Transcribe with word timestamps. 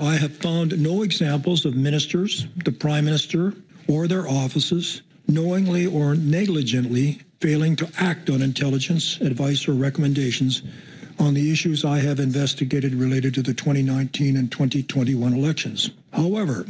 I 0.00 0.14
have 0.14 0.36
found 0.36 0.80
no 0.80 1.02
examples 1.02 1.64
of 1.64 1.74
ministers, 1.74 2.46
the 2.64 2.70
Prime 2.70 3.04
Minister, 3.04 3.54
or 3.88 4.06
their 4.06 4.28
offices 4.28 5.02
knowingly 5.26 5.86
or 5.86 6.14
negligently 6.14 7.20
failing 7.40 7.74
to 7.76 7.90
act 7.98 8.30
on 8.30 8.40
intelligence, 8.40 9.20
advice, 9.20 9.66
or 9.66 9.72
recommendations 9.72 10.62
on 11.18 11.34
the 11.34 11.50
issues 11.50 11.84
I 11.84 11.98
have 11.98 12.20
investigated 12.20 12.94
related 12.94 13.34
to 13.34 13.42
the 13.42 13.52
2019 13.52 14.36
and 14.36 14.52
2021 14.52 15.34
elections. 15.34 15.90
However, 16.12 16.64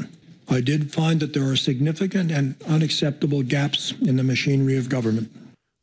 I 0.48 0.62
did 0.62 0.90
find 0.94 1.20
that 1.20 1.34
there 1.34 1.50
are 1.50 1.56
significant 1.56 2.30
and 2.32 2.54
unacceptable 2.66 3.42
gaps 3.42 3.92
in 4.00 4.16
the 4.16 4.24
machinery 4.24 4.78
of 4.78 4.88
government. 4.88 5.30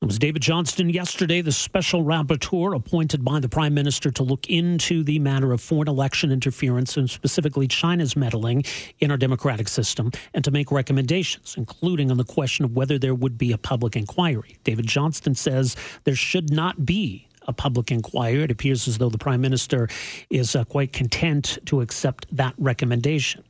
It 0.06 0.10
was 0.10 0.20
David 0.20 0.44
Johnston 0.44 0.92
yesterday, 0.92 1.42
the 1.42 1.52
special 1.52 2.04
rapporteur 2.04 2.76
appointed 2.76 3.26
by 3.26 3.40
the 3.40 3.50
Prime 3.50 3.74
Minister 3.74 4.12
to 4.12 4.22
look 4.22 4.48
into 4.48 5.04
the 5.04 5.18
matter 5.18 5.52
of 5.52 5.62
foreign 5.62 5.88
election 5.88 6.32
interference 6.32 6.96
and 6.96 7.10
specifically 7.10 7.68
China's 7.68 8.16
meddling 8.16 8.66
in 9.00 9.10
our 9.10 9.18
democratic 9.18 9.68
system 9.68 10.12
and 10.36 10.44
to 10.44 10.52
make 10.52 10.72
recommendations, 10.72 11.56
including 11.58 12.12
on 12.12 12.18
the 12.18 12.24
question 12.24 12.66
of 12.66 12.76
whether 12.76 13.00
there 13.00 13.16
would 13.16 13.36
be 13.40 13.52
a 13.52 13.58
public 13.58 13.96
inquiry. 13.96 14.60
David 14.64 14.86
Johnston 14.86 15.34
says 15.34 15.76
there 16.04 16.14
should 16.14 16.52
not 16.52 16.86
be 16.86 17.28
a 17.48 17.54
public 17.54 17.92
inquiry. 17.92 18.44
It 18.44 18.52
appears 18.52 18.88
as 18.88 19.00
though 19.00 19.10
the 19.10 19.18
Prime 19.18 19.42
Minister 19.42 19.90
is 20.30 20.56
uh, 20.56 20.66
quite 20.66 20.94
content 20.94 21.58
to 21.66 21.82
accept 21.82 22.28
that 22.32 22.54
recommendation. 22.60 23.44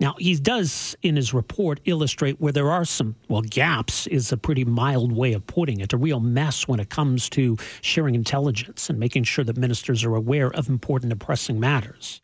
Now, 0.00 0.14
he 0.18 0.36
does 0.36 0.96
in 1.02 1.16
his 1.16 1.34
report 1.34 1.80
illustrate 1.84 2.40
where 2.40 2.52
there 2.52 2.70
are 2.70 2.84
some, 2.84 3.16
well, 3.28 3.42
gaps 3.42 4.06
is 4.06 4.30
a 4.30 4.36
pretty 4.36 4.64
mild 4.64 5.10
way 5.10 5.32
of 5.32 5.46
putting 5.46 5.80
it, 5.80 5.92
a 5.92 5.96
real 5.96 6.20
mess 6.20 6.68
when 6.68 6.78
it 6.78 6.88
comes 6.88 7.28
to 7.30 7.56
sharing 7.80 8.14
intelligence 8.14 8.88
and 8.88 8.98
making 8.98 9.24
sure 9.24 9.44
that 9.44 9.56
ministers 9.56 10.04
are 10.04 10.14
aware 10.14 10.50
of 10.52 10.68
important 10.68 11.10
and 11.10 11.20
pressing 11.20 11.58
matters. 11.58 12.22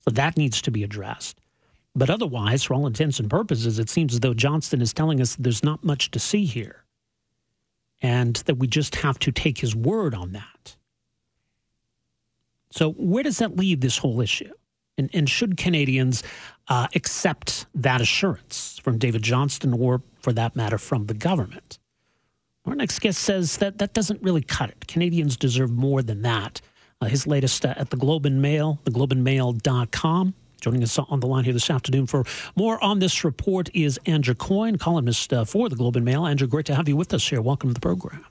So 0.00 0.12
that 0.12 0.36
needs 0.36 0.62
to 0.62 0.70
be 0.70 0.84
addressed. 0.84 1.40
But 1.94 2.08
otherwise, 2.10 2.62
for 2.62 2.74
all 2.74 2.86
intents 2.86 3.18
and 3.18 3.28
purposes, 3.28 3.80
it 3.80 3.90
seems 3.90 4.14
as 4.14 4.20
though 4.20 4.34
Johnston 4.34 4.80
is 4.80 4.92
telling 4.92 5.20
us 5.20 5.34
there's 5.34 5.64
not 5.64 5.82
much 5.82 6.12
to 6.12 6.20
see 6.20 6.44
here 6.44 6.84
and 8.00 8.36
that 8.46 8.58
we 8.58 8.68
just 8.68 8.94
have 8.96 9.18
to 9.18 9.32
take 9.32 9.58
his 9.58 9.74
word 9.74 10.14
on 10.14 10.32
that. 10.32 10.76
So, 12.70 12.92
where 12.92 13.24
does 13.24 13.38
that 13.38 13.56
leave 13.56 13.80
this 13.80 13.98
whole 13.98 14.20
issue? 14.20 14.52
And, 14.96 15.10
and 15.12 15.28
should 15.28 15.56
Canadians 15.56 16.22
uh, 16.68 16.88
accept 16.94 17.66
that 17.74 18.00
assurance 18.00 18.80
from 18.82 18.98
David 18.98 19.22
Johnston 19.22 19.72
or, 19.72 20.02
for 20.20 20.32
that 20.32 20.56
matter, 20.56 20.78
from 20.78 21.06
the 21.06 21.14
government? 21.14 21.78
Our 22.66 22.74
next 22.74 22.98
guest 23.00 23.20
says 23.20 23.56
that 23.58 23.78
that 23.78 23.94
doesn't 23.94 24.22
really 24.22 24.42
cut 24.42 24.70
it. 24.70 24.86
Canadians 24.86 25.36
deserve 25.36 25.70
more 25.70 26.02
than 26.02 26.22
that. 26.22 26.60
Uh, 27.00 27.06
his 27.06 27.26
latest 27.26 27.64
uh, 27.64 27.74
at 27.76 27.90
the 27.90 27.96
Globe 27.96 28.26
and 28.26 28.42
Mail, 28.42 28.80
theglobeandmail.com. 28.84 30.34
Joining 30.60 30.82
us 30.82 30.98
on 30.98 31.20
the 31.20 31.26
line 31.26 31.44
here 31.44 31.52
this 31.52 31.70
afternoon 31.70 32.06
for 32.06 32.24
more 32.56 32.82
on 32.82 32.98
this 32.98 33.24
report 33.24 33.70
is 33.74 33.98
Andrew 34.06 34.34
Coyne, 34.34 34.76
columnist 34.76 35.32
uh, 35.32 35.44
for 35.44 35.68
the 35.68 35.76
Globe 35.76 35.94
and 35.94 36.04
Mail. 36.04 36.26
Andrew, 36.26 36.48
great 36.48 36.66
to 36.66 36.74
have 36.74 36.88
you 36.88 36.96
with 36.96 37.14
us 37.14 37.28
here. 37.28 37.40
Welcome 37.40 37.70
to 37.70 37.74
the 37.74 37.80
program. 37.80 38.24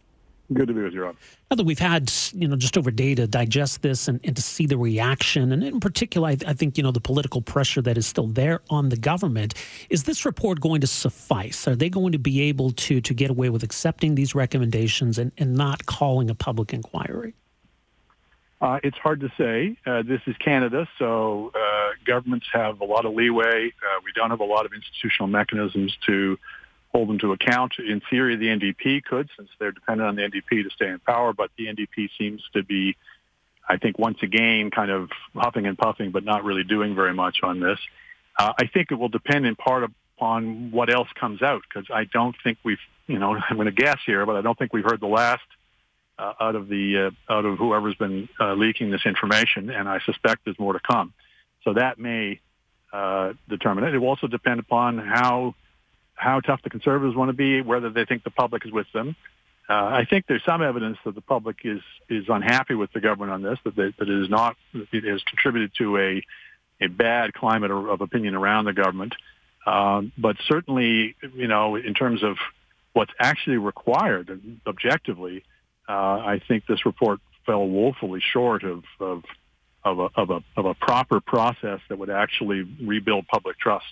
Good 0.54 0.70
to 0.70 0.74
be 0.74 0.82
with 0.82 0.94
you, 0.94 1.04
Rob. 1.04 1.18
Now 1.52 1.56
that 1.56 1.66
we've 1.66 1.80
had, 1.80 2.12
you 2.34 2.48
know, 2.48 2.56
just 2.56 2.78
over 2.78 2.90
a 2.90 2.96
day 2.96 3.16
to 3.16 3.28
digest 3.28 3.82
this 3.82 4.08
and, 4.08 4.22
and 4.24 4.34
to 4.36 4.42
see 4.42 4.66
the 4.66 4.78
reaction, 4.78 5.52
and 5.52 5.62
in 5.62 5.82
particular, 5.82 6.30
I, 6.30 6.38
I, 6.48 6.54
think, 6.54 6.78
you 6.78 6.84
know, 6.84 6.92
the 6.92 7.02
political 7.02 7.42
pressure 7.42 7.82
that 7.82 7.98
is 7.98 8.08
still 8.08 8.28
there 8.28 8.62
on 8.70 8.88
the 8.88 8.96
government, 8.96 9.56
is 9.90 10.04
this 10.04 10.26
report 10.26 10.62
going 10.62 10.80
to 10.82 10.88
suffice? 10.88 11.68
Are 11.68 11.76
they 11.76 11.90
going 11.90 12.14
to 12.14 12.20
be 12.20 12.42
able 12.44 12.72
to 12.72 13.02
to 13.02 13.14
get 13.14 13.30
away 13.30 13.50
with 13.50 13.64
accepting 13.64 14.16
these 14.16 14.34
recommendations 14.34 15.18
and, 15.18 15.34
and 15.38 15.54
not 15.54 15.86
calling 15.86 16.30
a 16.30 16.36
public 16.36 16.74
inquiry? 16.74 17.34
Uh, 18.60 18.80
it's 18.84 18.98
hard 18.98 19.20
to 19.20 19.32
say. 19.38 19.78
Uh, 19.86 20.02
this 20.02 20.22
is 20.26 20.36
Canada, 20.38 20.88
so 20.98 21.52
uh, 21.54 21.90
governments 22.06 22.48
have 22.52 22.80
a 22.82 22.86
lot 22.86 23.06
of 23.06 23.14
leeway. 23.14 23.68
Uh, 23.68 24.00
we 24.04 24.12
don't 24.16 24.32
have 24.32 24.40
a 24.40 24.46
lot 24.46 24.66
of 24.66 24.74
institutional 24.74 25.28
mechanisms 25.28 25.96
to 26.06 26.40
hold 26.98 27.10
them 27.10 27.20
to 27.20 27.32
account. 27.32 27.74
In 27.78 28.02
theory, 28.10 28.38
the 28.38 28.48
NDP 28.48 29.04
could, 29.04 29.30
since 29.38 29.50
they're 29.60 29.72
dependent 29.72 30.10
on 30.10 30.16
the 30.16 30.24
NDP 30.24 30.64
to 30.64 30.70
stay 30.72 30.88
in 30.88 30.98
power, 30.98 31.32
but 31.32 31.52
the 31.56 31.68
NDP 31.68 32.10
seems 32.18 32.42
to 32.54 32.64
be, 32.64 32.98
I 33.70 33.78
think, 33.78 34.00
once 34.00 34.18
again, 34.24 34.72
kind 34.72 34.90
of 34.90 35.12
huffing 35.36 35.68
and 35.68 35.78
puffing, 35.78 36.10
but 36.10 36.24
not 36.24 36.44
really 36.44 36.64
doing 36.64 36.96
very 36.96 37.14
much 37.14 37.38
on 37.44 37.60
this. 37.60 37.78
Uh, 38.40 38.54
I 38.60 38.66
think 38.66 38.92
it 38.92 38.96
will 38.96 39.10
depend 39.10 39.46
in 39.46 39.56
part 39.56 39.84
upon 39.84 40.72
what 40.72 40.92
else 40.92 41.08
comes 41.14 41.44
out, 41.44 41.62
because 41.70 41.88
I 41.94 42.06
don't 42.06 42.36
think 42.44 42.58
we've, 42.64 42.80
you 43.06 43.20
know, 43.20 43.38
I'm 43.50 43.58
going 43.58 43.68
to 43.68 43.72
guess 43.72 44.00
here, 44.04 44.26
but 44.26 44.36
I 44.36 44.42
don't 44.42 44.58
think 44.58 44.74
we've 44.74 44.84
heard 44.84 45.00
the 45.00 45.06
last 45.06 45.46
uh, 46.18 46.34
out 46.42 46.56
of 46.56 46.68
the 46.68 47.12
uh, 47.30 47.32
out 47.32 47.46
of 47.46 47.60
whoever's 47.60 47.94
been 47.94 48.28
uh, 48.40 48.56
leaking 48.56 48.90
this 48.90 49.06
information, 49.06 49.70
and 49.70 49.88
I 49.88 50.00
suspect 50.00 50.46
there's 50.46 50.58
more 50.58 50.74
to 50.74 50.80
come. 50.80 51.14
So 51.64 51.74
that 51.74 52.00
may 52.00 52.40
uh, 52.92 53.34
determine 53.48 53.84
it. 53.84 53.94
It 53.94 54.00
will 54.00 54.08
also 54.08 54.26
depend 54.26 54.60
upon 54.60 54.98
how 54.98 55.54
how 56.18 56.40
tough 56.42 56.62
the 56.64 56.70
conservatives 56.70 57.16
want 57.16 57.30
to 57.30 57.34
be, 57.34 57.62
whether 57.62 57.90
they 57.90 58.06
think 58.06 58.24
the 58.24 58.32
public 58.32 58.66
is 58.66 58.72
with 58.72 58.88
them. 58.94 59.16
Uh, 59.70 59.74
I 59.74 60.06
think 60.10 60.26
there's 60.28 60.44
some 60.46 60.62
evidence 60.62 60.98
that 61.06 61.14
the 61.14 61.22
public 61.22 61.58
is 61.64 61.82
is 62.10 62.26
unhappy 62.30 62.74
with 62.74 62.92
the 62.94 63.02
government 63.02 63.32
on 63.32 63.42
this, 63.42 63.60
that, 63.66 63.76
they, 63.76 63.94
that 64.00 64.10
it 64.10 64.24
is 64.24 64.30
not 64.30 64.56
it 64.74 65.04
has 65.04 65.22
contributed 65.24 65.72
to 65.78 65.98
a 65.98 66.24
a 66.80 66.88
bad 66.88 67.34
climate 67.34 67.72
of, 67.72 68.02
opinion 68.02 68.36
around 68.36 68.66
the 68.66 68.74
government. 68.74 69.14
Um, 69.66 70.12
but 70.18 70.38
certainly, 70.48 71.16
you 71.36 71.48
know, 71.48 71.76
in 71.76 71.94
terms 71.94 72.24
of 72.24 72.38
what's 72.94 73.12
actually 73.20 73.58
required 73.58 74.60
objectively, 74.66 75.44
uh, 75.90 75.92
I 75.92 76.42
think 76.48 76.66
this 76.66 76.86
report 76.86 77.20
fell 77.46 77.68
woefully 77.68 78.22
short 78.22 78.64
of 78.64 78.84
of 79.00 79.24
of 79.84 80.00
a, 80.00 80.10
of 80.16 80.30
a 80.30 80.44
of 80.56 80.66
a 80.66 80.74
proper 80.74 81.20
process 81.20 81.80
that 81.90 81.98
would 81.98 82.10
actually 82.10 82.64
rebuild 82.82 83.28
public 83.28 83.60
trust. 83.60 83.86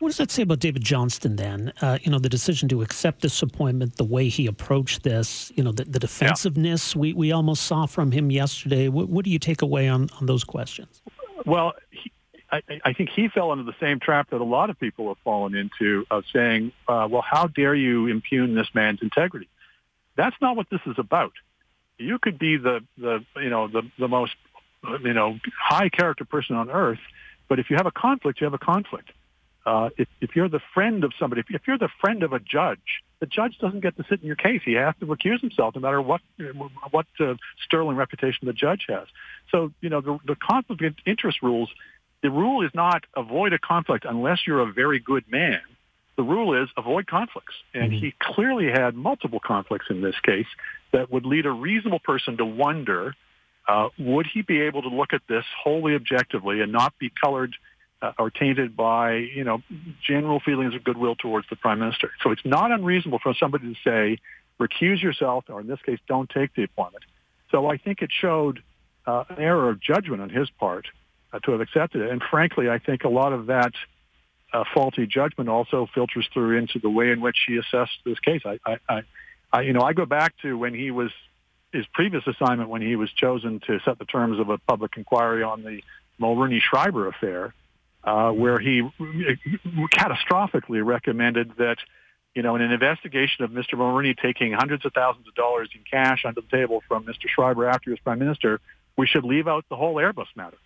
What 0.00 0.08
does 0.08 0.16
that 0.18 0.30
say 0.30 0.42
about 0.42 0.58
David 0.58 0.82
Johnston 0.82 1.36
then? 1.36 1.72
Uh, 1.80 1.98
you 2.02 2.10
know, 2.10 2.18
the 2.18 2.28
decision 2.28 2.68
to 2.70 2.82
accept 2.82 3.22
this 3.22 3.40
appointment, 3.42 3.96
the 3.96 4.04
way 4.04 4.28
he 4.28 4.46
approached 4.46 5.04
this, 5.04 5.52
you 5.54 5.62
know, 5.62 5.70
the, 5.70 5.84
the 5.84 6.00
defensiveness 6.00 6.94
yeah. 6.94 7.00
we, 7.00 7.12
we 7.12 7.32
almost 7.32 7.62
saw 7.64 7.86
from 7.86 8.10
him 8.10 8.30
yesterday. 8.30 8.88
What, 8.88 9.08
what, 9.08 9.24
do 9.24 9.30
you 9.30 9.38
take 9.38 9.62
away 9.62 9.88
on, 9.88 10.10
on 10.20 10.26
those 10.26 10.42
questions? 10.42 11.00
Well, 11.46 11.74
he, 11.90 12.10
I, 12.50 12.62
I, 12.84 12.92
think 12.92 13.10
he 13.10 13.28
fell 13.28 13.52
into 13.52 13.64
the 13.64 13.74
same 13.78 14.00
trap 14.00 14.30
that 14.30 14.40
a 14.40 14.44
lot 14.44 14.68
of 14.68 14.78
people 14.80 15.08
have 15.08 15.18
fallen 15.18 15.54
into 15.54 16.06
of 16.10 16.24
saying, 16.32 16.72
uh, 16.88 17.06
well, 17.08 17.22
how 17.22 17.46
dare 17.46 17.74
you 17.74 18.08
impugn 18.08 18.54
this 18.54 18.68
man's 18.74 19.00
integrity? 19.00 19.48
That's 20.16 20.36
not 20.40 20.56
what 20.56 20.68
this 20.70 20.80
is 20.86 20.96
about. 20.98 21.32
You 21.98 22.18
could 22.18 22.38
be 22.38 22.56
the, 22.56 22.84
the 22.98 23.24
you 23.36 23.48
know, 23.48 23.68
the, 23.68 23.82
the 23.98 24.08
most, 24.08 24.34
you 25.02 25.14
know, 25.14 25.38
high 25.56 25.88
character 25.88 26.24
person 26.24 26.56
on 26.56 26.68
earth, 26.68 27.00
but 27.48 27.60
if 27.60 27.70
you 27.70 27.76
have 27.76 27.86
a 27.86 27.92
conflict, 27.92 28.40
you 28.40 28.44
have 28.44 28.54
a 28.54 28.58
conflict. 28.58 29.10
Uh, 29.66 29.88
if, 29.96 30.08
if 30.20 30.36
you're 30.36 30.48
the 30.48 30.60
friend 30.74 31.04
of 31.04 31.12
somebody, 31.18 31.40
if, 31.40 31.46
if 31.48 31.62
you're 31.66 31.78
the 31.78 31.88
friend 32.00 32.22
of 32.22 32.32
a 32.32 32.38
judge, 32.38 33.02
the 33.20 33.26
judge 33.26 33.58
doesn't 33.58 33.80
get 33.80 33.96
to 33.96 34.04
sit 34.10 34.20
in 34.20 34.26
your 34.26 34.36
case. 34.36 34.60
He 34.64 34.74
has 34.74 34.94
to 35.00 35.06
recuse 35.06 35.40
himself, 35.40 35.74
no 35.74 35.80
matter 35.80 36.02
what 36.02 36.20
what 36.90 37.06
uh, 37.18 37.34
sterling 37.64 37.96
reputation 37.96 38.46
the 38.46 38.52
judge 38.52 38.84
has. 38.88 39.06
So, 39.50 39.72
you 39.80 39.88
know, 39.88 40.02
the, 40.02 40.18
the 40.26 40.36
conflict 40.36 40.82
of 40.82 40.94
interest 41.06 41.42
rules. 41.42 41.70
The 42.22 42.30
rule 42.30 42.64
is 42.64 42.70
not 42.74 43.04
avoid 43.14 43.52
a 43.52 43.58
conflict 43.58 44.06
unless 44.08 44.46
you're 44.46 44.60
a 44.60 44.72
very 44.72 44.98
good 44.98 45.24
man. 45.30 45.60
The 46.16 46.22
rule 46.22 46.62
is 46.62 46.68
avoid 46.76 47.06
conflicts, 47.06 47.54
and 47.72 47.92
mm-hmm. 47.92 48.04
he 48.04 48.14
clearly 48.18 48.70
had 48.70 48.94
multiple 48.94 49.40
conflicts 49.40 49.86
in 49.90 50.00
this 50.00 50.14
case 50.22 50.46
that 50.92 51.10
would 51.10 51.26
lead 51.26 51.44
a 51.44 51.50
reasonable 51.50 51.98
person 51.98 52.36
to 52.36 52.44
wonder: 52.44 53.14
uh, 53.66 53.88
Would 53.98 54.26
he 54.32 54.42
be 54.42 54.60
able 54.62 54.82
to 54.82 54.88
look 54.88 55.12
at 55.12 55.22
this 55.28 55.44
wholly 55.62 55.94
objectively 55.94 56.60
and 56.60 56.70
not 56.70 56.92
be 56.98 57.10
colored? 57.10 57.56
Uh, 58.04 58.12
are 58.18 58.30
tainted 58.30 58.76
by, 58.76 59.14
you 59.14 59.44
know, 59.44 59.62
general 60.06 60.38
feelings 60.40 60.74
of 60.74 60.84
goodwill 60.84 61.14
towards 61.14 61.48
the 61.48 61.56
prime 61.56 61.78
minister. 61.78 62.10
So 62.22 62.32
it's 62.32 62.44
not 62.44 62.70
unreasonable 62.70 63.18
for 63.22 63.34
somebody 63.34 63.72
to 63.72 63.80
say, 63.82 64.18
recuse 64.60 65.02
yourself, 65.02 65.44
or 65.48 65.60
in 65.62 65.66
this 65.66 65.80
case, 65.80 65.98
don't 66.06 66.28
take 66.28 66.54
the 66.54 66.64
appointment. 66.64 67.04
So 67.50 67.66
I 67.66 67.78
think 67.78 68.02
it 68.02 68.10
showed 68.12 68.62
uh, 69.06 69.24
an 69.30 69.38
error 69.38 69.70
of 69.70 69.80
judgment 69.80 70.20
on 70.20 70.28
his 70.28 70.50
part 70.50 70.86
uh, 71.32 71.38
to 71.40 71.52
have 71.52 71.62
accepted 71.62 72.02
it. 72.02 72.10
And 72.10 72.22
frankly, 72.30 72.68
I 72.68 72.78
think 72.78 73.04
a 73.04 73.08
lot 73.08 73.32
of 73.32 73.46
that 73.46 73.72
uh, 74.52 74.64
faulty 74.74 75.06
judgment 75.06 75.48
also 75.48 75.88
filters 75.94 76.28
through 76.32 76.58
into 76.58 76.78
the 76.78 76.90
way 76.90 77.10
in 77.10 77.22
which 77.22 77.38
he 77.46 77.56
assessed 77.56 77.98
this 78.04 78.18
case. 78.20 78.42
I, 78.44 78.58
I, 78.66 78.76
I, 78.88 79.02
I, 79.50 79.60
you 79.62 79.72
know, 79.72 79.80
I 79.80 79.94
go 79.94 80.04
back 80.04 80.34
to 80.42 80.58
when 80.58 80.74
he 80.74 80.90
was 80.90 81.10
his 81.72 81.86
previous 81.92 82.24
assignment 82.26 82.68
when 82.68 82.82
he 82.82 82.96
was 82.96 83.10
chosen 83.10 83.60
to 83.66 83.80
set 83.84 83.98
the 83.98 84.04
terms 84.04 84.38
of 84.38 84.48
a 84.50 84.58
public 84.58 84.92
inquiry 84.96 85.42
on 85.42 85.62
the 85.64 85.82
Mulroney 86.20 86.60
Schreiber 86.60 87.08
affair 87.08 87.52
uh, 88.04 88.30
where 88.30 88.58
he 88.58 88.82
catastrophically 89.92 90.84
recommended 90.84 91.52
that, 91.56 91.78
you 92.34 92.42
know, 92.42 92.54
in 92.54 92.62
an 92.62 92.70
investigation 92.70 93.44
of 93.44 93.50
Mr. 93.50 93.74
Mulroney 93.74 94.16
taking 94.16 94.52
hundreds 94.52 94.84
of 94.84 94.92
thousands 94.92 95.26
of 95.26 95.34
dollars 95.34 95.70
in 95.74 95.80
cash 95.90 96.24
under 96.26 96.40
the 96.40 96.48
table 96.48 96.82
from 96.86 97.04
Mr. 97.04 97.28
Schreiber 97.28 97.66
after 97.66 97.84
he 97.84 97.90
was 97.90 98.00
prime 98.00 98.18
minister, 98.18 98.60
we 98.96 99.06
should 99.06 99.24
leave 99.24 99.48
out 99.48 99.64
the 99.68 99.76
whole 99.76 99.96
Airbus 99.96 100.26
matter. 100.36 100.58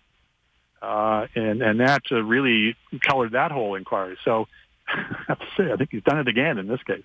Uh, 0.81 1.27
and, 1.35 1.61
and 1.61 1.79
that 1.79 2.03
uh, 2.11 2.21
really 2.23 2.75
colored 3.01 3.31
that 3.33 3.51
whole 3.51 3.75
inquiry. 3.75 4.17
So 4.23 4.47
I 4.87 5.23
have 5.27 5.39
to 5.39 5.45
say, 5.57 5.71
I 5.71 5.75
think 5.75 5.91
he's 5.91 6.03
done 6.03 6.19
it 6.19 6.27
again 6.27 6.57
in 6.57 6.67
this 6.67 6.81
case. 6.83 7.03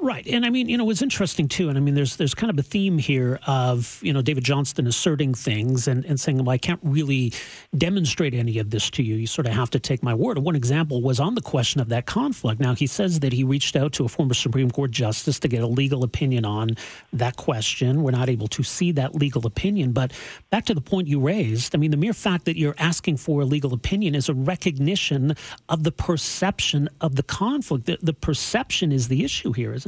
Right, 0.00 0.24
and 0.28 0.46
I 0.46 0.50
mean, 0.50 0.68
you 0.68 0.76
know, 0.76 0.84
it 0.84 0.86
was 0.86 1.02
interesting 1.02 1.48
too. 1.48 1.68
And 1.68 1.76
I 1.76 1.80
mean, 1.80 1.94
there's 1.94 2.14
there's 2.14 2.32
kind 2.32 2.50
of 2.50 2.58
a 2.58 2.62
theme 2.62 2.98
here 2.98 3.40
of 3.48 3.98
you 4.00 4.12
know 4.12 4.22
David 4.22 4.44
Johnston 4.44 4.86
asserting 4.86 5.34
things 5.34 5.88
and, 5.88 6.04
and 6.04 6.20
saying, 6.20 6.38
"Well, 6.38 6.50
I 6.50 6.58
can't 6.58 6.78
really 6.84 7.32
demonstrate 7.76 8.32
any 8.32 8.58
of 8.60 8.70
this 8.70 8.90
to 8.90 9.02
you. 9.02 9.16
You 9.16 9.26
sort 9.26 9.48
of 9.48 9.54
have 9.54 9.70
to 9.70 9.80
take 9.80 10.04
my 10.04 10.14
word." 10.14 10.38
One 10.38 10.54
example 10.54 11.02
was 11.02 11.18
on 11.18 11.34
the 11.34 11.40
question 11.40 11.80
of 11.80 11.88
that 11.88 12.06
conflict. 12.06 12.60
Now 12.60 12.76
he 12.76 12.86
says 12.86 13.18
that 13.20 13.32
he 13.32 13.42
reached 13.42 13.74
out 13.74 13.92
to 13.94 14.04
a 14.04 14.08
former 14.08 14.34
Supreme 14.34 14.70
Court 14.70 14.92
justice 14.92 15.40
to 15.40 15.48
get 15.48 15.64
a 15.64 15.66
legal 15.66 16.04
opinion 16.04 16.44
on 16.44 16.76
that 17.12 17.36
question. 17.36 18.04
We're 18.04 18.12
not 18.12 18.28
able 18.28 18.46
to 18.48 18.62
see 18.62 18.92
that 18.92 19.16
legal 19.16 19.48
opinion, 19.48 19.90
but 19.90 20.12
back 20.50 20.64
to 20.66 20.74
the 20.74 20.80
point 20.80 21.08
you 21.08 21.18
raised. 21.18 21.74
I 21.74 21.78
mean, 21.78 21.90
the 21.90 21.96
mere 21.96 22.14
fact 22.14 22.44
that 22.44 22.56
you're 22.56 22.76
asking 22.78 23.16
for 23.16 23.40
a 23.40 23.44
legal 23.44 23.74
opinion 23.74 24.14
is 24.14 24.28
a 24.28 24.34
recognition 24.34 25.34
of 25.68 25.82
the 25.82 25.90
perception 25.90 26.88
of 27.00 27.16
the 27.16 27.24
conflict. 27.24 27.86
The, 27.86 27.98
the 28.00 28.14
perception 28.14 28.92
is 28.92 29.08
the 29.08 29.24
issue 29.24 29.52
here, 29.52 29.74
isn't 29.74 29.87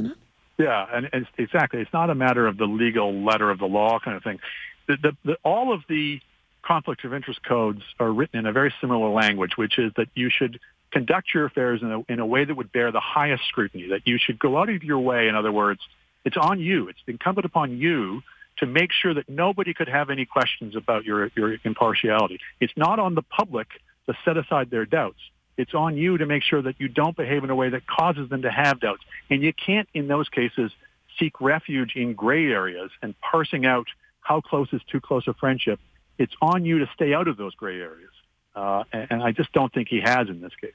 Yeah, 0.61 0.85
and 0.93 1.09
it's, 1.11 1.27
exactly. 1.37 1.81
It's 1.81 1.93
not 1.93 2.11
a 2.11 2.15
matter 2.15 2.45
of 2.45 2.57
the 2.57 2.65
legal 2.65 3.23
letter 3.23 3.49
of 3.49 3.57
the 3.57 3.65
law 3.65 3.99
kind 3.99 4.15
of 4.15 4.23
thing. 4.23 4.39
The, 4.87 4.97
the, 4.97 5.17
the, 5.25 5.37
all 5.43 5.73
of 5.73 5.81
the 5.89 6.19
conflict 6.61 7.03
of 7.03 7.15
interest 7.15 7.43
codes 7.43 7.81
are 7.99 8.11
written 8.11 8.39
in 8.39 8.45
a 8.45 8.51
very 8.51 8.71
similar 8.79 9.09
language, 9.09 9.57
which 9.57 9.79
is 9.79 9.91
that 9.97 10.07
you 10.13 10.29
should 10.29 10.59
conduct 10.91 11.33
your 11.33 11.45
affairs 11.45 11.81
in 11.81 11.91
a, 11.91 12.01
in 12.13 12.19
a 12.19 12.25
way 12.25 12.45
that 12.45 12.55
would 12.55 12.71
bear 12.71 12.91
the 12.91 12.99
highest 12.99 13.43
scrutiny, 13.47 13.87
that 13.89 14.05
you 14.05 14.19
should 14.23 14.37
go 14.37 14.57
out 14.59 14.69
of 14.69 14.83
your 14.83 14.99
way, 14.99 15.27
in 15.27 15.35
other 15.35 15.51
words, 15.51 15.79
it's 16.25 16.37
on 16.37 16.59
you. 16.59 16.89
It's 16.89 16.99
incumbent 17.07 17.45
upon 17.45 17.77
you 17.77 18.21
to 18.57 18.67
make 18.67 18.91
sure 18.91 19.15
that 19.15 19.27
nobody 19.27 19.73
could 19.73 19.87
have 19.87 20.11
any 20.11 20.25
questions 20.25 20.75
about 20.75 21.05
your, 21.05 21.31
your 21.35 21.57
impartiality. 21.63 22.39
It's 22.59 22.73
not 22.77 22.99
on 22.99 23.15
the 23.15 23.23
public 23.23 23.67
to 24.05 24.13
set 24.23 24.37
aside 24.37 24.69
their 24.69 24.85
doubts. 24.85 25.17
It's 25.61 25.75
on 25.75 25.95
you 25.95 26.17
to 26.17 26.25
make 26.25 26.41
sure 26.41 26.59
that 26.63 26.79
you 26.79 26.87
don't 26.87 27.15
behave 27.15 27.43
in 27.43 27.51
a 27.51 27.55
way 27.55 27.69
that 27.69 27.85
causes 27.85 28.27
them 28.29 28.41
to 28.41 28.49
have 28.49 28.79
doubts. 28.79 29.03
And 29.29 29.43
you 29.43 29.53
can't, 29.53 29.87
in 29.93 30.07
those 30.07 30.27
cases, 30.27 30.71
seek 31.19 31.39
refuge 31.39 31.95
in 31.95 32.15
gray 32.15 32.47
areas 32.47 32.89
and 33.03 33.13
parsing 33.21 33.63
out 33.63 33.85
how 34.21 34.41
close 34.41 34.73
is 34.73 34.81
too 34.91 34.99
close 34.99 35.27
a 35.27 35.35
friendship. 35.35 35.79
It's 36.17 36.33
on 36.41 36.65
you 36.65 36.79
to 36.79 36.89
stay 36.95 37.13
out 37.13 37.27
of 37.27 37.37
those 37.37 37.53
gray 37.53 37.79
areas. 37.79 38.09
Uh, 38.55 38.85
and, 38.91 39.07
and 39.11 39.23
I 39.23 39.33
just 39.33 39.53
don't 39.53 39.71
think 39.71 39.87
he 39.87 40.01
has 40.01 40.29
in 40.29 40.41
this 40.41 40.55
case. 40.59 40.73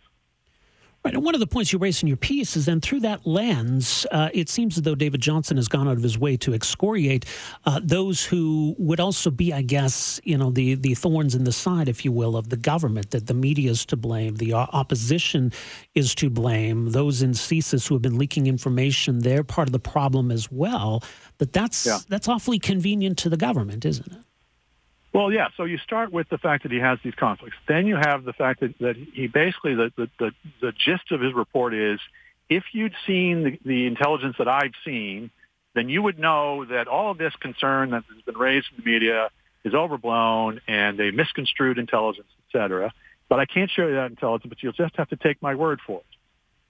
Right. 1.06 1.14
And 1.14 1.24
one 1.24 1.34
of 1.34 1.40
the 1.40 1.46
points 1.46 1.72
you 1.72 1.78
raise 1.78 2.02
in 2.02 2.08
your 2.08 2.16
piece 2.16 2.56
is 2.56 2.66
then 2.66 2.80
through 2.80 2.98
that 3.00 3.24
lens, 3.24 4.06
uh, 4.10 4.28
it 4.34 4.48
seems 4.48 4.76
as 4.76 4.82
though 4.82 4.96
David 4.96 5.20
Johnston 5.20 5.56
has 5.56 5.68
gone 5.68 5.86
out 5.86 5.96
of 5.96 6.02
his 6.02 6.18
way 6.18 6.36
to 6.38 6.52
excoriate 6.52 7.24
uh, 7.64 7.80
those 7.80 8.24
who 8.24 8.74
would 8.76 8.98
also 8.98 9.30
be, 9.30 9.52
I 9.52 9.62
guess, 9.62 10.20
you 10.24 10.36
know, 10.36 10.50
the, 10.50 10.74
the 10.74 10.94
thorns 10.94 11.36
in 11.36 11.44
the 11.44 11.52
side, 11.52 11.88
if 11.88 12.04
you 12.04 12.10
will, 12.10 12.36
of 12.36 12.48
the 12.48 12.56
government, 12.56 13.12
that 13.12 13.28
the 13.28 13.34
media 13.34 13.70
is 13.70 13.86
to 13.86 13.96
blame, 13.96 14.34
the 14.34 14.54
opposition 14.54 15.52
is 15.94 16.12
to 16.16 16.28
blame, 16.28 16.90
those 16.90 17.22
in 17.22 17.30
CSIS 17.30 17.86
who 17.86 17.94
have 17.94 18.02
been 18.02 18.18
leaking 18.18 18.48
information, 18.48 19.20
they're 19.20 19.44
part 19.44 19.68
of 19.68 19.72
the 19.72 19.78
problem 19.78 20.32
as 20.32 20.50
well. 20.50 21.04
But 21.38 21.52
that's, 21.52 21.86
yeah. 21.86 21.98
that's 22.08 22.26
awfully 22.26 22.58
convenient 22.58 23.16
to 23.18 23.28
the 23.28 23.36
government, 23.36 23.84
isn't 23.84 24.10
it? 24.10 24.25
Well, 25.16 25.32
yeah. 25.32 25.48
So 25.56 25.64
you 25.64 25.78
start 25.78 26.12
with 26.12 26.28
the 26.28 26.36
fact 26.36 26.64
that 26.64 26.72
he 26.72 26.78
has 26.78 26.98
these 27.02 27.14
conflicts. 27.14 27.56
Then 27.66 27.86
you 27.86 27.96
have 27.96 28.24
the 28.24 28.34
fact 28.34 28.60
that, 28.60 28.78
that 28.80 28.96
he 28.96 29.28
basically, 29.28 29.74
the, 29.74 29.90
the, 29.96 30.10
the, 30.18 30.32
the 30.60 30.72
gist 30.72 31.10
of 31.10 31.22
his 31.22 31.32
report 31.32 31.72
is, 31.72 31.98
if 32.50 32.64
you'd 32.72 32.92
seen 33.06 33.42
the, 33.42 33.58
the 33.64 33.86
intelligence 33.86 34.36
that 34.36 34.46
I've 34.46 34.74
seen, 34.84 35.30
then 35.74 35.88
you 35.88 36.02
would 36.02 36.18
know 36.18 36.66
that 36.66 36.86
all 36.86 37.10
of 37.10 37.16
this 37.16 37.32
concern 37.40 37.92
that 37.92 38.04
has 38.12 38.22
been 38.26 38.36
raised 38.36 38.66
in 38.76 38.84
the 38.84 38.90
media 38.90 39.30
is 39.64 39.72
overblown 39.72 40.60
and 40.68 40.98
they 40.98 41.10
misconstrued 41.12 41.78
intelligence, 41.78 42.28
et 42.38 42.58
cetera. 42.58 42.92
But 43.30 43.40
I 43.40 43.46
can't 43.46 43.70
show 43.70 43.86
you 43.86 43.94
that 43.94 44.10
intelligence, 44.10 44.50
but 44.50 44.62
you'll 44.62 44.74
just 44.74 44.96
have 44.96 45.08
to 45.08 45.16
take 45.16 45.40
my 45.40 45.54
word 45.54 45.80
for 45.86 46.00
it. 46.00 46.06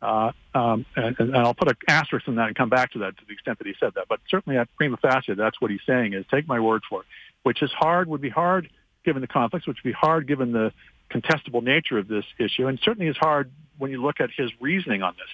Uh, 0.01 0.31
um, 0.55 0.87
and, 0.95 1.19
and, 1.19 1.37
I'll 1.37 1.55
put 1.55 1.69
an 1.69 1.77
asterisk 1.89 2.29
on 2.29 2.37
that 2.37 2.49
and 2.49 2.55
come 2.55 2.69
back 2.69 2.93
to 2.93 3.01
that 3.01 3.17
to 3.17 3.25
the 3.27 3.33
extent 3.33 3.59
that 3.59 3.67
he 3.67 3.75
said 3.81 3.95
that. 3.97 4.05
But 4.09 4.21
certainly 4.29 4.57
at 4.57 4.69
prima 4.77 4.99
facie, 4.99 5.35
that's 5.35 5.61
what 5.61 5.73
he's 5.73 5.81
saying 5.85 6.13
is 6.13 6.25
take 6.31 6.47
my 6.47 6.61
word 6.61 6.83
for 6.89 7.01
it 7.01 7.07
which 7.47 7.63
is 7.63 7.71
hard, 7.71 8.09
would 8.09 8.21
be 8.21 8.29
hard 8.29 8.69
given 9.05 9.21
the 9.21 9.29
conflicts, 9.29 9.69
which 9.69 9.77
would 9.77 9.89
be 9.89 9.93
hard 9.93 10.27
given 10.27 10.51
the 10.51 10.73
contestable 11.09 11.63
nature 11.63 11.97
of 11.97 12.09
this 12.09 12.25
issue, 12.41 12.67
and 12.67 12.77
certainly 12.83 13.07
is 13.07 13.17
hard 13.17 13.53
when 13.79 13.93
you 13.93 14.03
look 14.03 14.21
at 14.21 14.31
his 14.37 14.51
reasoning 14.61 15.05
on 15.05 15.15
this. 15.17 15.29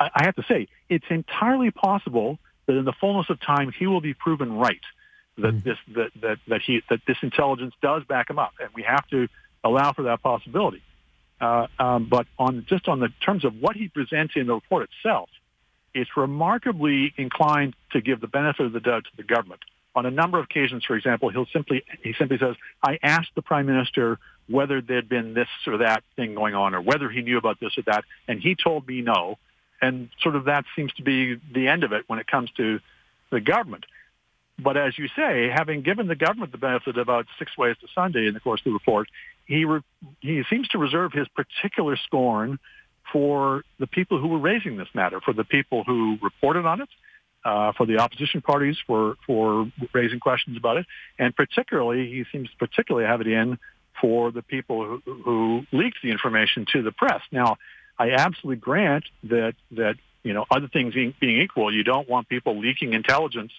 I, 0.00 0.08
I 0.14 0.24
have 0.24 0.34
to 0.36 0.44
say, 0.48 0.68
it's 0.88 1.04
entirely 1.10 1.70
possible 1.70 2.38
that 2.64 2.74
in 2.74 2.86
the 2.86 2.94
fullness 2.94 3.28
of 3.28 3.38
time 3.42 3.70
he 3.70 3.86
will 3.86 4.00
be 4.00 4.14
proven 4.14 4.54
right 4.54 4.80
that 5.36 5.56
mm. 5.56 5.62
this 5.62 5.76
that, 5.94 6.10
that 6.22 6.38
that 6.48 6.62
he 6.62 6.80
that 6.88 7.00
this 7.06 7.18
intelligence 7.20 7.74
does 7.82 8.02
back 8.04 8.30
him 8.30 8.38
up, 8.38 8.54
and 8.62 8.70
we 8.74 8.84
have 8.84 9.06
to 9.08 9.28
allow 9.62 9.92
for 9.92 10.04
that 10.04 10.22
possibility. 10.22 10.82
Uh, 11.38 11.66
um, 11.78 12.06
but 12.08 12.26
on 12.38 12.64
just 12.66 12.88
on 12.88 12.98
the 12.98 13.10
terms 13.20 13.44
of 13.44 13.60
what 13.60 13.76
he 13.76 13.88
presents 13.88 14.36
in 14.36 14.46
the 14.46 14.54
report 14.54 14.88
itself, 14.88 15.28
it's 15.92 16.16
remarkably 16.16 17.12
inclined 17.18 17.74
to 17.92 18.00
give 18.00 18.22
the 18.22 18.26
benefit 18.26 18.64
of 18.64 18.72
the 18.72 18.80
doubt 18.80 19.04
to 19.04 19.10
the 19.18 19.22
government 19.22 19.60
on 19.94 20.06
a 20.06 20.10
number 20.10 20.38
of 20.38 20.44
occasions, 20.44 20.84
for 20.84 20.96
example, 20.96 21.28
he'll 21.30 21.46
simply 21.46 21.82
he 22.02 22.12
simply 22.14 22.38
says, 22.38 22.56
"I 22.82 22.98
asked 23.02 23.34
the 23.34 23.42
prime 23.42 23.66
minister 23.66 24.18
whether 24.48 24.80
there'd 24.80 25.08
been 25.08 25.34
this 25.34 25.48
or 25.66 25.78
that 25.78 26.04
thing 26.16 26.34
going 26.34 26.54
on, 26.54 26.74
or 26.74 26.80
whether 26.80 27.08
he 27.08 27.22
knew 27.22 27.38
about 27.38 27.60
this 27.60 27.76
or 27.76 27.82
that, 27.82 28.04
and 28.26 28.40
he 28.40 28.54
told 28.54 28.86
me 28.86 29.00
no." 29.00 29.38
And 29.80 30.08
sort 30.20 30.34
of 30.36 30.44
that 30.44 30.64
seems 30.74 30.92
to 30.94 31.02
be 31.02 31.38
the 31.52 31.68
end 31.68 31.84
of 31.84 31.92
it 31.92 32.04
when 32.08 32.18
it 32.18 32.26
comes 32.26 32.50
to 32.52 32.80
the 33.30 33.40
government. 33.40 33.86
But 34.58 34.76
as 34.76 34.98
you 34.98 35.06
say, 35.14 35.48
having 35.48 35.82
given 35.82 36.08
the 36.08 36.16
government 36.16 36.50
the 36.50 36.58
benefit 36.58 36.96
of 36.96 37.02
about 37.02 37.26
six 37.38 37.56
ways 37.56 37.76
to 37.80 37.86
Sunday 37.94 38.26
in 38.26 38.34
the 38.34 38.40
course 38.40 38.60
of 38.60 38.64
the 38.64 38.72
report, 38.72 39.08
he 39.46 39.64
re- 39.64 39.82
he 40.20 40.42
seems 40.50 40.68
to 40.68 40.78
reserve 40.78 41.12
his 41.12 41.28
particular 41.28 41.96
scorn 41.96 42.58
for 43.12 43.62
the 43.78 43.86
people 43.86 44.18
who 44.18 44.28
were 44.28 44.38
raising 44.38 44.76
this 44.76 44.88
matter, 44.94 45.20
for 45.20 45.32
the 45.32 45.44
people 45.44 45.84
who 45.84 46.18
reported 46.20 46.66
on 46.66 46.80
it, 46.80 46.88
uh, 47.44 47.72
for 47.72 47.86
the 47.86 47.98
opposition 47.98 48.40
parties 48.40 48.76
for, 48.86 49.16
for 49.26 49.70
raising 49.92 50.20
questions 50.20 50.56
about 50.56 50.76
it. 50.76 50.86
And 51.18 51.34
particularly, 51.34 52.08
he 52.10 52.24
seems 52.32 52.48
particularly 52.58 53.06
have 53.06 53.20
it 53.20 53.26
in 53.26 53.58
for 54.00 54.30
the 54.30 54.42
people 54.42 55.00
who, 55.04 55.14
who 55.22 55.66
leaked 55.72 55.98
the 56.02 56.10
information 56.10 56.66
to 56.72 56.82
the 56.82 56.92
press. 56.92 57.22
Now, 57.32 57.56
I 57.98 58.10
absolutely 58.12 58.60
grant 58.60 59.04
that, 59.24 59.54
that 59.72 59.96
you 60.22 60.32
know, 60.32 60.44
other 60.50 60.68
things 60.68 60.94
being, 60.94 61.14
being 61.20 61.40
equal, 61.40 61.72
you 61.74 61.84
don't 61.84 62.08
want 62.08 62.28
people 62.28 62.58
leaking 62.58 62.92
intelligence 62.92 63.52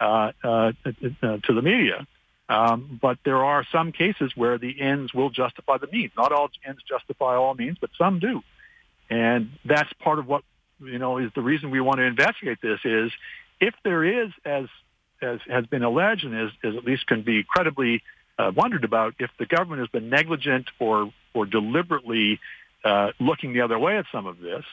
uh, 0.00 0.32
uh, 0.42 0.72
uh, 0.86 1.36
to 1.44 1.52
the 1.54 1.62
media. 1.62 2.06
Um, 2.48 2.98
but 3.00 3.18
there 3.24 3.42
are 3.42 3.64
some 3.72 3.92
cases 3.92 4.32
where 4.36 4.58
the 4.58 4.80
ends 4.80 5.14
will 5.14 5.30
justify 5.30 5.78
the 5.78 5.86
means. 5.86 6.12
Not 6.16 6.30
all 6.32 6.50
ends 6.66 6.82
justify 6.86 7.36
all 7.36 7.54
means, 7.54 7.78
but 7.80 7.90
some 7.96 8.18
do. 8.18 8.42
And 9.08 9.50
that's 9.64 9.92
part 9.94 10.18
of 10.18 10.26
what 10.26 10.42
you 10.84 10.98
know, 10.98 11.18
is 11.18 11.30
the 11.34 11.42
reason 11.42 11.70
we 11.70 11.80
want 11.80 11.98
to 11.98 12.04
investigate 12.04 12.58
this 12.62 12.80
is 12.84 13.10
if 13.60 13.74
there 13.84 14.04
is, 14.04 14.30
as 14.44 14.66
as 15.22 15.40
has 15.48 15.64
been 15.66 15.82
alleged 15.82 16.24
and 16.24 16.34
as, 16.34 16.50
as 16.62 16.76
at 16.76 16.84
least 16.84 17.06
can 17.06 17.22
be 17.22 17.44
credibly 17.44 18.02
uh, 18.38 18.50
wondered 18.54 18.84
about, 18.84 19.14
if 19.18 19.30
the 19.38 19.46
government 19.46 19.80
has 19.80 19.88
been 19.88 20.10
negligent 20.10 20.70
or 20.78 21.12
or 21.34 21.46
deliberately 21.46 22.40
uh, 22.84 23.10
looking 23.18 23.52
the 23.52 23.62
other 23.62 23.78
way 23.78 23.96
at 23.96 24.06
some 24.12 24.26
of 24.26 24.38
this, 24.38 24.64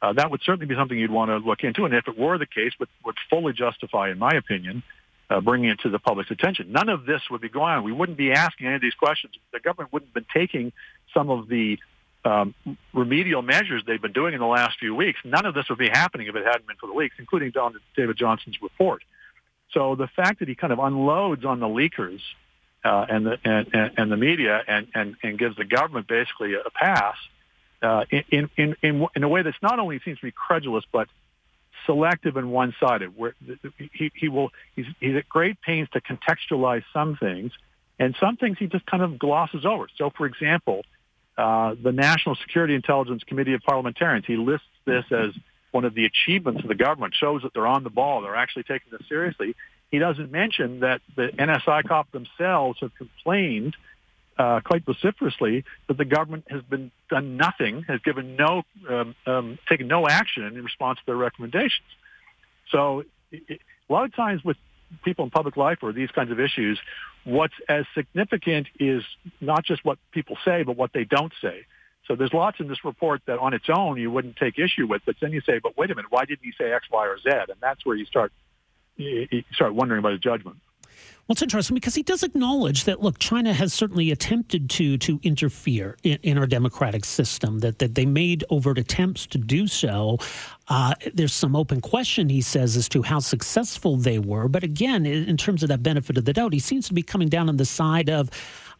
uh, 0.00 0.12
that 0.12 0.30
would 0.30 0.40
certainly 0.42 0.66
be 0.66 0.74
something 0.74 0.98
you'd 0.98 1.10
want 1.10 1.30
to 1.30 1.38
look 1.38 1.64
into. 1.64 1.84
And 1.84 1.94
if 1.94 2.08
it 2.08 2.18
were 2.18 2.38
the 2.38 2.46
case, 2.46 2.72
would 2.78 2.88
would 3.04 3.16
fully 3.28 3.52
justify, 3.52 4.10
in 4.10 4.18
my 4.18 4.32
opinion, 4.32 4.82
uh, 5.30 5.40
bringing 5.40 5.70
it 5.70 5.80
to 5.80 5.90
the 5.90 5.98
public's 5.98 6.30
attention. 6.30 6.72
None 6.72 6.88
of 6.88 7.04
this 7.04 7.22
would 7.30 7.40
be 7.40 7.48
going 7.48 7.72
on. 7.72 7.84
We 7.84 7.92
wouldn't 7.92 8.18
be 8.18 8.32
asking 8.32 8.66
any 8.66 8.76
of 8.76 8.82
these 8.82 8.94
questions. 8.94 9.34
The 9.52 9.60
government 9.60 9.92
wouldn't 9.92 10.10
have 10.10 10.14
been 10.14 10.32
taking 10.32 10.72
some 11.12 11.30
of 11.30 11.48
the 11.48 11.78
um, 12.24 12.54
remedial 12.92 13.42
measures 13.42 13.82
they've 13.86 14.02
been 14.02 14.12
doing 14.12 14.34
in 14.34 14.40
the 14.40 14.46
last 14.46 14.78
few 14.78 14.94
weeks, 14.94 15.20
none 15.24 15.46
of 15.46 15.54
this 15.54 15.68
would 15.68 15.78
be 15.78 15.88
happening 15.88 16.26
if 16.26 16.36
it 16.36 16.44
hadn't 16.44 16.66
been 16.66 16.76
for 16.76 16.86
the 16.86 16.92
leaks, 16.92 17.16
including 17.18 17.50
Don, 17.50 17.74
David 17.96 18.16
Johnston's 18.16 18.60
report. 18.60 19.02
So 19.72 19.94
the 19.94 20.08
fact 20.08 20.40
that 20.40 20.48
he 20.48 20.54
kind 20.54 20.72
of 20.72 20.78
unloads 20.78 21.44
on 21.44 21.60
the 21.60 21.66
leakers 21.66 22.20
uh, 22.84 23.06
and, 23.08 23.26
the, 23.26 23.38
and, 23.44 23.92
and, 23.96 24.10
the 24.10 24.16
media 24.16 24.62
and, 24.66 24.88
and, 24.94 25.16
and 25.22 25.38
gives 25.38 25.56
the 25.56 25.64
government 25.64 26.06
basically 26.06 26.54
a 26.54 26.70
pass 26.70 27.16
uh, 27.82 28.04
in, 28.10 28.50
in, 28.56 28.76
in, 28.82 29.06
in 29.14 29.22
a 29.22 29.28
way 29.28 29.42
that's 29.42 29.60
not 29.62 29.78
only 29.78 30.00
seems 30.04 30.18
to 30.18 30.26
be 30.26 30.32
credulous, 30.32 30.84
but 30.90 31.08
selective 31.86 32.36
and 32.36 32.50
one-sided. 32.50 33.16
Where 33.16 33.34
he, 33.92 34.10
he 34.14 34.28
will, 34.28 34.50
he's, 34.74 34.86
he's 35.00 35.16
at 35.16 35.28
great 35.28 35.60
pains 35.60 35.88
to 35.92 36.00
contextualize 36.00 36.84
some 36.92 37.16
things, 37.16 37.52
and 37.98 38.16
some 38.20 38.36
things 38.36 38.58
he 38.58 38.66
just 38.66 38.86
kind 38.86 39.02
of 39.02 39.18
glosses 39.18 39.64
over. 39.64 39.88
So, 39.96 40.10
for 40.10 40.26
example, 40.26 40.82
uh, 41.38 41.76
the 41.80 41.92
National 41.92 42.34
Security 42.34 42.74
Intelligence 42.74 43.22
Committee 43.22 43.54
of 43.54 43.62
Parliamentarians. 43.62 44.26
He 44.26 44.36
lists 44.36 44.66
this 44.84 45.04
as 45.12 45.30
one 45.70 45.84
of 45.84 45.94
the 45.94 46.04
achievements 46.04 46.62
of 46.62 46.68
the 46.68 46.74
government, 46.74 47.14
shows 47.14 47.42
that 47.42 47.54
they're 47.54 47.66
on 47.66 47.84
the 47.84 47.90
ball, 47.90 48.22
they're 48.22 48.34
actually 48.34 48.64
taking 48.64 48.90
this 48.90 49.06
seriously. 49.08 49.54
He 49.90 49.98
doesn't 49.98 50.32
mention 50.32 50.80
that 50.80 51.00
the 51.14 51.28
NSICOP 51.28 52.10
themselves 52.10 52.80
have 52.80 52.92
complained 52.96 53.76
uh, 54.36 54.60
quite 54.64 54.84
vociferously 54.84 55.64
that 55.86 55.96
the 55.96 56.04
government 56.04 56.46
has 56.50 56.62
been 56.62 56.90
done 57.08 57.36
nothing, 57.36 57.82
has 57.82 58.00
given 58.00 58.36
no, 58.36 58.62
um, 58.88 59.14
um, 59.26 59.58
taken 59.68 59.86
no 59.86 60.08
action 60.08 60.44
in 60.44 60.64
response 60.64 60.98
to 60.98 61.06
their 61.06 61.16
recommendations. 61.16 61.88
So 62.70 63.04
it, 63.30 63.60
a 63.88 63.92
lot 63.92 64.04
of 64.04 64.14
times 64.14 64.44
with 64.44 64.56
people 65.04 65.24
in 65.24 65.30
public 65.30 65.56
life 65.56 65.78
or 65.82 65.92
these 65.92 66.10
kinds 66.10 66.30
of 66.30 66.40
issues, 66.40 66.78
what's 67.24 67.54
as 67.68 67.84
significant 67.94 68.66
is 68.78 69.02
not 69.40 69.64
just 69.64 69.84
what 69.84 69.98
people 70.12 70.36
say, 70.44 70.62
but 70.62 70.76
what 70.76 70.92
they 70.92 71.04
don't 71.04 71.32
say. 71.40 71.66
So 72.06 72.16
there's 72.16 72.32
lots 72.32 72.58
in 72.58 72.68
this 72.68 72.84
report 72.84 73.20
that 73.26 73.38
on 73.38 73.52
its 73.52 73.66
own 73.68 73.98
you 73.98 74.10
wouldn't 74.10 74.36
take 74.36 74.58
issue 74.58 74.86
with, 74.86 75.02
but 75.04 75.16
then 75.20 75.32
you 75.32 75.42
say, 75.42 75.58
but 75.62 75.76
wait 75.76 75.90
a 75.90 75.94
minute, 75.94 76.10
why 76.10 76.24
didn't 76.24 76.42
he 76.42 76.52
say 76.58 76.72
X, 76.72 76.86
Y, 76.90 77.06
or 77.06 77.18
Z? 77.18 77.28
And 77.28 77.60
that's 77.60 77.84
where 77.84 77.96
you 77.96 78.06
start 78.06 78.32
you 78.96 79.44
start 79.52 79.74
wondering 79.74 80.00
about 80.00 80.12
his 80.12 80.20
judgment. 80.20 80.56
Well, 81.26 81.34
it's 81.34 81.42
interesting 81.42 81.74
because 81.74 81.94
he 81.94 82.02
does 82.02 82.22
acknowledge 82.22 82.84
that 82.84 83.02
look, 83.02 83.18
China 83.18 83.52
has 83.52 83.74
certainly 83.74 84.10
attempted 84.10 84.70
to 84.70 84.96
to 84.98 85.20
interfere 85.22 85.98
in, 86.02 86.18
in 86.22 86.38
our 86.38 86.46
democratic 86.46 87.04
system. 87.04 87.58
That 87.58 87.80
that 87.80 87.94
they 87.94 88.06
made 88.06 88.44
overt 88.48 88.78
attempts 88.78 89.26
to 89.26 89.38
do 89.38 89.66
so. 89.66 90.18
Uh, 90.68 90.94
there's 91.12 91.34
some 91.34 91.54
open 91.54 91.82
question, 91.82 92.30
he 92.30 92.40
says, 92.40 92.76
as 92.76 92.88
to 92.90 93.02
how 93.02 93.18
successful 93.18 93.96
they 93.96 94.18
were. 94.18 94.48
But 94.48 94.62
again, 94.64 95.04
in 95.04 95.36
terms 95.36 95.62
of 95.62 95.68
that 95.68 95.82
benefit 95.82 96.16
of 96.16 96.24
the 96.24 96.32
doubt, 96.32 96.52
he 96.52 96.58
seems 96.60 96.88
to 96.88 96.94
be 96.94 97.02
coming 97.02 97.28
down 97.28 97.48
on 97.48 97.58
the 97.58 97.64
side 97.66 98.08
of 98.08 98.30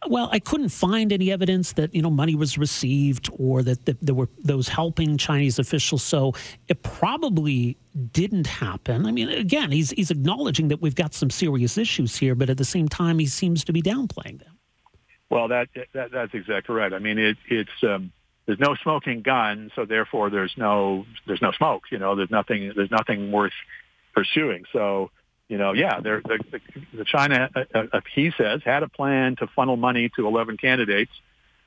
well, 0.07 0.29
I 0.31 0.39
couldn't 0.39 0.69
find 0.69 1.11
any 1.11 1.31
evidence 1.31 1.73
that 1.73 1.93
you 1.93 2.01
know 2.01 2.09
money 2.09 2.35
was 2.35 2.57
received 2.57 3.29
or 3.37 3.63
that, 3.63 3.85
that 3.85 3.97
there 4.01 4.15
were 4.15 4.29
those 4.39 4.67
helping 4.67 5.17
Chinese 5.17 5.59
officials. 5.59 6.03
So 6.03 6.33
it 6.67 6.81
probably 6.83 7.77
didn't 8.11 8.47
happen. 8.47 9.05
I 9.05 9.11
mean, 9.11 9.29
again, 9.29 9.71
he's 9.71 9.91
he's 9.91 10.11
acknowledging 10.11 10.69
that 10.69 10.81
we've 10.81 10.95
got 10.95 11.13
some 11.13 11.29
serious 11.29 11.77
issues 11.77 12.15
here, 12.15 12.35
but 12.35 12.49
at 12.49 12.57
the 12.57 12.65
same 12.65 12.87
time, 12.87 13.19
he 13.19 13.25
seems 13.25 13.63
to 13.65 13.73
be 13.73 13.81
downplaying 13.81 14.39
them. 14.39 14.57
Well, 15.29 15.47
that, 15.49 15.67
that 15.93 16.11
that's 16.11 16.33
exactly 16.33 16.75
right. 16.75 16.91
I 16.93 16.99
mean, 16.99 17.19
it, 17.19 17.37
it's 17.47 17.83
um, 17.83 18.11
there's 18.45 18.59
no 18.59 18.75
smoking 18.81 19.21
gun, 19.21 19.71
so 19.75 19.85
therefore 19.85 20.29
there's 20.29 20.53
no 20.57 21.05
there's 21.27 21.41
no 21.41 21.51
smoke. 21.51 21.83
You 21.91 21.99
know, 21.99 22.15
there's 22.15 22.31
nothing 22.31 22.71
there's 22.75 22.91
nothing 22.91 23.31
worth 23.31 23.53
pursuing. 24.15 24.63
So 24.73 25.11
you 25.49 25.57
know, 25.57 25.73
yeah, 25.73 25.99
the, 25.99 26.21
the, 26.23 26.61
the 26.93 27.05
China, 27.05 27.49
uh, 27.55 27.63
uh, 27.73 27.83
uh, 27.91 28.01
he 28.13 28.31
says, 28.37 28.61
had 28.63 28.83
a 28.83 28.87
plan 28.87 29.35
to 29.37 29.47
funnel 29.47 29.75
money 29.75 30.09
to 30.15 30.27
11 30.27 30.57
candidates, 30.57 31.11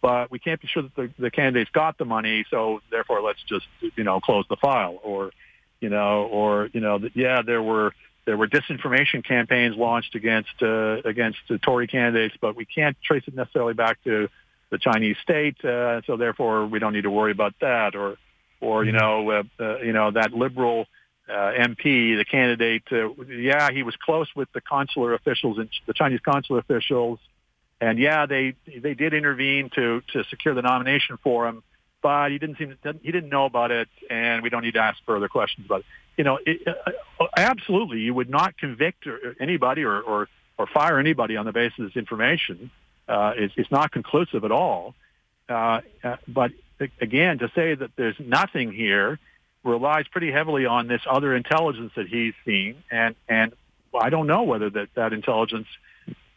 but 0.01 0.31
we 0.31 0.39
can't 0.39 0.61
be 0.61 0.69
sure 0.69 0.85
that 0.85 0.95
the, 0.95 1.11
the 1.19 1.31
candidates 1.31 1.71
got 1.73 1.99
the 1.99 2.05
money, 2.05 2.45
so 2.49 2.81
therefore 2.91 3.21
let's 3.21 3.43
just, 3.43 3.67
you 3.97 4.05
know, 4.05 4.21
close 4.21 4.45
the 4.49 4.57
file. 4.57 5.01
Or, 5.03 5.33
you 5.81 5.89
know, 5.89 6.25
or, 6.25 6.71
you 6.73 6.81
know, 6.81 6.99
that, 6.99 7.17
yeah, 7.17 7.43
there 7.43 7.63
were 7.63 7.93
there 8.25 8.37
were 8.37 8.47
disinformation 8.47 9.25
campaigns 9.25 9.77
launched 9.77 10.15
against 10.15 10.63
uh, 10.63 11.03
against 11.05 11.39
the 11.49 11.59
Tory 11.59 11.89
candidates, 11.89 12.37
but 12.41 12.55
we 12.55 12.65
can't 12.65 12.97
trace 13.03 13.25
it 13.27 13.35
necessarily 13.35 13.75
back 13.75 14.03
to 14.05 14.29
the 14.71 14.79
Chinese 14.79 15.17
state, 15.23 15.63
uh, 15.65 16.03
so 16.07 16.17
therefore 16.17 16.67
we 16.67 16.79
don't 16.79 16.93
need 16.93 17.03
to 17.03 17.11
worry 17.11 17.33
about 17.33 17.55
that. 17.61 17.97
Or, 17.97 18.17
or 18.61 18.85
you 18.85 18.93
mm-hmm. 18.93 19.01
know, 19.01 19.31
uh, 19.31 19.43
uh, 19.59 19.79
you 19.79 19.93
know 19.93 20.13
that 20.13 20.33
liberal 20.33 20.87
uh, 21.29 21.33
MP, 21.33 22.17
the 22.17 22.25
candidate, 22.25 22.83
uh, 22.91 23.11
yeah, 23.25 23.71
he 23.71 23.83
was 23.83 23.95
close 23.97 24.29
with 24.35 24.53
the 24.53 24.61
consular 24.61 25.15
officials 25.15 25.59
and 25.59 25.69
the 25.87 25.95
Chinese 25.95 26.21
consular 26.21 26.61
officials, 26.61 27.19
and 27.81 27.99
yeah, 27.99 28.27
they 28.27 28.55
they 28.67 28.95
did 28.95 29.15
intervene 29.15 29.71
to 29.75 30.03
to 30.13 30.25
secure 30.25 30.55
the 30.55 30.63
nomination 30.63 31.19
for 31.23 31.47
him, 31.47 31.63
but 32.03 32.31
he 32.31 32.39
didn't 32.39 32.59
seem 32.59 32.77
to, 32.83 32.95
he 33.03 33.13
didn't 33.13 33.31
know 33.31 33.45
about 33.45 33.71
it, 33.71 33.89
and 34.11 34.43
we 34.43 34.51
don't 34.51 34.63
need 34.63 34.75
to 34.75 34.81
ask 34.81 34.99
further 35.07 35.29
questions 35.29 35.67
about 35.67 35.81
it. 35.81 35.87
You 36.17 36.25
know, 36.25 36.39
it, 36.45 36.67
uh, 36.67 37.27
absolutely, 37.37 38.01
you 38.01 38.15
would 38.15 38.29
not 38.29 38.59
convict 38.59 39.07
anybody 39.41 39.85
or, 39.85 40.01
or 40.01 40.29
or 40.59 40.67
fire 40.67 40.99
anybody 40.99 41.37
on 41.37 41.47
the 41.47 41.53
basis 41.53 41.79
of 41.79 41.85
this 41.87 41.97
information. 41.97 42.71
Uh, 43.09 43.33
it's, 43.37 43.55
it's 43.57 43.71
not 43.71 43.91
conclusive 43.91 44.45
at 44.45 44.53
all. 44.53 44.95
Uh, 45.49 45.81
uh, 46.05 46.17
but 46.29 46.53
again, 47.01 47.39
to 47.39 47.51
say 47.55 47.75
that 47.75 47.91
there's 47.97 48.17
nothing 48.19 48.73
here 48.73 49.19
relies 49.65 50.07
pretty 50.09 50.33
heavily 50.33 50.67
on 50.67 50.89
this 50.89 51.03
other 51.09 51.35
intelligence 51.35 51.93
that 51.97 52.09
he's 52.09 52.35
seen, 52.45 52.83
and 52.91 53.15
and 53.29 53.53
I 53.99 54.11
don't 54.11 54.27
know 54.27 54.43
whether 54.43 54.71
that 54.71 54.89
that 54.95 55.13
intelligence 55.13 55.69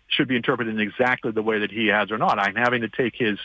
should 0.08 0.28
be 0.28 0.36
interpreted 0.36 0.74
in 0.74 0.80
exactly 0.80 1.32
the 1.32 1.42
way 1.42 1.60
that 1.60 1.72
he 1.72 1.88
has 1.88 2.12
or 2.12 2.18
not. 2.18 2.40
I'm 2.40 2.56
having 2.56 2.82
to 2.82 2.90
take 2.90 3.16
his 3.16 3.40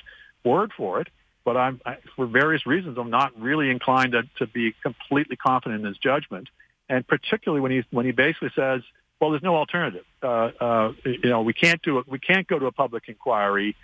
word 0.44 0.72
for 0.76 1.00
it, 1.00 1.08
but 1.44 1.56
I'm 1.56 1.80
I, 1.84 1.96
for 2.16 2.26
various 2.26 2.66
reasons 2.66 2.98
I'm 2.98 3.10
not 3.10 3.38
really 3.40 3.70
inclined 3.70 4.12
to, 4.12 4.22
to 4.38 4.46
be 4.46 4.74
completely 4.82 5.36
confident 5.36 5.80
in 5.80 5.86
his 5.86 5.98
judgment, 5.98 6.48
and 6.88 7.06
particularly 7.06 7.60
when 7.60 7.72
he 7.72 7.84
when 7.90 8.06
he 8.06 8.12
basically 8.12 8.50
says, 8.54 8.82
"Well, 9.20 9.30
there's 9.30 9.42
no 9.42 9.56
alternative. 9.56 10.04
Uh, 10.22 10.50
uh, 10.60 10.92
you 11.04 11.30
know, 11.30 11.42
we 11.42 11.52
can't 11.52 11.80
do 11.82 11.98
it. 11.98 12.08
We 12.08 12.18
can't 12.18 12.46
go 12.46 12.58
to 12.58 12.66
a 12.66 12.72
public 12.72 13.04
inquiry." 13.08 13.76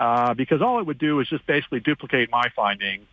Uh, 0.00 0.34
because 0.34 0.60
all 0.62 0.80
it 0.80 0.86
would 0.86 0.98
do 0.98 1.20
is 1.20 1.28
just 1.28 1.46
basically 1.46 1.78
duplicate 1.78 2.28
my 2.28 2.48
findings 2.56 3.06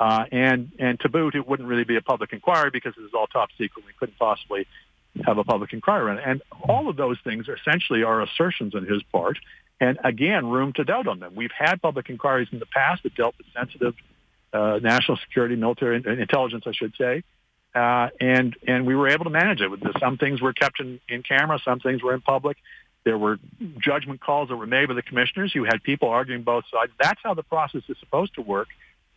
uh, 0.00 0.24
and, 0.30 0.72
and 0.78 1.00
to 1.00 1.08
boot, 1.08 1.34
it 1.34 1.46
wouldn't 1.46 1.68
really 1.68 1.84
be 1.84 1.96
a 1.96 2.02
public 2.02 2.32
inquiry 2.32 2.70
because 2.70 2.94
it 2.96 3.00
was 3.00 3.10
all 3.14 3.26
top 3.26 3.50
secret. 3.58 3.84
We 3.84 3.92
couldn't 3.98 4.18
possibly 4.18 4.66
have 5.24 5.38
a 5.38 5.44
public 5.44 5.72
inquiry. 5.72 6.20
And 6.24 6.42
all 6.62 6.88
of 6.88 6.96
those 6.96 7.18
things 7.24 7.46
essentially 7.48 8.02
are 8.04 8.22
assertions 8.22 8.74
on 8.74 8.86
his 8.86 9.02
part. 9.04 9.38
And 9.80 9.98
again, 10.04 10.46
room 10.46 10.72
to 10.74 10.84
doubt 10.84 11.06
on 11.06 11.20
them. 11.20 11.34
We've 11.34 11.52
had 11.56 11.80
public 11.80 12.10
inquiries 12.10 12.48
in 12.52 12.58
the 12.58 12.66
past 12.66 13.02
that 13.02 13.14
dealt 13.14 13.34
with 13.38 13.46
sensitive 13.54 13.94
uh, 14.52 14.78
national 14.82 15.18
security, 15.18 15.56
military 15.56 15.96
intelligence, 15.96 16.64
I 16.66 16.72
should 16.72 16.94
say. 16.96 17.22
Uh, 17.74 18.08
and 18.20 18.56
and 18.66 18.86
we 18.86 18.96
were 18.96 19.08
able 19.08 19.24
to 19.24 19.30
manage 19.30 19.60
it. 19.60 19.70
Some 20.00 20.16
things 20.16 20.40
were 20.40 20.52
kept 20.52 20.80
in, 20.80 21.00
in 21.08 21.22
camera, 21.22 21.60
some 21.64 21.80
things 21.80 22.02
were 22.02 22.14
in 22.14 22.22
public. 22.22 22.56
There 23.04 23.18
were 23.18 23.38
judgment 23.78 24.20
calls 24.20 24.48
that 24.48 24.56
were 24.56 24.66
made 24.66 24.88
by 24.88 24.94
the 24.94 25.02
commissioners. 25.02 25.54
You 25.54 25.64
had 25.64 25.82
people 25.82 26.08
arguing 26.08 26.42
both 26.42 26.64
sides. 26.72 26.92
That's 26.98 27.20
how 27.22 27.34
the 27.34 27.42
process 27.42 27.82
is 27.88 27.96
supposed 28.00 28.34
to 28.34 28.42
work 28.42 28.68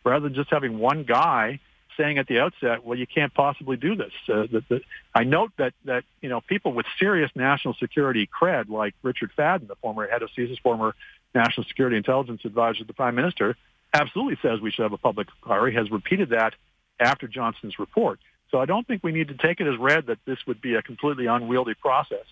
rather 0.04 0.28
than 0.28 0.34
just 0.34 0.50
having 0.50 0.78
one 0.78 1.04
guy 1.04 1.60
saying 1.96 2.18
at 2.18 2.26
the 2.26 2.40
outset, 2.40 2.84
well, 2.84 2.98
you 2.98 3.06
can't 3.06 3.32
possibly 3.34 3.76
do 3.76 3.94
this. 3.94 4.12
Uh, 4.28 4.46
the, 4.50 4.64
the, 4.68 4.80
I 5.14 5.24
note 5.24 5.52
that, 5.58 5.74
that, 5.84 6.04
you 6.20 6.28
know, 6.28 6.40
people 6.40 6.72
with 6.72 6.86
serious 6.98 7.30
national 7.34 7.74
security 7.74 8.28
cred, 8.28 8.68
like 8.68 8.94
Richard 9.02 9.30
Fadden, 9.36 9.68
the 9.68 9.76
former 9.76 10.06
head 10.08 10.22
of 10.22 10.30
CSIS, 10.36 10.60
former 10.60 10.94
national 11.34 11.64
security 11.66 11.96
intelligence 11.96 12.42
advisor 12.44 12.78
to 12.78 12.84
the 12.84 12.94
prime 12.94 13.14
minister, 13.14 13.56
absolutely 13.92 14.38
says 14.42 14.60
we 14.60 14.70
should 14.70 14.84
have 14.84 14.92
a 14.92 14.98
public 14.98 15.28
inquiry, 15.36 15.74
has 15.74 15.90
repeated 15.90 16.30
that 16.30 16.54
after 16.98 17.28
Johnston's 17.28 17.78
report. 17.78 18.20
So 18.50 18.58
I 18.58 18.66
don't 18.66 18.86
think 18.86 19.02
we 19.02 19.12
need 19.12 19.28
to 19.28 19.34
take 19.34 19.60
it 19.60 19.66
as 19.66 19.78
read 19.78 20.06
that 20.06 20.18
this 20.26 20.38
would 20.46 20.60
be 20.60 20.74
a 20.74 20.82
completely 20.82 21.26
unwieldy 21.26 21.74
process. 21.74 22.24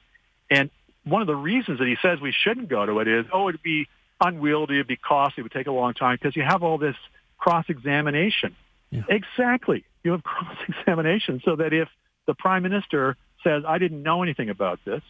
And 0.50 0.71
one 1.05 1.23
of 1.23 1.27
the 1.27 1.37
reasons 1.37 1.79
that 1.79 1.89
he 1.89 1.97
says 2.03 2.21
we 2.21 2.33
shouldn't 2.33 2.69
go 2.69 2.85
to 2.85 2.99
it 3.00 3.09
is, 3.09 3.27
oh, 3.33 3.49
it'd 3.49 3.62
be 3.62 3.89
unwieldy, 4.21 4.75
it'd 4.75 4.87
be 4.87 4.97
costly, 4.97 5.41
it 5.41 5.45
would 5.45 5.53
take 5.53 5.67
a 5.67 5.73
long 5.73 5.95
time 5.95 6.19
because 6.21 6.37
you 6.37 6.43
have 6.43 6.62
all 6.62 6.79
this– 6.79 6.97
cross-examination. 7.40 8.54
Yeah. 8.90 9.02
Exactly. 9.09 9.85
You 10.04 10.12
have 10.12 10.23
cross-examination 10.25 11.42
so 11.44 11.56
that 11.56 11.73
if 11.73 11.88
the 12.26 12.35
prime 12.35 12.62
minister 12.62 13.16
says, 13.42 13.64
I 13.66 13.78
didn't 13.78 14.02
know 14.02 14.23
anything 14.23 14.50
about 14.50 14.78
this, 14.85 15.02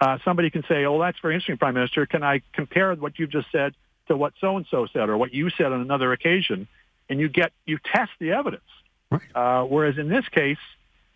uh, 0.00 0.18
somebody 0.24 0.50
can 0.50 0.64
say, 0.68 0.84
oh, 0.84 0.98
that's 0.98 1.18
very 1.20 1.34
interesting, 1.34 1.58
prime 1.58 1.74
minister. 1.74 2.06
Can 2.06 2.22
I 2.22 2.42
compare 2.52 2.94
what 2.94 3.18
you've 3.18 3.30
just 3.30 3.48
said 3.52 3.74
to 4.08 4.16
what 4.16 4.32
so-and-so 4.40 4.88
said 4.92 5.08
or 5.08 5.16
what 5.16 5.32
you 5.32 5.50
said 5.50 5.66
on 5.66 5.80
another 5.80 6.12
occasion? 6.12 6.68
And 7.08 7.20
you 7.20 7.28
get, 7.28 7.52
you 7.66 7.78
test 7.92 8.10
the 8.18 8.32
evidence. 8.32 8.62
Right. 9.10 9.22
Uh, 9.34 9.64
whereas 9.64 9.98
in 9.98 10.08
this 10.08 10.26
case, 10.28 10.58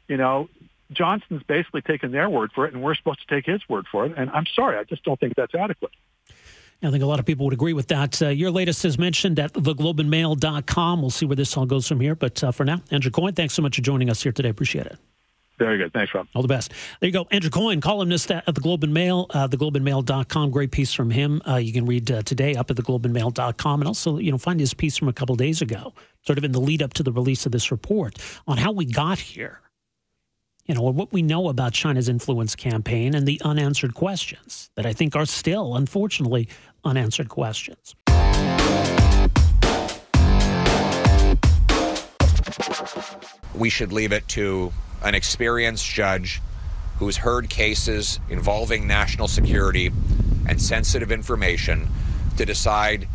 you 0.09 0.17
know, 0.17 0.49
Johnston's 0.93 1.43
basically 1.45 1.83
taken 1.83 2.13
their 2.13 2.29
word 2.29 2.53
for 2.55 2.67
it, 2.67 2.75
and 2.75 2.83
we're 2.83 2.95
supposed 2.95 3.21
to 3.27 3.35
take 3.35 3.47
his 3.47 3.61
word 3.69 3.87
for 3.91 4.07
it. 4.07 4.15
And 4.17 4.31
I'm 4.31 4.47
sorry, 4.55 4.77
I 4.77 4.85
just 4.85 5.03
don't 5.05 5.19
think 5.19 5.35
that's 5.35 5.55
adequate. 5.55 5.93
I 6.83 6.91
think 6.91 7.03
a 7.03 7.07
lot 7.07 7.19
of 7.19 7.25
people 7.25 7.47
would 7.47 7.55
agree 7.55 7.73
with 7.73 7.89
that. 7.89 8.21
Uh, 8.21 8.29
your 8.29 8.51
latest 8.51 8.85
is 8.85 8.99
mentioned 8.99 9.39
at 9.39 9.55
theglobeandmail.com. 9.55 11.01
We'll 11.01 11.11
see 11.11 11.27
where 11.27 11.37
this 11.37 11.57
all 11.57 11.67
goes 11.67 11.89
from 11.89 12.01
here. 12.01 12.15
But 12.15 12.45
uh, 12.45 12.53
for 12.53 12.65
now, 12.65 12.83
Andrew 12.91 13.11
Coyne, 13.11 13.35
thanks 13.35 13.55
so 13.55 13.63
much 13.63 13.77
for 13.77 13.83
joining 13.83 14.11
us 14.11 14.23
here 14.23 14.33
today. 14.33 14.51
Appreciate 14.51 14.87
it. 14.87 14.99
Very 15.59 15.79
good. 15.79 15.93
Thanks, 15.93 16.13
Rob. 16.13 16.27
All 16.35 16.43
the 16.43 16.49
best. 16.49 16.73
There 16.99 17.07
you 17.07 17.13
go. 17.13 17.29
Andrew 17.31 17.51
Coyne, 17.51 17.81
columnist 17.81 18.31
at 18.31 18.45
the 18.47 18.61
Globe 18.61 18.83
and 18.83 18.93
Mail, 18.93 19.27
uh, 19.31 19.47
theglobeandmail.com. 19.47 20.51
Great 20.51 20.73
piece 20.73 20.93
from 20.93 21.11
him. 21.11 21.41
Uh, 21.49 21.57
you 21.57 21.73
can 21.73 21.87
read 21.87 22.11
uh, 22.11 22.23
today 22.23 22.57
up 22.57 22.71
at 22.71 22.77
theglobeandmail.com 22.77 23.81
and 23.81 23.87
also, 23.87 24.19
you 24.19 24.33
know, 24.33 24.39
find 24.39 24.59
his 24.59 24.75
piece 24.75 24.97
from 24.97 25.09
a 25.09 25.13
couple 25.13 25.37
days 25.37 25.63
ago, 25.63 25.95
sort 26.27 26.39
of 26.39 26.45
in 26.45 26.51
the 26.51 26.61
lead 26.61 26.83
up 26.83 26.93
to 26.95 27.05
the 27.05 27.13
release 27.13 27.47
of 27.47 27.53
this 27.53 27.71
report 27.71 28.19
on 28.49 28.59
how 28.59 28.73
we 28.73 28.85
got 28.85 29.21
here 29.21 29.61
you 30.67 30.75
know, 30.75 30.81
what 30.81 31.13
we 31.13 31.21
know 31.21 31.49
about 31.49 31.75
China's 31.75 32.09
influence 32.09 32.57
campaign 32.57 33.15
and 33.15 33.27
the 33.27 33.41
unanswered 33.45 33.95
questions 33.95 34.71
that 34.77 34.87
I 34.87 34.95
think 34.95 35.15
are 35.15 35.27
still, 35.27 35.77
unfortunately, 35.77 36.49
unanswered 36.85 37.29
questions. 37.29 37.95
We 43.55 43.69
should 43.69 43.93
leave 43.93 44.13
it 44.13 44.27
to 44.29 44.73
an 45.03 45.15
experienced 45.15 45.87
judge 45.87 46.41
who's 46.99 47.19
heard 47.19 47.51
cases 47.51 48.19
involving 48.31 48.87
national 48.87 49.29
security 49.29 49.91
and 50.49 50.61
sensitive 50.61 51.13
information 51.13 51.89
to 52.39 52.47
decide 52.47 53.07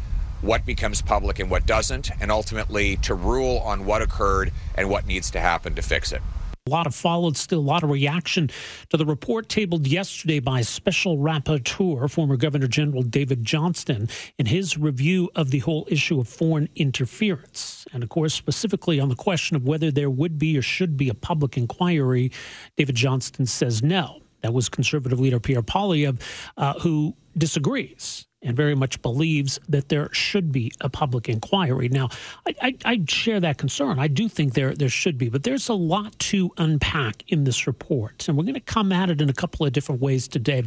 what 0.41 0.65
becomes 0.65 1.01
public 1.01 1.39
and 1.39 1.50
what 1.50 1.65
doesn't, 1.65 2.12
and 2.22 2.32
ultimately 2.32 2.96
to 2.98 3.15
rule 3.15 3.58
on 3.60 3.86
what 3.86 4.01
occurred 4.01 4.51
and 4.75 4.89
what 4.89 5.08
needs 5.08 5.32
to 5.32 5.39
happen 5.39 5.74
to 5.75 5.82
fix 5.82 6.12
it. 6.12 6.22
A 6.70 6.78
lot 6.80 6.86
of 6.86 6.94
followed, 6.94 7.36
still 7.36 7.58
a 7.58 7.62
lot 7.62 7.82
of 7.82 7.90
reaction 7.90 8.52
to 8.90 8.98
the 8.98 9.04
report 9.04 9.50
tabled 9.50 9.88
yesterday 9.88 10.40
by 10.40 10.62
Special 10.62 11.18
Rapporteur, 11.18 12.08
former 12.12 12.38
Governor 12.38 12.68
General 12.68 13.02
David 13.02 13.44
Johnston, 13.44 14.08
in 14.38 14.46
his 14.46 14.78
review 14.78 15.32
of 15.36 15.50
the 15.50 15.60
whole 15.60 15.88
issue 15.90 16.20
of 16.20 16.28
foreign 16.28 16.70
interference. 16.76 17.88
And 17.92 18.04
of 18.04 18.10
course, 18.10 18.36
specifically 18.36 19.00
on 19.00 19.10
the 19.10 19.16
question 19.16 19.56
of 19.56 19.64
whether 19.64 19.90
there 19.90 20.12
would 20.12 20.38
be 20.38 20.60
or 20.60 20.62
should 20.62 20.96
be 20.96 21.10
a 21.10 21.16
public 21.16 21.58
inquiry, 21.58 22.32
David 22.78 22.94
Johnston 22.94 23.48
says 23.48 23.82
no. 23.82 24.22
That 24.42 24.54
was 24.54 24.70
Conservative 24.70 25.20
leader 25.20 25.40
Pierre 25.40 25.64
Poilievre, 25.64 26.22
uh, 26.56 26.74
who 26.82 27.16
disagrees. 27.36 28.28
And 28.41 28.55
very 28.55 28.75
much 28.75 29.01
believes 29.01 29.60
that 29.67 29.89
there 29.89 30.10
should 30.13 30.51
be 30.51 30.72
a 30.81 30.89
public 30.89 31.27
inquiry. 31.27 31.89
Now, 31.89 32.10
I, 32.46 32.55
I, 32.62 32.75
I, 32.86 33.03
share 33.08 33.39
that 33.39 33.58
concern. 33.58 34.00
I 34.00 34.08
do 34.08 34.29
think 34.29 34.53
there 34.53 34.74
there 34.74 34.89
should 34.89 35.17
be, 35.17 35.29
but 35.29 35.43
there's 35.43 35.67
a 35.67 35.74
lot 35.74 36.17
to 36.19 36.51
unpack 36.58 37.24
in 37.27 37.43
this 37.43 37.67
report, 37.67 38.27
and 38.27 38.38
we're 38.38 38.43
going 38.43 38.53
to 38.53 38.62
come 38.62 38.91
at 38.91 39.10
it 39.10 39.22
in 39.22 39.29
a 39.29 39.34
couple 39.34 39.65
of 39.65 39.74
different 39.74 40.01
ways 40.01 40.27
today. 40.27 40.63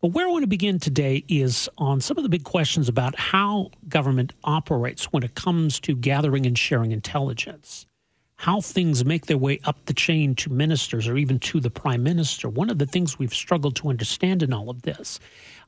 But 0.00 0.08
where 0.08 0.26
I 0.26 0.30
want 0.30 0.44
to 0.44 0.48
begin 0.48 0.78
today 0.78 1.24
is 1.28 1.68
on 1.78 2.00
some 2.00 2.16
of 2.16 2.22
the 2.22 2.28
big 2.28 2.44
questions 2.44 2.88
about 2.88 3.18
how 3.18 3.70
government 3.88 4.32
operates 4.44 5.06
when 5.06 5.22
it 5.22 5.34
comes 5.34 5.80
to 5.80 5.96
gathering 5.96 6.46
and 6.46 6.56
sharing 6.56 6.92
intelligence 6.92 7.86
how 8.38 8.60
things 8.60 9.04
make 9.04 9.26
their 9.26 9.38
way 9.38 9.58
up 9.64 9.86
the 9.86 9.94
chain 9.94 10.34
to 10.34 10.50
ministers 10.52 11.08
or 11.08 11.16
even 11.16 11.38
to 11.38 11.58
the 11.58 11.70
prime 11.70 12.02
minister. 12.02 12.48
One 12.48 12.68
of 12.68 12.78
the 12.78 12.84
things 12.84 13.18
we've 13.18 13.32
struggled 13.34 13.76
to 13.76 13.88
understand 13.88 14.42
in 14.42 14.52
all 14.52 14.68
of 14.68 14.82
this 14.82 15.18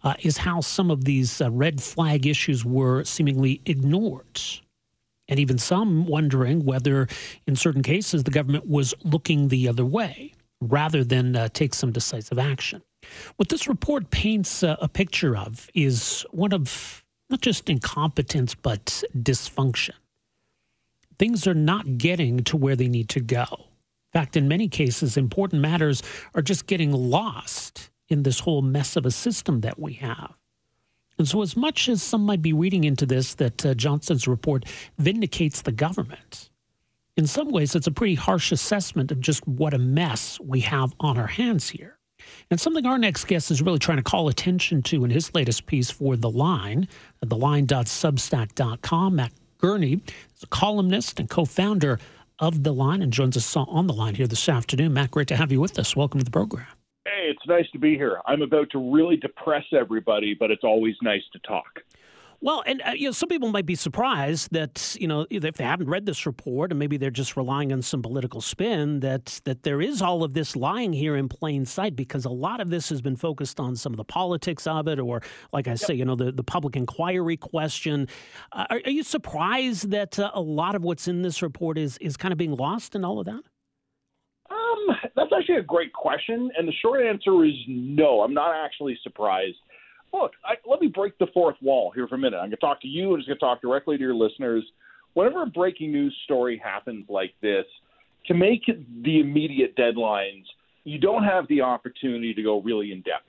uh, 0.02 0.14
is 0.20 0.38
how 0.38 0.60
some 0.60 0.90
of 0.90 1.04
these 1.04 1.40
uh, 1.40 1.50
red 1.50 1.82
flag 1.82 2.26
issues 2.26 2.64
were 2.64 3.04
seemingly 3.04 3.60
ignored. 3.66 4.40
And 5.28 5.38
even 5.38 5.58
some 5.58 6.06
wondering 6.06 6.64
whether, 6.64 7.06
in 7.46 7.56
certain 7.56 7.82
cases, 7.82 8.24
the 8.24 8.30
government 8.30 8.66
was 8.66 8.94
looking 9.04 9.48
the 9.48 9.68
other 9.68 9.84
way 9.84 10.32
rather 10.60 11.04
than 11.04 11.36
uh, 11.36 11.48
take 11.48 11.74
some 11.74 11.92
decisive 11.92 12.38
action. 12.38 12.82
What 13.36 13.48
this 13.48 13.68
report 13.68 14.10
paints 14.10 14.62
uh, 14.62 14.76
a 14.80 14.88
picture 14.88 15.36
of 15.36 15.68
is 15.74 16.24
one 16.30 16.52
of 16.52 17.04
not 17.30 17.42
just 17.42 17.68
incompetence, 17.68 18.54
but 18.54 19.04
dysfunction 19.16 19.94
things 21.18 21.46
are 21.46 21.54
not 21.54 21.98
getting 21.98 22.44
to 22.44 22.56
where 22.56 22.76
they 22.76 22.88
need 22.88 23.08
to 23.10 23.20
go. 23.20 23.46
In 23.50 24.20
fact, 24.20 24.36
in 24.36 24.48
many 24.48 24.68
cases, 24.68 25.16
important 25.16 25.60
matters 25.60 26.02
are 26.34 26.42
just 26.42 26.66
getting 26.66 26.92
lost 26.92 27.90
in 28.08 28.22
this 28.22 28.40
whole 28.40 28.62
mess 28.62 28.96
of 28.96 29.06
a 29.06 29.10
system 29.10 29.60
that 29.60 29.78
we 29.78 29.94
have. 29.94 30.34
And 31.18 31.26
so, 31.26 31.42
as 31.42 31.56
much 31.56 31.88
as 31.88 32.02
some 32.02 32.22
might 32.22 32.42
be 32.42 32.52
reading 32.52 32.84
into 32.84 33.04
this 33.04 33.34
that 33.34 33.66
uh, 33.66 33.74
Johnston's 33.74 34.28
report 34.28 34.64
vindicates 34.98 35.62
the 35.62 35.72
government, 35.72 36.48
in 37.16 37.26
some 37.26 37.50
ways 37.50 37.74
it's 37.74 37.88
a 37.88 37.92
pretty 37.92 38.14
harsh 38.14 38.52
assessment 38.52 39.10
of 39.10 39.20
just 39.20 39.46
what 39.46 39.74
a 39.74 39.78
mess 39.78 40.38
we 40.40 40.60
have 40.60 40.94
on 41.00 41.18
our 41.18 41.26
hands 41.26 41.68
here. 41.70 41.98
And 42.50 42.60
something 42.60 42.86
our 42.86 42.98
next 42.98 43.26
guest 43.26 43.50
is 43.50 43.62
really 43.62 43.78
trying 43.78 43.98
to 43.98 44.02
call 44.02 44.28
attention 44.28 44.82
to 44.82 45.04
in 45.04 45.10
his 45.10 45.34
latest 45.34 45.66
piece 45.66 45.90
for 45.90 46.16
The 46.16 46.30
Line, 46.30 46.88
theline.substack.com. 47.24 49.16
Matt 49.16 49.32
Gurney 49.58 50.00
is 50.36 50.42
a 50.42 50.46
columnist 50.46 51.18
and 51.18 51.28
co 51.28 51.44
founder 51.44 51.98
of 52.38 52.62
The 52.62 52.72
Line 52.72 53.02
and 53.02 53.12
joins 53.12 53.36
us 53.36 53.56
on 53.56 53.86
the 53.88 53.92
line 53.92 54.14
here 54.14 54.28
this 54.28 54.48
afternoon. 54.48 54.92
Matt, 54.92 55.10
great 55.10 55.28
to 55.28 55.36
have 55.36 55.50
you 55.50 55.60
with 55.60 55.78
us. 55.78 55.96
Welcome 55.96 56.20
to 56.20 56.24
the 56.24 56.30
program. 56.30 56.77
Hey, 57.08 57.30
it's 57.30 57.46
nice 57.46 57.70
to 57.72 57.78
be 57.78 57.94
here. 57.94 58.20
I'm 58.26 58.42
about 58.42 58.68
to 58.70 58.92
really 58.92 59.16
depress 59.16 59.64
everybody, 59.72 60.34
but 60.38 60.50
it's 60.50 60.64
always 60.64 60.94
nice 61.00 61.22
to 61.32 61.38
talk. 61.38 61.80
Well, 62.40 62.62
and 62.66 62.82
uh, 62.82 62.90
you 62.94 63.06
know, 63.06 63.12
some 63.12 63.30
people 63.30 63.50
might 63.50 63.64
be 63.64 63.74
surprised 63.74 64.52
that 64.52 64.94
you 65.00 65.08
know 65.08 65.26
if 65.30 65.54
they 65.54 65.64
haven't 65.64 65.88
read 65.88 66.04
this 66.04 66.26
report, 66.26 66.70
and 66.70 66.78
maybe 66.78 66.98
they're 66.98 67.10
just 67.10 67.36
relying 67.36 67.72
on 67.72 67.80
some 67.80 68.02
political 68.02 68.40
spin 68.42 69.00
that 69.00 69.40
that 69.44 69.62
there 69.62 69.80
is 69.80 70.02
all 70.02 70.22
of 70.22 70.34
this 70.34 70.54
lying 70.54 70.92
here 70.92 71.16
in 71.16 71.28
plain 71.28 71.64
sight 71.64 71.96
because 71.96 72.26
a 72.26 72.30
lot 72.30 72.60
of 72.60 72.68
this 72.68 72.90
has 72.90 73.00
been 73.00 73.16
focused 73.16 73.58
on 73.58 73.74
some 73.74 73.92
of 73.92 73.96
the 73.96 74.04
politics 74.04 74.66
of 74.66 74.86
it, 74.86 75.00
or 75.00 75.22
like 75.52 75.66
I 75.66 75.72
yep. 75.72 75.78
say, 75.78 75.94
you 75.94 76.04
know, 76.04 76.14
the 76.14 76.30
the 76.30 76.44
public 76.44 76.76
inquiry 76.76 77.38
question. 77.38 78.06
Uh, 78.52 78.66
are, 78.70 78.80
are, 78.84 78.90
you 78.90 79.02
surprised 79.02 79.90
that 79.90 80.18
uh, 80.18 80.30
a 80.34 80.42
lot 80.42 80.74
of 80.74 80.84
what's 80.84 81.08
in 81.08 81.22
this 81.22 81.42
report 81.42 81.78
is 81.78 81.96
is 81.98 82.16
kind 82.18 82.32
of 82.32 82.38
being 82.38 82.54
lost 82.54 82.94
in 82.94 83.04
all 83.04 83.18
of 83.18 83.26
that? 83.26 83.42
That's 85.18 85.32
actually 85.36 85.56
a 85.56 85.62
great 85.62 85.92
question, 85.92 86.50
and 86.56 86.66
the 86.66 86.72
short 86.80 87.04
answer 87.04 87.44
is 87.44 87.54
no. 87.66 88.22
I'm 88.22 88.34
not 88.34 88.54
actually 88.54 88.98
surprised 89.02 89.56
look, 90.12 90.32
I, 90.44 90.54
let 90.68 90.80
me 90.80 90.88
break 90.88 91.18
the 91.18 91.26
fourth 91.34 91.56
wall 91.60 91.92
here 91.94 92.06
for 92.08 92.14
a 92.14 92.18
minute. 92.18 92.36
I'm 92.36 92.48
going 92.48 92.50
to 92.52 92.56
talk 92.56 92.80
to 92.82 92.88
you. 92.88 93.12
I'm 93.12 93.18
just 93.18 93.28
going 93.28 93.38
to 93.38 93.44
talk 93.44 93.60
directly 93.60 93.96
to 93.96 94.02
your 94.02 94.14
listeners. 94.14 94.64
Whenever 95.14 95.42
a 95.42 95.46
breaking 95.46 95.92
news 95.92 96.16
story 96.24 96.60
happens 96.62 97.06
like 97.08 97.34
this, 97.42 97.64
to 98.26 98.34
make 98.34 98.62
the 98.66 99.20
immediate 99.20 99.76
deadlines, 99.76 100.44
you 100.84 100.98
don't 100.98 101.24
have 101.24 101.46
the 101.48 101.60
opportunity 101.60 102.34
to 102.34 102.42
go 102.42 102.60
really 102.60 102.92
in 102.92 102.98
depth. 103.02 103.24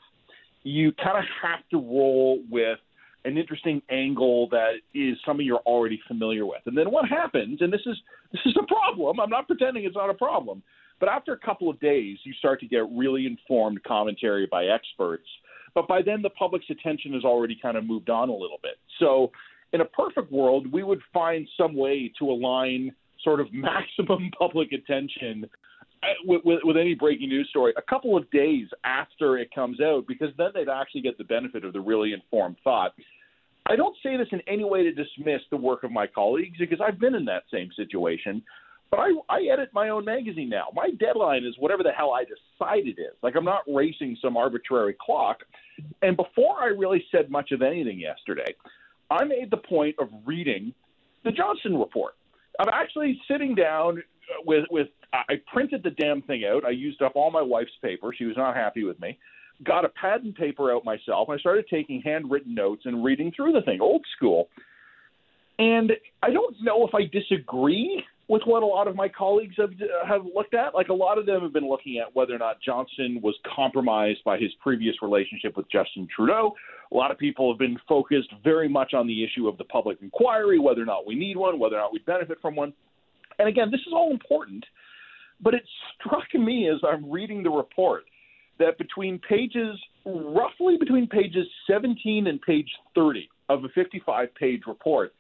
You 0.64 0.92
kind 0.94 1.18
of 1.18 1.24
have 1.42 1.68
to 1.72 1.78
roll 1.78 2.40
with 2.50 2.80
an 3.26 3.38
interesting 3.38 3.82
angle 3.90 4.50
that 4.50 4.74
is 4.94 5.18
something 5.26 5.46
you're 5.46 5.58
already 5.60 6.00
familiar 6.08 6.46
with. 6.46 6.62
And 6.66 6.78
then 6.78 6.92
what 6.92 7.08
happens, 7.08 7.62
and 7.62 7.72
this 7.72 7.82
is 7.86 7.98
this 8.32 8.42
is 8.46 8.56
a 8.62 8.66
problem. 8.66 9.20
I'm 9.20 9.30
not 9.30 9.48
pretending 9.48 9.86
it's 9.86 9.96
not 9.96 10.10
a 10.10 10.14
problem. 10.14 10.62
But 11.00 11.10
after 11.10 11.34
a 11.34 11.40
couple 11.40 11.70
of 11.70 11.80
days, 11.80 12.18
you 12.24 12.34
start 12.34 12.60
to 12.60 12.68
get 12.68 12.84
really 12.92 13.26
informed 13.26 13.84
commentary 13.84 14.48
by 14.52 14.66
experts 14.66 15.28
but 15.74 15.88
by 15.88 16.02
then, 16.02 16.22
the 16.22 16.30
public's 16.32 16.70
attention 16.70 17.14
has 17.14 17.24
already 17.24 17.58
kind 17.62 17.78
of 17.78 17.86
moved 17.86 18.10
on 18.10 18.30
a 18.30 18.34
little 18.34 18.60
bit. 18.62 18.78
So, 19.00 19.32
in 19.72 19.82
a 19.82 19.86
perfect 19.86 20.32
world, 20.32 20.72
we 20.72 20.84
would 20.84 21.02
find 21.14 21.48
some 21.58 21.76
way 21.76 22.12
to 22.20 22.26
align 22.26 22.94
sort 23.24 23.40
of 23.40 23.48
maximum 23.54 24.32
public 24.38 24.72
attention 24.72 25.46
uh, 26.02 26.08
with, 26.26 26.42
with, 26.44 26.60
with, 26.64 26.78
any 26.78 26.96
breaking 26.96 27.30
news 27.30 27.48
story 27.50 27.74
a 27.78 27.82
couple 27.82 28.18
of 28.18 28.30
days 28.32 28.68
after 28.84 29.38
it 29.38 29.50
comes 29.54 29.82
out, 29.82 30.06
because 30.08 30.30
then 30.38 30.50
they'd 30.54 30.70
actually 30.70 31.02
get 31.02 31.18
the 31.18 31.24
benefit 31.26 31.66
of 31.66 31.74
the 31.74 31.82
really 31.82 32.14
informed 32.14 32.56
thought. 32.64 32.94
I 33.68 33.76
don't 33.76 33.96
say 34.02 34.18
this 34.18 34.28
in 34.32 34.42
any 34.48 34.64
way 34.64 34.84
to 34.84 34.92
dismiss 34.92 35.42
the 35.52 35.58
work 35.58 35.84
of 35.84 35.92
my 35.92 36.08
colleagues 36.08 36.58
because 36.58 36.80
I've 36.82 37.00
been 37.00 37.14
in 37.14 37.26
that 37.26 37.44
same 37.52 37.70
situation. 37.76 38.42
But 38.92 39.00
I, 39.02 39.12
I 39.30 39.42
edit 39.54 39.70
my 39.72 39.90
own 39.90 40.06
magazine 40.06 40.50
now. 40.50 40.68
My 40.74 40.90
deadline 41.00 41.46
is 41.46 41.54
whatever 41.60 41.84
the 41.84 41.92
hell 41.92 42.12
I 42.12 42.24
decide 42.24 42.88
it 42.88 43.00
is. 43.00 43.14
Like 43.22 43.36
I'm 43.36 43.46
not 43.46 43.62
racing 43.68 44.18
some 44.22 44.36
arbitrary 44.36 44.96
clock. 45.00 45.40
And 46.02 46.18
before 46.18 46.60
I 46.60 46.68
really 46.68 47.04
said 47.12 47.30
much 47.30 47.52
of 47.52 47.62
anything 47.62 48.00
yesterday, 48.00 48.56
I 49.12 49.24
made 49.26 49.52
the 49.52 49.58
point 49.58 49.96
of 50.00 50.10
reading 50.26 50.74
the 51.24 51.32
Johnston 51.32 51.78
report. 51.78 52.16
I'm 52.60 52.70
actually 52.70 53.20
sitting 53.30 53.56
down 53.56 54.04
with 54.46 54.66
with 54.70 54.88
I 55.14 55.36
printed 55.52 55.84
the 55.84 55.92
damn 55.92 56.22
thing 56.24 56.44
out. 56.46 56.66
I 56.66 56.70
used 56.70 57.02
up 57.02 57.14
all 57.16 57.32
my 57.32 57.42
wife's 57.42 57.72
paper. 57.82 58.14
She 58.16 58.26
was 58.26 58.38
not 58.38 58.56
happy 58.56 58.84
with 58.84 59.00
me. 59.00 59.18
Got 59.64 59.86
a 59.86 59.90
pad 59.90 60.24
and 60.24 60.36
paper 60.36 60.72
out 60.72 60.86
myself. 60.86 61.30
I 61.30 61.38
started 61.38 61.66
taking 61.70 62.02
handwritten 62.02 62.54
notes 62.54 62.84
and 62.86 63.04
reading 63.04 63.32
through 63.36 63.54
the 63.54 63.62
thing, 63.62 63.82
old 63.82 64.06
school. 64.16 64.50
And 65.58 65.92
I 66.24 66.32
don't 66.32 66.56
know 66.62 66.88
if 66.88 66.94
I 66.96 67.06
disagree 67.12 68.04
with 68.30 68.44
what 68.46 68.62
a 68.62 68.66
lot 68.66 68.88
of 68.88 68.96
my 68.96 69.10
colleagues 69.10 69.56
have 69.58 69.72
have 70.08 70.22
looked 70.34 70.54
at. 70.54 70.76
Like 70.76 70.90
a 70.90 70.94
lot 70.94 71.18
of 71.18 71.26
them 71.26 71.42
have 71.42 71.52
been 71.52 71.68
looking 71.68 71.98
at 71.98 72.16
whether 72.16 72.34
or 72.34 72.38
not 72.38 72.62
Johnston 72.64 73.20
was 73.22 73.36
compromised 73.56 74.24
by 74.24 74.38
his 74.38 74.52
previous 74.62 74.96
relationship 75.02 75.58
with 75.58 75.70
Justin 75.70 76.08
Trudeau. 76.16 76.54
A 76.94 76.96
lot 76.96 77.12
of 77.12 77.18
people 77.18 77.52
have 77.52 77.60
been 77.60 77.78
focused 77.88 78.30
very 78.44 78.70
much 78.70 78.94
on 78.94 79.08
the 79.08 79.24
issue 79.24 79.48
of 79.48 79.58
the 79.58 79.64
public 79.66 79.98
inquiry, 80.02 80.60
whether 80.60 80.82
or 80.82 80.86
not 80.86 81.08
we 81.08 81.16
need 81.16 81.36
one, 81.36 81.60
whether 81.60 81.76
or 81.76 81.80
not 81.80 81.92
we 81.92 82.00
benefit 82.00 82.38
from 82.40 82.56
one. 82.56 82.72
And 83.40 83.50
again, 83.50 83.72
this 83.72 83.82
is 83.82 83.94
all 83.94 84.12
important, 84.12 84.64
but 85.42 85.56
it 85.56 85.64
struck 85.96 86.34
me 86.36 86.70
as 86.70 86.80
I'm 86.88 87.10
reading 87.10 87.42
the 87.42 87.50
report 87.50 88.04
that 88.60 88.78
between 88.78 89.20
pages, 89.28 89.80
roughly 90.06 90.78
between 90.78 91.08
pages 91.08 91.48
17 91.68 92.28
and 92.28 92.40
page 92.42 92.70
30 92.94 93.28
of 93.48 93.64
a 93.64 93.70
55 93.70 94.36
page 94.36 94.62
report, 94.68 95.14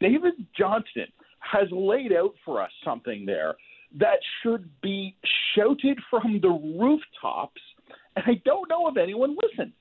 David 0.00 0.34
Johnston 0.56 1.08
has 1.40 1.68
laid 1.70 2.12
out 2.12 2.34
for 2.44 2.62
us 2.62 2.70
something 2.84 3.24
there 3.26 3.54
that 3.98 4.18
should 4.42 4.68
be 4.82 5.16
shouted 5.54 5.98
from 6.10 6.40
the 6.40 6.48
rooftops, 6.48 7.60
and 8.16 8.24
I 8.26 8.40
don't 8.44 8.68
know 8.68 8.88
if 8.88 8.96
anyone 8.96 9.36
listened. 9.42 9.72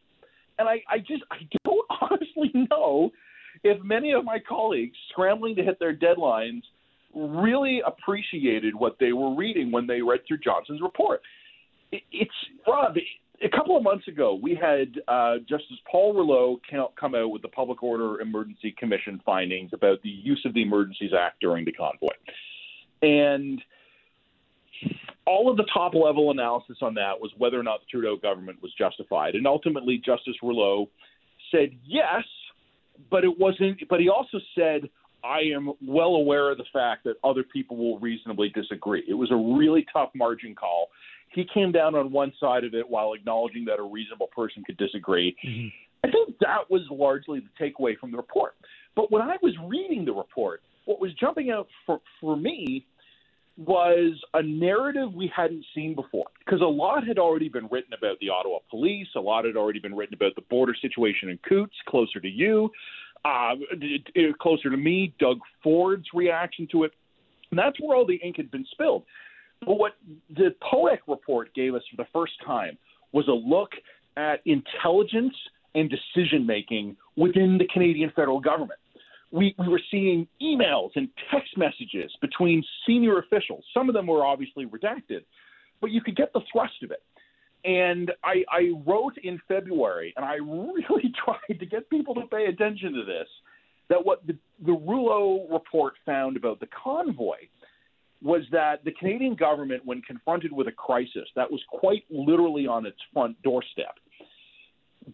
And 0.60 0.67
I, 0.67 0.82
I 0.89 1.00
just 1.00 1.24
I 1.32 1.38
don't 1.63 1.88
honestly 2.02 2.52
know 2.70 3.12
if 3.63 3.82
many 3.84 4.13
of 4.13 4.24
my 4.24 4.39
colleagues 4.39 4.96
scrambling 5.12 5.56
to 5.56 5.63
hit 5.63 5.80
their 5.80 5.96
deadlines 5.96 6.62
really 7.13 7.82
appreciated 7.86 8.76
what 8.76 8.98
they 9.00 9.13
were 9.13 9.36
reading 9.36 9.72
when 9.72 9.88
they 9.88 10.02
read 10.02 10.22
through 10.28 10.39
Johnston's 10.39 10.82
report. 10.82 11.22
It, 11.91 12.04
it's 12.12 12.32
Rob 12.67 12.96
a 13.43 13.50
couple 13.50 13.78
of 13.78 13.84
months 13.84 14.08
ago, 14.08 14.39
we 14.41 14.56
had 14.56 15.00
uh, 15.08 15.38
Justice 15.39 15.78
Paul 15.89 16.13
Rouleau 16.13 16.60
come 17.00 17.15
out 17.15 17.30
with 17.30 17.41
the 17.41 17.47
Public 17.47 17.84
Order 17.84 18.21
Emergency 18.21 18.73
Commission 18.78 19.21
findings 19.26 19.71
about 19.73 20.02
the 20.02 20.10
use 20.10 20.41
of 20.45 20.54
the 20.54 20.62
Emergencies 20.62 21.12
Act 21.17 21.39
during 21.39 21.63
the 21.63 21.71
convoy. 21.71 22.08
And 23.02 23.62
all 25.26 25.52
of 25.52 25.58
the 25.58 25.65
top 25.71 25.93
level 25.93 26.32
analysis 26.32 26.78
on 26.82 26.95
that 26.95 27.19
was 27.19 27.32
whether 27.38 27.60
or 27.60 27.63
not 27.63 27.82
the 27.82 27.86
Trudeau 27.91 28.15
government 28.15 28.62
was 28.62 28.73
justified. 28.78 29.36
And 29.36 29.45
ultimately, 29.45 30.02
Justice 30.04 30.36
Rouleau 30.41 30.89
said 31.52 31.71
yes, 31.86 32.23
but 33.12 33.23
it 33.23 33.38
wasn't. 33.38 33.88
But 33.89 34.00
he 34.00 34.10
also 34.10 34.39
said, 34.56 34.89
I 35.23 35.41
am 35.54 35.73
well 35.86 36.15
aware 36.15 36.52
of 36.52 36.58
the 36.58 36.65
fact 36.71 37.04
that 37.04 37.15
other 37.23 37.43
people 37.43 37.78
will 37.78 38.00
reasonably 38.00 38.50
disagree. 38.50 39.04
It 39.08 39.13
was 39.13 39.32
a 39.32 39.58
really 39.58 39.86
tough 39.91 40.10
margin 40.15 40.56
call 40.56 40.88
he 41.34 41.46
came 41.54 41.72
down 41.72 41.96
on 41.96 42.12
one 42.12 42.34
side 42.40 42.63
of 42.63 42.74
it 42.74 42.90
while 42.90 43.13
acknowledging 43.13 43.66
that 43.66 43.80
a 43.80 43.84
reasonable 43.84 44.28
person 44.36 44.63
could 44.66 44.78
disagree. 44.78 45.36
Mm-hmm. 45.46 45.68
I 46.04 46.12
think 46.12 46.38
that 46.40 46.70
was 46.70 46.82
largely 46.90 47.42
the 47.42 47.63
takeaway 47.63 47.98
from 47.98 48.12
the 48.12 48.18
report. 48.18 48.56
But 48.96 49.12
when 49.12 49.22
I 49.22 49.38
was 49.42 49.54
reading 49.66 50.06
the 50.06 50.13
report, 50.13 50.62
what 50.86 51.00
was 51.00 51.13
jumping 51.13 51.52
out 51.52 51.68
for, 51.86 52.02
for 52.22 52.36
me 52.36 52.86
was 53.58 54.13
a 54.36 54.42
narrative 54.42 55.13
we 55.13 55.32
hadn't 55.36 55.66
seen 55.74 55.96
before 55.96 56.28
because 56.46 56.62
a 56.62 56.66
lot 56.66 57.06
had 57.06 57.18
already 57.18 57.50
been 57.50 57.68
written 57.72 57.94
about 57.94 58.20
the 58.20 58.30
Ottawa 58.30 58.60
police, 58.70 59.08
a 59.16 59.20
lot 59.20 59.46
had 59.46 59.58
already 59.58 59.80
been 59.80 59.96
written 59.96 60.13
about 60.13 60.36
the 60.36 60.44
border 60.44 60.76
situation 60.80 61.30
in 61.30 61.40
Coutts, 61.48 61.76
closer 61.88 62.20
to 62.20 62.30
you, 62.30 62.70
uh, 63.26 63.56
closer 64.40 64.70
to 64.70 64.78
me, 64.78 65.13
Doug 65.20 65.40
Ford's 65.63 66.06
reaction 66.13 66.68
to 66.72 66.84
it. 66.84 66.92
And 67.50 67.58
that's 67.58 67.80
where 67.80 67.98
all 67.98 68.06
the 68.06 68.16
ink 68.16 68.38
had 68.38 68.52
been 68.52 68.66
spilled. 68.72 69.04
But 69.65 69.78
what 69.78 69.93
the 70.30 70.56
POEC 70.62 71.00
report 71.08 71.54
gave 71.54 71.76
us 71.76 71.82
for 71.89 71.98
the 71.98 72.08
first 72.13 72.34
time 72.46 72.78
was 73.12 73.28
a 73.28 73.32
look 73.32 73.72
at 74.15 74.41
intelligence 74.46 75.34
and 75.76 75.89
decision 75.89 76.46
making 76.46 76.98
within 77.15 77.58
the 77.58 77.67
Canadian 77.72 78.12
federal 78.15 78.39
government. 78.39 78.80
We, 79.32 79.54
we 79.60 79.67
were 79.67 79.82
seeing 79.91 80.28
emails 80.41 80.91
and 80.96 81.10
text 81.32 81.58
messages 81.58 82.12
between 82.22 82.63
senior 82.86 83.20
officials. 83.20 83.63
Some 83.74 83.89
of 83.89 83.93
them 83.93 84.08
were 84.08 84.26
obviously 84.26 84.65
redacted, 84.65 85.26
but 85.82 85.91
you 85.91 86.02
could 86.02 86.15
get 86.15 86.32
the 86.34 86.41
thrust 86.52 86.82
of 86.84 86.91
it. 86.91 87.04
And 87.65 88.12
I, 88.24 88.43
I 88.50 88.72
wrote 88.86 89.17
in 89.22 89.39
February, 89.48 90.13
and 90.15 90.26
I 90.26 90.36
really 90.36 91.13
tried 91.26 91.60
to 91.60 91.65
get 91.65 91.89
people 91.89 92.15
to 92.15 92.22
pay 92.28 92.46
attention 92.46 92.93
to 92.93 93.04
this, 93.04 93.28
that 93.89 94.06
what 94.06 94.26
the, 94.26 94.38
the 94.65 94.72
Rouleau 94.72 95.48
report 95.52 95.93
found 96.06 96.38
about 96.38 96.60
the 96.60 96.67
convoy 96.67 97.38
was 98.22 98.42
that 98.52 98.84
the 98.84 98.92
Canadian 98.92 99.36
government, 99.36 99.84
when 99.86 100.02
confronted 100.02 100.52
with 100.52 100.68
a 100.68 100.72
crisis 100.72 101.28
that 101.36 101.50
was 101.50 101.62
quite 101.70 102.04
literally 102.10 102.66
on 102.68 102.86
its 102.86 102.98
front 103.14 103.42
doorstep, 103.44 103.96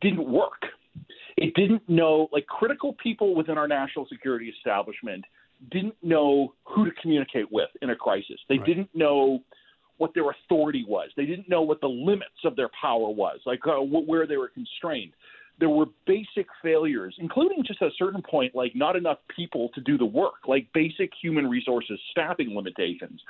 didn't 0.01 0.29
work. 0.29 0.61
It 1.37 1.53
didn't 1.55 1.87
know, 1.89 2.29
like 2.31 2.45
critical 2.47 2.95
people 3.01 3.35
within 3.35 3.57
our 3.57 3.67
national 3.67 4.07
security 4.07 4.53
establishment 4.57 5.25
didn't 5.71 5.95
know 6.01 6.53
who 6.65 6.85
to 6.85 6.91
communicate 7.01 7.51
with 7.51 7.69
in 7.81 7.89
a 7.89 7.95
crisis. 7.95 8.39
They 8.49 8.57
right. 8.57 8.65
didn't 8.65 8.89
know 8.93 9.39
what 9.97 10.13
their 10.13 10.29
authority 10.29 10.85
was. 10.87 11.09
They 11.15 11.25
didn't 11.25 11.49
know 11.49 11.61
what 11.61 11.81
the 11.81 11.87
limits 11.87 12.43
of 12.45 12.55
their 12.55 12.69
power 12.79 13.09
was, 13.09 13.39
like 13.45 13.59
uh, 13.65 13.75
where 13.81 14.27
they 14.27 14.37
were 14.37 14.49
constrained. 14.49 15.13
There 15.59 15.69
were 15.69 15.85
basic 16.07 16.47
failures, 16.61 17.15
including 17.19 17.63
just 17.65 17.81
at 17.81 17.87
a 17.89 17.95
certain 17.97 18.21
point, 18.21 18.55
like 18.55 18.75
not 18.75 18.95
enough 18.95 19.19
people 19.35 19.69
to 19.75 19.81
do 19.81 19.97
the 19.97 20.05
work, 20.05 20.47
like 20.47 20.67
basic 20.73 21.11
human 21.21 21.47
resources 21.47 21.99
staffing 22.11 22.55
limitations 22.55 23.21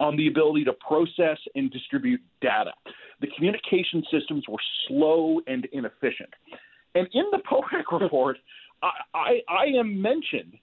on 0.00 0.16
the 0.16 0.28
ability 0.28 0.64
to 0.64 0.72
process 0.72 1.38
and 1.54 1.70
distribute 1.70 2.20
data. 2.40 2.72
The 3.20 3.28
communication 3.36 4.02
systems 4.10 4.44
were 4.48 4.58
slow 4.88 5.40
and 5.46 5.66
inefficient. 5.72 6.30
And 6.94 7.06
in 7.12 7.24
the 7.30 7.38
POEC 7.50 8.00
report, 8.00 8.38
I, 8.82 8.90
I, 9.14 9.40
I 9.48 9.64
am 9.78 10.00
mentioned 10.00 10.54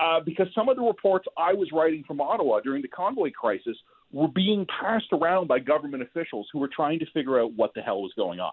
uh, 0.00 0.20
because 0.24 0.48
some 0.54 0.68
of 0.68 0.76
the 0.76 0.82
reports 0.82 1.26
I 1.38 1.52
was 1.52 1.68
writing 1.72 2.04
from 2.06 2.20
Ottawa 2.20 2.60
during 2.60 2.82
the 2.82 2.88
convoy 2.88 3.30
crisis 3.30 3.76
were 4.12 4.28
being 4.28 4.66
passed 4.80 5.12
around 5.12 5.48
by 5.48 5.58
government 5.58 6.02
officials 6.02 6.48
who 6.52 6.58
were 6.58 6.70
trying 6.74 6.98
to 6.98 7.06
figure 7.12 7.40
out 7.40 7.52
what 7.54 7.72
the 7.74 7.80
hell 7.80 8.02
was 8.02 8.12
going 8.16 8.40
on. 8.40 8.52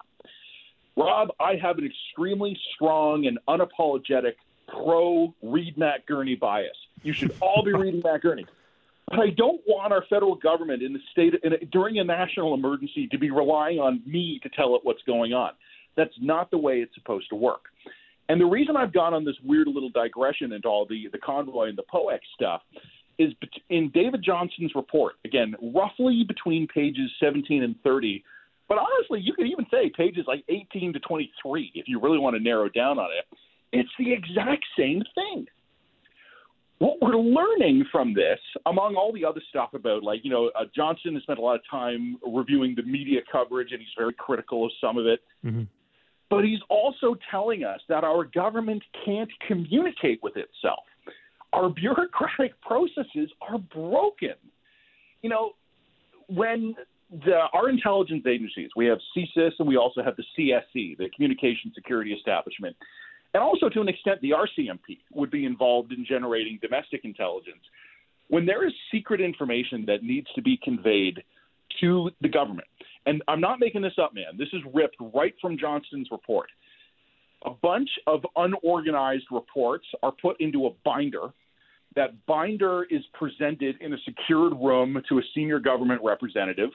Rob, 0.97 1.29
I 1.39 1.55
have 1.61 1.77
an 1.77 1.85
extremely 1.85 2.57
strong 2.75 3.25
and 3.25 3.39
unapologetic 3.47 4.33
pro 4.67 5.33
read 5.41 5.77
Matt 5.77 6.05
Gurney 6.05 6.35
bias. 6.35 6.75
You 7.03 7.13
should 7.13 7.33
all 7.41 7.63
be 7.63 7.73
reading 7.73 8.01
Matt 8.03 8.21
Gurney. 8.21 8.45
But 9.07 9.19
I 9.19 9.29
don't 9.31 9.61
want 9.67 9.91
our 9.91 10.05
federal 10.09 10.35
government 10.35 10.81
in 10.81 10.93
the 10.93 10.99
state 11.11 11.33
in 11.43 11.53
a, 11.53 11.57
during 11.65 11.99
a 11.99 12.03
national 12.03 12.53
emergency 12.53 13.07
to 13.07 13.17
be 13.17 13.29
relying 13.29 13.79
on 13.79 14.01
me 14.05 14.39
to 14.43 14.49
tell 14.49 14.75
it 14.75 14.81
what's 14.83 15.01
going 15.03 15.33
on. 15.33 15.51
That's 15.97 16.13
not 16.21 16.49
the 16.51 16.57
way 16.57 16.79
it's 16.79 16.95
supposed 16.95 17.29
to 17.29 17.35
work. 17.35 17.65
And 18.29 18.39
the 18.39 18.45
reason 18.45 18.77
I've 18.77 18.93
gone 18.93 19.13
on 19.13 19.25
this 19.25 19.35
weird 19.43 19.67
little 19.67 19.89
digression 19.89 20.53
into 20.53 20.67
all 20.67 20.85
the 20.85 21.09
the 21.11 21.17
convoy 21.17 21.67
and 21.67 21.77
the 21.77 21.83
POEC 21.93 22.19
stuff 22.33 22.61
is 23.17 23.33
in 23.69 23.89
David 23.89 24.23
Johnston's 24.23 24.73
report. 24.75 25.15
Again, 25.25 25.55
roughly 25.75 26.23
between 26.25 26.67
pages 26.67 27.11
17 27.19 27.63
and 27.63 27.75
30. 27.83 28.23
But 28.71 28.77
honestly, 28.77 29.19
you 29.19 29.33
could 29.33 29.47
even 29.47 29.65
say 29.69 29.91
pages 29.93 30.23
like 30.27 30.45
18 30.47 30.93
to 30.93 30.99
23 31.01 31.73
if 31.75 31.89
you 31.89 31.99
really 31.99 32.19
want 32.19 32.37
to 32.37 32.41
narrow 32.41 32.69
down 32.69 32.99
on 32.99 33.09
it. 33.11 33.37
It's 33.73 33.89
the 33.99 34.13
exact 34.13 34.63
same 34.77 35.03
thing 35.13 35.45
what 36.81 36.97
we're 36.99 37.15
learning 37.15 37.85
from 37.91 38.11
this, 38.15 38.39
among 38.65 38.95
all 38.95 39.13
the 39.13 39.23
other 39.23 39.41
stuff 39.49 39.75
about, 39.75 40.01
like, 40.01 40.21
you 40.23 40.31
know, 40.31 40.49
uh, 40.59 40.63
Johnston 40.75 41.13
has 41.13 41.21
spent 41.21 41.37
a 41.37 41.41
lot 41.41 41.53
of 41.53 41.61
time 41.69 42.17
reviewing 42.25 42.73
the 42.75 42.81
media 42.81 43.19
coverage 43.31 43.71
and 43.71 43.79
he's 43.79 43.93
very 43.95 44.13
critical 44.13 44.65
of 44.65 44.71
some 44.81 44.97
of 44.97 45.05
it. 45.05 45.19
Mm-hmm. 45.45 45.63
But 46.31 46.43
he's 46.43 46.57
also 46.69 47.15
telling 47.29 47.63
us 47.63 47.81
that 47.87 48.03
our 48.03 48.23
government 48.23 48.81
can't 49.05 49.29
communicate 49.47 50.23
with 50.23 50.33
itself. 50.37 50.79
Our 51.53 51.69
bureaucratic 51.69 52.59
processes 52.61 53.29
are 53.47 53.59
broken. 53.59 54.33
You 55.21 55.29
know, 55.29 55.51
when 56.29 56.73
the, 57.11 57.35
our 57.53 57.69
intelligence 57.69 58.23
agencies, 58.25 58.69
we 58.75 58.85
have 58.85 58.99
CSIS 59.15 59.51
and 59.59 59.67
we 59.67 59.75
also 59.75 60.01
have 60.01 60.15
the 60.15 60.23
CSE, 60.37 60.97
the 60.97 61.09
Communication 61.13 61.71
Security 61.75 62.13
Establishment, 62.13 62.75
and 63.33 63.43
also 63.43 63.69
to 63.69 63.81
an 63.81 63.89
extent 63.89 64.21
the 64.21 64.31
RCMP 64.31 64.99
would 65.13 65.29
be 65.29 65.45
involved 65.45 65.91
in 65.91 66.05
generating 66.05 66.57
domestic 66.61 67.01
intelligence. 67.03 67.61
When 68.29 68.45
there 68.45 68.65
is 68.65 68.73
secret 68.91 69.19
information 69.19 69.85
that 69.87 70.03
needs 70.03 70.27
to 70.35 70.41
be 70.41 70.57
conveyed 70.63 71.21
to 71.81 72.11
the 72.21 72.29
government, 72.29 72.67
and 73.05 73.21
I'm 73.27 73.41
not 73.41 73.59
making 73.59 73.81
this 73.81 73.97
up, 74.01 74.13
man, 74.13 74.37
this 74.37 74.49
is 74.53 74.61
ripped 74.73 74.97
right 75.13 75.33
from 75.41 75.57
Johnston's 75.57 76.07
report. 76.11 76.49
A 77.45 77.49
bunch 77.49 77.89
of 78.07 78.21
unorganized 78.35 79.25
reports 79.31 79.85
are 80.03 80.13
put 80.21 80.39
into 80.39 80.67
a 80.67 80.69
binder. 80.85 81.29
That 81.95 82.25
binder 82.25 82.85
is 82.89 83.01
presented 83.13 83.81
in 83.81 83.93
a 83.93 83.97
secured 84.05 84.53
room 84.53 85.01
to 85.09 85.17
a 85.17 85.21
senior 85.35 85.59
government 85.59 86.01
representative. 86.03 86.69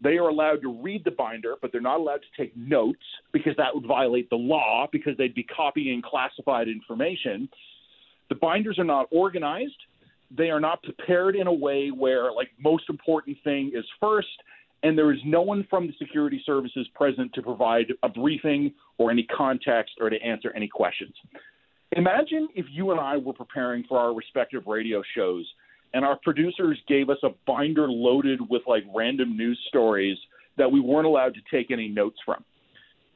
They 0.00 0.18
are 0.18 0.28
allowed 0.28 0.60
to 0.62 0.82
read 0.82 1.04
the 1.04 1.10
binder, 1.12 1.54
but 1.62 1.72
they're 1.72 1.80
not 1.80 2.00
allowed 2.00 2.20
to 2.22 2.42
take 2.42 2.56
notes 2.56 3.04
because 3.32 3.54
that 3.56 3.74
would 3.74 3.86
violate 3.86 4.28
the 4.28 4.36
law 4.36 4.86
because 4.90 5.16
they'd 5.16 5.34
be 5.34 5.44
copying 5.44 6.02
classified 6.02 6.68
information. 6.68 7.48
The 8.28 8.34
binders 8.34 8.78
are 8.78 8.84
not 8.84 9.06
organized. 9.10 9.76
They 10.36 10.50
are 10.50 10.60
not 10.60 10.82
prepared 10.82 11.36
in 11.36 11.46
a 11.46 11.52
way 11.52 11.88
where, 11.88 12.32
like, 12.32 12.48
most 12.58 12.84
important 12.88 13.36
thing 13.44 13.72
is 13.74 13.84
first, 14.00 14.28
and 14.82 14.98
there 14.98 15.12
is 15.12 15.20
no 15.24 15.42
one 15.42 15.66
from 15.70 15.86
the 15.86 15.94
security 15.98 16.42
services 16.44 16.86
present 16.94 17.32
to 17.34 17.42
provide 17.42 17.86
a 18.02 18.08
briefing 18.08 18.72
or 18.98 19.10
any 19.10 19.22
context 19.24 19.94
or 20.00 20.10
to 20.10 20.20
answer 20.22 20.52
any 20.54 20.68
questions. 20.68 21.14
Imagine 21.92 22.48
if 22.54 22.66
you 22.70 22.90
and 22.90 23.00
I 23.00 23.16
were 23.16 23.32
preparing 23.32 23.84
for 23.88 23.98
our 23.98 24.12
respective 24.12 24.66
radio 24.66 25.02
shows 25.16 25.46
and 25.94 26.04
our 26.04 26.18
producers 26.22 26.78
gave 26.88 27.08
us 27.08 27.18
a 27.22 27.28
binder 27.46 27.88
loaded 27.88 28.40
with 28.50 28.62
like 28.66 28.82
random 28.94 29.36
news 29.36 29.58
stories 29.68 30.18
that 30.58 30.70
we 30.70 30.80
weren't 30.80 31.06
allowed 31.06 31.34
to 31.34 31.40
take 31.50 31.70
any 31.70 31.88
notes 31.88 32.18
from. 32.26 32.44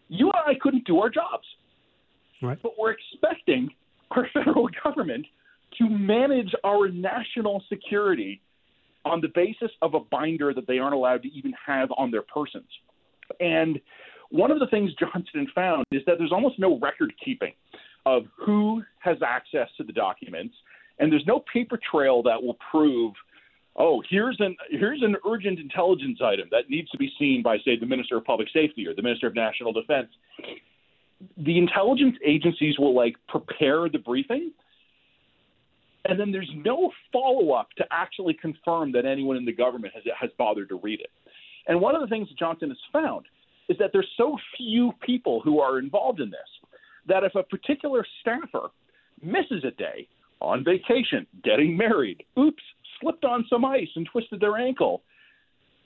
You 0.08 0.26
and 0.26 0.56
I 0.56 0.58
couldn't 0.58 0.86
do 0.86 1.00
our 1.00 1.10
jobs. 1.10 1.44
Right. 2.40 2.58
But 2.62 2.72
we're 2.78 2.92
expecting 2.92 3.68
our 4.12 4.26
federal 4.34 4.68
government 4.84 5.26
to 5.78 5.88
manage 5.88 6.52
our 6.64 6.88
national 6.88 7.62
security 7.68 8.40
on 9.04 9.20
the 9.20 9.28
basis 9.34 9.70
of 9.82 9.94
a 9.94 10.00
binder 10.00 10.54
that 10.54 10.66
they 10.66 10.78
aren't 10.78 10.94
allowed 10.94 11.22
to 11.22 11.28
even 11.28 11.52
have 11.66 11.90
on 11.98 12.10
their 12.10 12.22
persons. 12.22 12.68
And 13.40 13.80
one 14.30 14.50
of 14.50 14.60
the 14.60 14.66
things 14.68 14.92
Johnston 14.94 15.48
found 15.54 15.84
is 15.90 16.02
that 16.06 16.16
there's 16.18 16.32
almost 16.32 16.58
no 16.58 16.78
record 16.78 17.12
keeping 17.22 17.52
of 18.06 18.22
who 18.36 18.82
has 19.00 19.16
access 19.26 19.68
to 19.76 19.84
the 19.84 19.92
documents 19.92 20.54
and 20.98 21.12
there's 21.12 21.26
no 21.26 21.42
paper 21.52 21.78
trail 21.90 22.22
that 22.22 22.42
will 22.42 22.56
prove 22.70 23.14
oh 23.76 24.02
here's 24.08 24.36
an 24.40 24.56
here's 24.70 25.02
an 25.02 25.16
urgent 25.28 25.58
intelligence 25.58 26.18
item 26.22 26.48
that 26.50 26.68
needs 26.68 26.90
to 26.90 26.98
be 26.98 27.10
seen 27.18 27.42
by 27.42 27.56
say 27.58 27.78
the 27.78 27.86
minister 27.86 28.16
of 28.16 28.24
public 28.24 28.48
safety 28.52 28.86
or 28.86 28.94
the 28.94 29.02
minister 29.02 29.26
of 29.26 29.34
national 29.34 29.72
defense. 29.72 30.08
The 31.36 31.58
intelligence 31.58 32.16
agencies 32.24 32.78
will 32.78 32.94
like 32.94 33.16
prepare 33.28 33.88
the 33.88 33.98
briefing 33.98 34.52
and 36.04 36.18
then 36.18 36.32
there's 36.32 36.50
no 36.54 36.90
follow 37.12 37.52
up 37.52 37.68
to 37.76 37.84
actually 37.90 38.34
confirm 38.34 38.92
that 38.92 39.04
anyone 39.04 39.36
in 39.36 39.44
the 39.44 39.52
government 39.52 39.94
has 39.94 40.04
has 40.18 40.30
bothered 40.38 40.68
to 40.70 40.76
read 40.76 41.00
it. 41.00 41.10
And 41.66 41.80
one 41.80 41.94
of 41.94 42.00
the 42.00 42.06
things 42.06 42.28
that 42.28 42.38
Johnston 42.38 42.70
has 42.70 42.78
found 42.92 43.26
is 43.68 43.76
that 43.78 43.90
there's 43.92 44.08
so 44.16 44.38
few 44.56 44.92
people 45.04 45.40
who 45.42 45.60
are 45.60 45.78
involved 45.78 46.20
in 46.20 46.30
this 46.30 46.70
that 47.06 47.24
if 47.24 47.34
a 47.34 47.42
particular 47.42 48.06
staffer 48.20 48.68
misses 49.22 49.64
a 49.64 49.70
day 49.72 50.08
on 50.40 50.64
vacation, 50.64 51.26
getting 51.44 51.76
married, 51.76 52.22
oops, 52.38 52.62
slipped 53.00 53.24
on 53.24 53.46
some 53.48 53.64
ice 53.64 53.88
and 53.96 54.06
twisted 54.10 54.40
their 54.40 54.56
ankle. 54.56 55.02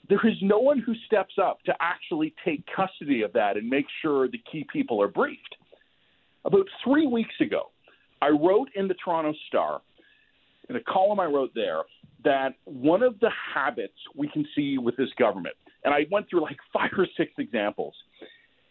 There 0.09 0.25
is 0.25 0.35
no 0.41 0.59
one 0.59 0.79
who 0.79 0.93
steps 1.05 1.35
up 1.41 1.63
to 1.63 1.73
actually 1.79 2.33
take 2.43 2.63
custody 2.75 3.21
of 3.21 3.33
that 3.33 3.57
and 3.57 3.69
make 3.69 3.85
sure 4.01 4.27
the 4.27 4.41
key 4.51 4.65
people 4.71 5.01
are 5.01 5.07
briefed. 5.07 5.55
About 6.45 6.67
three 6.83 7.07
weeks 7.07 7.35
ago, 7.39 7.71
I 8.21 8.29
wrote 8.29 8.69
in 8.75 8.87
the 8.87 8.95
Toronto 8.95 9.33
Star, 9.47 9.81
in 10.69 10.75
a 10.75 10.81
column 10.81 11.19
I 11.19 11.25
wrote 11.25 11.51
there, 11.55 11.81
that 12.23 12.55
one 12.65 13.03
of 13.03 13.19
the 13.19 13.29
habits 13.53 13.93
we 14.15 14.27
can 14.29 14.45
see 14.55 14.77
with 14.77 14.95
this 14.97 15.09
government, 15.17 15.55
and 15.83 15.93
I 15.93 16.05
went 16.11 16.29
through 16.29 16.41
like 16.41 16.57
five 16.73 16.91
or 16.97 17.07
six 17.17 17.31
examples, 17.37 17.93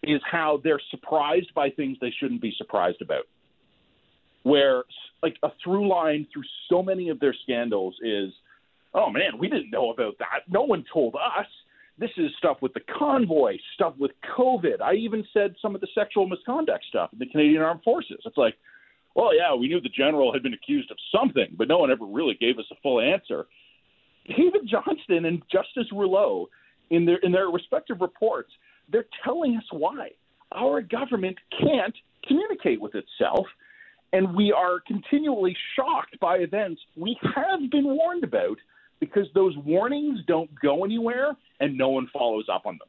is 0.03 0.21
how 0.31 0.61
they're 0.64 0.81
surprised 0.90 1.53
by 1.55 1.71
things 1.71 1.97
they 2.01 2.12
shouldn't 2.18 2.42
be 2.42 2.53
surprised 2.59 3.01
about 3.01 3.25
where 4.43 4.85
like 5.23 5.37
a 5.43 5.49
through 5.63 5.89
line 5.89 6.27
through 6.33 6.43
so 6.69 6.83
many 6.83 7.09
of 7.09 7.21
their 7.21 7.35
scandals 7.43 7.95
is 8.03 8.33
oh 8.95 9.11
man, 9.11 9.39
we 9.39 9.49
didn't 9.49 9.71
know 9.71 9.91
about 9.91 10.19
that. 10.19 10.43
No 10.49 10.63
one 10.63 10.85
told 10.93 11.15
us. 11.15 11.47
This 11.99 12.11
is 12.17 12.31
stuff 12.39 12.57
with 12.63 12.73
the 12.73 12.81
convoy, 12.99 13.59
stuff 13.75 13.95
with 13.99 14.13
COVID. 14.37 14.81
I 14.81 14.95
even 14.95 15.25
said 15.33 15.55
some 15.61 15.75
of 15.75 15.81
the 15.81 15.89
sexual 15.95 16.27
misconduct 16.27 16.85
stuff 16.89 17.11
in 17.13 17.19
the 17.19 17.27
Canadian 17.27 17.63
Armed 17.63 17.83
Forces. 17.83 18.19
It's 18.25 18.37
like, 18.37 18.55
well, 19.15 19.37
yeah, 19.37 19.55
we 19.55 19.69
knew 19.69 19.81
the 19.81 19.91
general 19.91 20.33
had 20.33 20.43
been 20.43 20.55
accused 20.55 20.91
of 20.91 20.97
something, 21.15 21.55
but 21.57 21.69
no 21.69 21.79
one 21.79 21.91
ever 21.91 22.07
really 22.07 22.37
gave 22.41 22.59
us 22.59 22.65
a 22.73 22.75
full 22.83 23.01
answer. 23.01 23.47
David 24.27 24.69
Johnston 24.69 25.27
and 25.27 25.43
Justice 25.53 25.91
Rouleau, 25.93 26.49
in 26.91 27.05
their 27.05 27.19
in 27.19 27.33
their 27.33 27.49
respective 27.49 28.01
reports, 28.01 28.51
they're 28.91 29.07
telling 29.25 29.57
us 29.57 29.65
why 29.71 30.11
our 30.53 30.81
government 30.81 31.37
can't 31.61 31.95
communicate 32.27 32.81
with 32.81 32.95
itself, 32.95 33.47
and 34.12 34.35
we 34.35 34.53
are 34.53 34.81
continually 34.87 35.57
shocked 35.77 36.18
by 36.20 36.37
events 36.37 36.81
we 36.96 37.18
have 37.35 37.70
been 37.70 37.85
warned 37.87 38.25
about 38.25 38.59
because 39.01 39.27
those 39.35 39.57
warnings 39.59 40.20
don't 40.27 40.51
go 40.61 40.85
anywhere 40.85 41.37
and 41.61 41.77
no 41.77 41.88
one 41.90 42.09
follows 42.12 42.46
up 42.53 42.66
on 42.66 42.79
them 42.79 42.88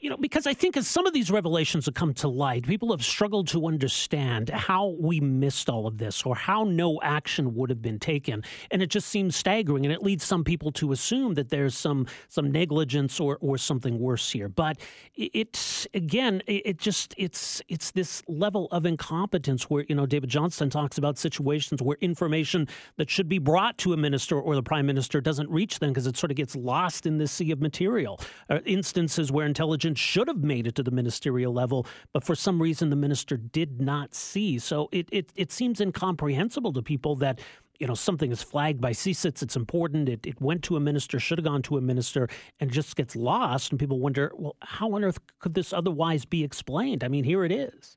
you 0.00 0.08
know, 0.10 0.16
because 0.16 0.46
I 0.46 0.54
think 0.54 0.76
as 0.76 0.86
some 0.86 1.06
of 1.06 1.12
these 1.12 1.30
revelations 1.30 1.86
have 1.86 1.94
come 1.94 2.14
to 2.14 2.28
light, 2.28 2.66
people 2.66 2.92
have 2.92 3.04
struggled 3.04 3.48
to 3.48 3.66
understand 3.66 4.48
how 4.48 4.96
we 5.00 5.18
missed 5.18 5.68
all 5.68 5.88
of 5.88 5.98
this 5.98 6.22
or 6.22 6.36
how 6.36 6.62
no 6.62 7.00
action 7.02 7.54
would 7.56 7.68
have 7.70 7.82
been 7.82 7.98
taken. 7.98 8.44
And 8.70 8.80
it 8.80 8.90
just 8.90 9.08
seems 9.08 9.34
staggering. 9.34 9.84
And 9.84 9.92
it 9.92 10.02
leads 10.02 10.22
some 10.24 10.44
people 10.44 10.70
to 10.72 10.92
assume 10.92 11.34
that 11.34 11.48
there's 11.48 11.76
some 11.76 12.06
some 12.28 12.52
negligence 12.52 13.18
or, 13.18 13.38
or 13.40 13.58
something 13.58 13.98
worse 13.98 14.30
here. 14.30 14.48
But 14.48 14.78
it's 15.16 15.88
again, 15.94 16.42
it 16.46 16.78
just 16.78 17.14
it's 17.18 17.60
it's 17.68 17.90
this 17.90 18.22
level 18.28 18.68
of 18.70 18.86
incompetence 18.86 19.64
where, 19.64 19.84
you 19.88 19.96
know, 19.96 20.06
David 20.06 20.30
Johnston 20.30 20.70
talks 20.70 20.98
about 20.98 21.18
situations 21.18 21.82
where 21.82 21.96
information 22.00 22.68
that 22.98 23.10
should 23.10 23.28
be 23.28 23.38
brought 23.38 23.78
to 23.78 23.92
a 23.94 23.96
minister 23.96 24.40
or 24.40 24.54
the 24.54 24.62
prime 24.62 24.86
minister 24.86 25.20
doesn't 25.20 25.50
reach 25.50 25.80
them 25.80 25.90
because 25.90 26.06
it 26.06 26.16
sort 26.16 26.30
of 26.30 26.36
gets 26.36 26.54
lost 26.54 27.04
in 27.04 27.18
this 27.18 27.32
sea 27.32 27.50
of 27.50 27.60
material. 27.60 28.20
Uh, 28.48 28.60
instances 28.64 29.32
where 29.32 29.44
intelligence 29.44 29.87
should 29.94 30.28
have 30.28 30.42
made 30.42 30.66
it 30.66 30.74
to 30.76 30.82
the 30.82 30.90
ministerial 30.90 31.52
level, 31.52 31.86
but 32.12 32.24
for 32.24 32.34
some 32.34 32.60
reason 32.60 32.90
the 32.90 32.96
minister 32.96 33.36
did 33.36 33.80
not 33.80 34.14
see. 34.14 34.58
So 34.58 34.88
it, 34.92 35.08
it, 35.12 35.32
it 35.36 35.52
seems 35.52 35.80
incomprehensible 35.80 36.72
to 36.72 36.82
people 36.82 37.16
that 37.16 37.40
you 37.78 37.86
know 37.86 37.94
something 37.94 38.32
is 38.32 38.42
flagged 38.42 38.80
by 38.80 38.92
CSIS, 38.92 39.42
it's 39.42 39.56
important, 39.56 40.08
it, 40.08 40.26
it 40.26 40.40
went 40.40 40.62
to 40.64 40.76
a 40.76 40.80
minister, 40.80 41.20
should 41.20 41.38
have 41.38 41.44
gone 41.44 41.62
to 41.62 41.78
a 41.78 41.80
minister, 41.80 42.28
and 42.60 42.70
just 42.70 42.96
gets 42.96 43.14
lost. 43.14 43.70
And 43.70 43.78
people 43.78 44.00
wonder, 44.00 44.32
well, 44.34 44.56
how 44.62 44.92
on 44.94 45.04
earth 45.04 45.18
could 45.38 45.54
this 45.54 45.72
otherwise 45.72 46.24
be 46.24 46.42
explained? 46.42 47.04
I 47.04 47.08
mean, 47.08 47.24
here 47.24 47.44
it 47.44 47.52
is. 47.52 47.96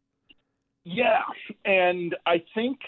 Yeah, 0.83 1.21
and 1.65 2.15
I 2.25 2.43
think 2.53 2.79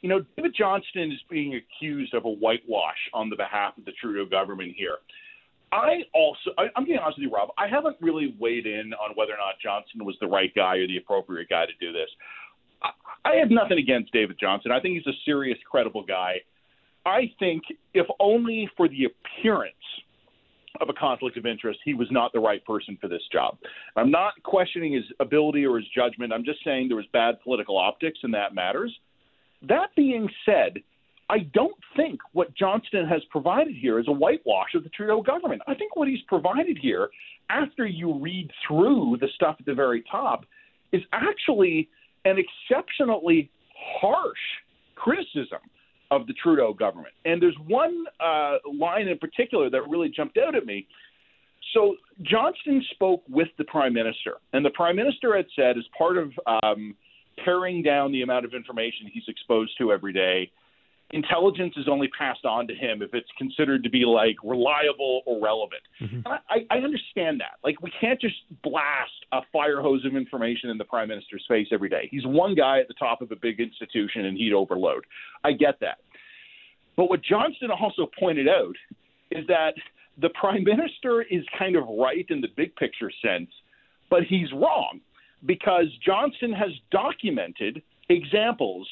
you 0.00 0.08
know 0.08 0.24
David 0.36 0.54
Johnston 0.56 1.12
is 1.12 1.20
being 1.28 1.54
accused 1.54 2.14
of 2.14 2.24
a 2.24 2.30
whitewash 2.30 2.98
on 3.12 3.30
the 3.30 3.36
behalf 3.36 3.76
of 3.78 3.84
the 3.84 3.92
Trudeau 3.92 4.26
government 4.26 4.72
here. 4.76 4.96
I 5.72 6.02
also, 6.14 6.50
I, 6.58 6.66
I'm 6.76 6.84
being 6.84 6.98
honest 6.98 7.18
with 7.18 7.28
you, 7.28 7.34
Rob. 7.34 7.50
I 7.56 7.68
haven't 7.68 7.96
really 8.00 8.34
weighed 8.38 8.66
in 8.66 8.92
on 8.94 9.12
whether 9.14 9.32
or 9.32 9.38
not 9.38 9.54
Johnston 9.62 10.04
was 10.04 10.16
the 10.20 10.26
right 10.26 10.52
guy 10.54 10.76
or 10.76 10.86
the 10.86 10.96
appropriate 10.96 11.48
guy 11.48 11.66
to 11.66 11.72
do 11.80 11.92
this. 11.92 12.08
I, 12.82 12.90
I 13.24 13.34
have 13.36 13.50
nothing 13.50 13.78
against 13.78 14.12
David 14.12 14.36
Johnston. 14.40 14.72
I 14.72 14.80
think 14.80 14.96
he's 14.96 15.06
a 15.06 15.16
serious, 15.24 15.58
credible 15.70 16.04
guy. 16.04 16.36
I 17.06 17.32
think, 17.38 17.62
if 17.94 18.06
only 18.18 18.68
for 18.76 18.88
the 18.88 19.06
appearance 19.06 19.74
of 20.80 20.88
a 20.88 20.92
conflict 20.92 21.36
of 21.36 21.46
interest, 21.46 21.80
he 21.84 21.94
was 21.94 22.08
not 22.10 22.32
the 22.32 22.40
right 22.40 22.64
person 22.64 22.96
for 23.00 23.08
this 23.08 23.22
job. 23.32 23.56
I'm 23.96 24.10
not 24.10 24.34
questioning 24.42 24.92
his 24.92 25.04
ability 25.18 25.64
or 25.66 25.76
his 25.78 25.86
judgment. 25.94 26.32
I'm 26.32 26.44
just 26.44 26.64
saying 26.64 26.88
there 26.88 26.96
was 26.96 27.06
bad 27.12 27.40
political 27.42 27.76
optics, 27.78 28.18
and 28.22 28.34
that 28.34 28.54
matters. 28.54 28.94
That 29.62 29.88
being 29.96 30.28
said, 30.44 30.78
I 31.30 31.46
don't 31.54 31.76
think 31.96 32.18
what 32.32 32.56
Johnston 32.56 33.06
has 33.06 33.22
provided 33.30 33.76
here 33.80 34.00
is 34.00 34.06
a 34.08 34.12
whitewash 34.12 34.74
of 34.74 34.82
the 34.82 34.88
Trudeau 34.88 35.22
government. 35.22 35.62
I 35.68 35.74
think 35.74 35.94
what 35.94 36.08
he's 36.08 36.22
provided 36.26 36.76
here, 36.76 37.08
after 37.48 37.86
you 37.86 38.18
read 38.18 38.50
through 38.66 39.16
the 39.20 39.28
stuff 39.36 39.54
at 39.60 39.64
the 39.64 39.74
very 39.74 40.02
top, 40.10 40.44
is 40.90 41.02
actually 41.12 41.88
an 42.24 42.36
exceptionally 42.36 43.48
harsh 44.00 44.38
criticism 44.96 45.60
of 46.10 46.26
the 46.26 46.32
Trudeau 46.32 46.74
government. 46.74 47.14
And 47.24 47.40
there's 47.40 47.56
one 47.68 48.06
uh, 48.18 48.56
line 48.76 49.06
in 49.06 49.16
particular 49.18 49.70
that 49.70 49.88
really 49.88 50.08
jumped 50.08 50.36
out 50.36 50.56
at 50.56 50.66
me. 50.66 50.88
So 51.74 51.94
Johnston 52.22 52.84
spoke 52.90 53.22
with 53.28 53.48
the 53.56 53.64
prime 53.64 53.94
minister, 53.94 54.38
and 54.52 54.64
the 54.64 54.70
prime 54.70 54.96
minister 54.96 55.36
had 55.36 55.46
said, 55.54 55.78
as 55.78 55.84
part 55.96 56.16
of 56.16 56.32
um, 56.64 56.96
paring 57.44 57.84
down 57.84 58.10
the 58.10 58.22
amount 58.22 58.46
of 58.46 58.52
information 58.52 59.08
he's 59.12 59.28
exposed 59.28 59.78
to 59.78 59.92
every 59.92 60.12
day, 60.12 60.50
intelligence 61.12 61.74
is 61.76 61.86
only 61.88 62.08
passed 62.16 62.44
on 62.44 62.66
to 62.68 62.74
him 62.74 63.02
if 63.02 63.14
it's 63.14 63.28
considered 63.36 63.82
to 63.82 63.90
be 63.90 64.04
like 64.04 64.36
reliable 64.44 65.22
or 65.26 65.42
relevant. 65.42 65.82
Mm-hmm. 66.00 66.26
I, 66.26 66.66
I 66.70 66.78
understand 66.78 67.40
that. 67.40 67.58
Like 67.64 67.80
we 67.82 67.92
can't 68.00 68.20
just 68.20 68.36
blast 68.62 69.10
a 69.32 69.40
fire 69.52 69.80
hose 69.80 70.04
of 70.04 70.14
information 70.14 70.70
in 70.70 70.78
the 70.78 70.84
prime 70.84 71.08
minister's 71.08 71.44
face 71.48 71.68
every 71.72 71.88
day. 71.88 72.08
He's 72.10 72.26
one 72.26 72.54
guy 72.54 72.80
at 72.80 72.88
the 72.88 72.94
top 72.94 73.22
of 73.22 73.32
a 73.32 73.36
big 73.36 73.60
institution 73.60 74.26
and 74.26 74.36
he'd 74.36 74.52
overload. 74.52 75.04
I 75.44 75.52
get 75.52 75.80
that. 75.80 75.98
But 76.96 77.08
what 77.08 77.22
Johnston 77.22 77.70
also 77.70 78.08
pointed 78.18 78.48
out 78.48 78.74
is 79.30 79.46
that 79.48 79.74
the 80.20 80.30
prime 80.30 80.64
minister 80.64 81.22
is 81.22 81.42
kind 81.58 81.76
of 81.76 81.84
right 81.88 82.26
in 82.28 82.40
the 82.40 82.48
big 82.56 82.74
picture 82.76 83.10
sense, 83.24 83.48
but 84.10 84.22
he's 84.28 84.52
wrong 84.52 85.00
because 85.46 85.86
Johnston 86.04 86.52
has 86.52 86.70
documented 86.90 87.82
examples 88.08 88.88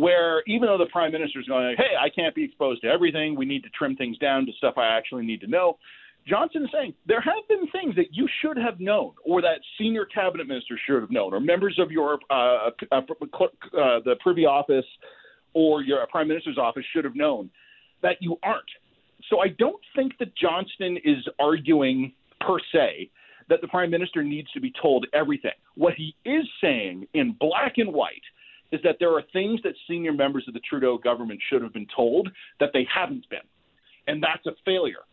where 0.00 0.42
even 0.46 0.66
though 0.66 0.78
the 0.78 0.86
prime 0.86 1.12
minister 1.12 1.40
is 1.40 1.46
going, 1.46 1.76
hey, 1.76 1.92
I 2.00 2.08
can't 2.08 2.34
be 2.34 2.42
exposed 2.42 2.80
to 2.80 2.88
everything, 2.88 3.36
we 3.36 3.44
need 3.44 3.62
to 3.64 3.68
trim 3.68 3.96
things 3.96 4.16
down 4.16 4.46
to 4.46 4.52
stuff 4.52 4.78
I 4.78 4.86
actually 4.96 5.26
need 5.26 5.42
to 5.42 5.46
know. 5.46 5.76
Johnston 6.26 6.62
is 6.62 6.70
saying 6.72 6.94
there 7.04 7.20
have 7.20 7.46
been 7.48 7.68
things 7.70 7.94
that 7.96 8.06
you 8.10 8.26
should 8.40 8.56
have 8.56 8.80
known, 8.80 9.12
or 9.26 9.42
that 9.42 9.60
senior 9.76 10.06
cabinet 10.06 10.48
minister 10.48 10.78
should 10.86 11.02
have 11.02 11.10
known, 11.10 11.34
or 11.34 11.40
members 11.40 11.78
of 11.78 11.90
your 11.90 12.18
uh, 12.30 12.70
uh, 12.90 12.96
uh, 12.96 13.00
the 14.04 14.14
Privy 14.20 14.46
Office 14.46 14.86
or 15.52 15.82
your 15.82 16.06
prime 16.06 16.28
minister's 16.28 16.56
office 16.56 16.84
should 16.94 17.04
have 17.04 17.16
known 17.16 17.50
that 18.02 18.16
you 18.20 18.38
aren't. 18.42 18.70
So 19.28 19.40
I 19.40 19.48
don't 19.58 19.82
think 19.94 20.12
that 20.18 20.34
Johnston 20.34 20.96
is 21.04 21.18
arguing 21.38 22.14
per 22.40 22.56
se 22.72 23.10
that 23.50 23.60
the 23.60 23.68
prime 23.68 23.90
minister 23.90 24.24
needs 24.24 24.50
to 24.52 24.60
be 24.60 24.72
told 24.80 25.06
everything. 25.12 25.58
What 25.74 25.92
he 25.94 26.14
is 26.24 26.46
saying 26.62 27.06
in 27.12 27.36
black 27.38 27.74
and 27.76 27.92
white 27.92 28.22
is 28.72 28.80
that 28.84 28.96
there 29.00 29.12
are 29.12 29.22
things 29.32 29.60
that 29.64 29.74
senior 29.88 30.12
members 30.12 30.44
of 30.46 30.54
the 30.54 30.60
Trudeau 30.60 30.98
government 30.98 31.40
should 31.50 31.62
have 31.62 31.72
been 31.72 31.88
told 31.94 32.28
that 32.60 32.70
they 32.72 32.86
haven't 32.92 33.28
been. 33.28 33.40
And 34.06 34.22
that's 34.22 34.46
a 34.46 34.52
failure. 34.64 35.04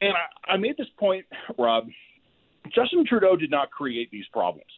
And 0.00 0.12
I, 0.12 0.52
I 0.52 0.56
made 0.56 0.76
this 0.76 0.88
point, 0.98 1.26
Rob. 1.58 1.86
Justin 2.74 3.04
Trudeau 3.06 3.36
did 3.36 3.50
not 3.50 3.70
create 3.70 4.10
these 4.10 4.26
problems. 4.32 4.70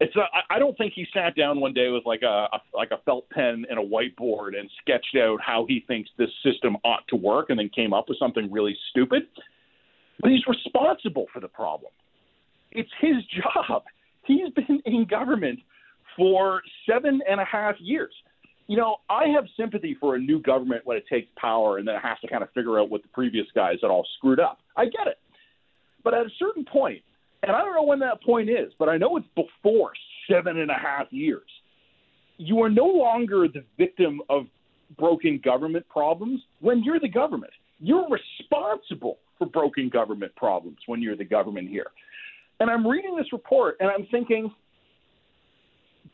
It's 0.00 0.14
I 0.50 0.58
don't 0.58 0.76
think 0.76 0.92
he 0.94 1.06
sat 1.14 1.36
down 1.36 1.60
one 1.60 1.72
day 1.72 1.88
with 1.88 2.04
like 2.04 2.22
a, 2.22 2.48
a 2.52 2.60
like 2.72 2.90
a 2.90 2.98
felt 3.04 3.30
pen 3.30 3.64
and 3.70 3.78
a 3.78 3.82
whiteboard 3.82 4.58
and 4.58 4.68
sketched 4.82 5.16
out 5.16 5.38
how 5.40 5.66
he 5.68 5.84
thinks 5.86 6.10
this 6.18 6.30
system 6.42 6.76
ought 6.84 7.06
to 7.08 7.16
work 7.16 7.50
and 7.50 7.58
then 7.58 7.68
came 7.68 7.92
up 7.92 8.08
with 8.08 8.18
something 8.18 8.50
really 8.50 8.76
stupid. 8.90 9.22
But 10.20 10.32
he's 10.32 10.44
responsible 10.48 11.26
for 11.32 11.38
the 11.38 11.48
problem. 11.48 11.92
It's 12.72 12.90
his 13.00 13.16
job. 13.42 13.84
He's 14.24 14.50
been 14.54 14.80
in 14.84 15.04
government 15.04 15.60
for 16.16 16.62
seven 16.88 17.20
and 17.28 17.40
a 17.40 17.44
half 17.44 17.74
years. 17.80 18.12
You 18.66 18.78
know, 18.78 18.96
I 19.10 19.24
have 19.34 19.44
sympathy 19.58 19.96
for 20.00 20.14
a 20.14 20.18
new 20.18 20.40
government 20.40 20.82
when 20.84 20.96
it 20.96 21.04
takes 21.10 21.28
power 21.36 21.78
and 21.78 21.86
then 21.86 21.96
it 21.96 22.00
has 22.02 22.18
to 22.22 22.28
kind 22.28 22.42
of 22.42 22.50
figure 22.52 22.78
out 22.78 22.90
what 22.90 23.02
the 23.02 23.08
previous 23.08 23.46
guys 23.54 23.76
had 23.82 23.90
all 23.90 24.06
screwed 24.16 24.40
up. 24.40 24.58
I 24.76 24.84
get 24.84 25.06
it. 25.06 25.18
But 26.02 26.14
at 26.14 26.26
a 26.26 26.30
certain 26.38 26.64
point, 26.64 27.02
and 27.42 27.52
I 27.52 27.60
don't 27.60 27.74
know 27.74 27.84
when 27.84 27.98
that 28.00 28.22
point 28.22 28.48
is, 28.48 28.72
but 28.78 28.88
I 28.88 28.96
know 28.96 29.16
it's 29.16 29.26
before 29.34 29.92
seven 30.30 30.58
and 30.58 30.70
a 30.70 30.78
half 30.80 31.08
years, 31.10 31.48
you 32.38 32.62
are 32.62 32.70
no 32.70 32.86
longer 32.86 33.46
the 33.48 33.64
victim 33.78 34.20
of 34.30 34.46
broken 34.98 35.40
government 35.44 35.86
problems 35.88 36.40
when 36.60 36.82
you're 36.82 37.00
the 37.00 37.08
government. 37.08 37.52
You're 37.80 38.06
responsible 38.08 39.18
for 39.38 39.46
broken 39.46 39.88
government 39.88 40.34
problems 40.36 40.78
when 40.86 41.02
you're 41.02 41.16
the 41.16 41.24
government 41.24 41.68
here. 41.68 41.86
And 42.60 42.70
I'm 42.70 42.86
reading 42.86 43.16
this 43.16 43.32
report 43.32 43.76
and 43.80 43.90
I'm 43.90 44.06
thinking, 44.10 44.50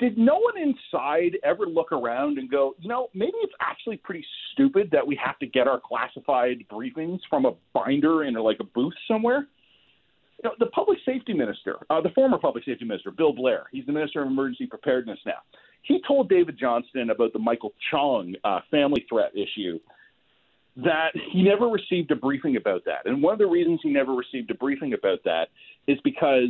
did 0.00 0.16
no 0.16 0.38
one 0.38 0.54
inside 0.56 1.36
ever 1.44 1.66
look 1.66 1.92
around 1.92 2.38
and 2.38 2.50
go, 2.50 2.74
you 2.80 2.88
know, 2.88 3.08
maybe 3.14 3.34
it's 3.42 3.52
actually 3.60 3.98
pretty 3.98 4.24
stupid 4.52 4.88
that 4.90 5.06
we 5.06 5.18
have 5.22 5.38
to 5.38 5.46
get 5.46 5.68
our 5.68 5.78
classified 5.78 6.64
briefings 6.72 7.20
from 7.28 7.44
a 7.44 7.52
binder 7.74 8.24
in 8.24 8.34
like 8.34 8.56
a 8.60 8.64
booth 8.64 8.94
somewhere? 9.06 9.46
You 10.42 10.48
know, 10.48 10.54
the 10.58 10.66
public 10.66 10.98
safety 11.04 11.34
minister, 11.34 11.76
uh, 11.90 12.00
the 12.00 12.08
former 12.14 12.38
public 12.38 12.64
safety 12.64 12.86
minister, 12.86 13.10
Bill 13.10 13.34
Blair, 13.34 13.64
he's 13.70 13.84
the 13.84 13.92
minister 13.92 14.22
of 14.22 14.28
emergency 14.28 14.66
preparedness 14.66 15.18
now. 15.26 15.42
He 15.82 16.00
told 16.08 16.30
David 16.30 16.58
Johnston 16.58 17.10
about 17.10 17.34
the 17.34 17.38
Michael 17.38 17.74
Chong 17.90 18.34
uh, 18.42 18.60
family 18.70 19.04
threat 19.08 19.32
issue 19.34 19.78
that 20.76 21.10
he 21.30 21.42
never 21.42 21.66
received 21.66 22.10
a 22.10 22.16
briefing 22.16 22.56
about 22.56 22.86
that. 22.86 23.04
And 23.04 23.22
one 23.22 23.34
of 23.34 23.38
the 23.38 23.46
reasons 23.46 23.80
he 23.82 23.90
never 23.90 24.14
received 24.14 24.50
a 24.50 24.54
briefing 24.54 24.94
about 24.94 25.18
that 25.24 25.48
is 25.86 25.98
because 26.04 26.48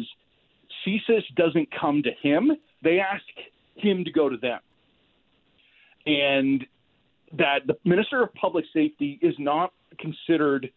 CSIS 0.87 1.23
doesn't 1.35 1.69
come 1.81 2.03
to 2.05 2.11
him 2.23 2.53
they 2.83 3.01
ask 3.01 3.25
him 3.77 4.05
to 4.05 4.13
go 4.13 4.29
to 4.29 4.37
them. 4.37 4.61
And 6.07 6.65
that 7.37 7.67
the 7.67 7.77
Minister 7.85 8.23
of 8.23 8.35
Public 8.35 8.65
Safety 8.73 9.19
is 9.23 9.35
not 9.39 9.73
considered 9.99 10.71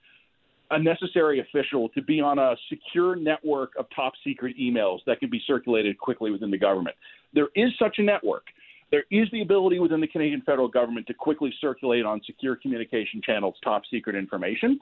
a 0.72 0.82
necessary 0.82 1.40
official 1.40 1.90
to 1.90 2.02
be 2.02 2.20
on 2.20 2.40
a 2.40 2.56
secure 2.70 3.16
network 3.16 3.74
of 3.78 3.86
top 3.96 4.14
secret 4.24 4.56
emails 4.60 5.00
that 5.06 5.20
can 5.20 5.30
be 5.30 5.42
circulated 5.46 5.98
quickly 5.98 6.32
within 6.32 6.52
the 6.52 6.58
government. 6.58 6.96
There 7.34 7.50
is 7.56 7.70
such 7.78 7.96
a 8.00 8.02
network. 8.02 8.46
There 8.92 9.04
is 9.12 9.28
the 9.32 9.42
ability 9.42 9.80
within 9.80 10.02
the 10.02 10.08
Canadian 10.08 10.42
federal 10.42 10.68
government 10.68 11.08
to 11.08 11.14
quickly 11.14 11.54
circulate 11.60 12.06
on 12.06 12.22
secure 12.26 12.56
communication 12.56 13.22
channels 13.24 13.56
top 13.64 13.84
secret 13.90 14.16
information, 14.16 14.80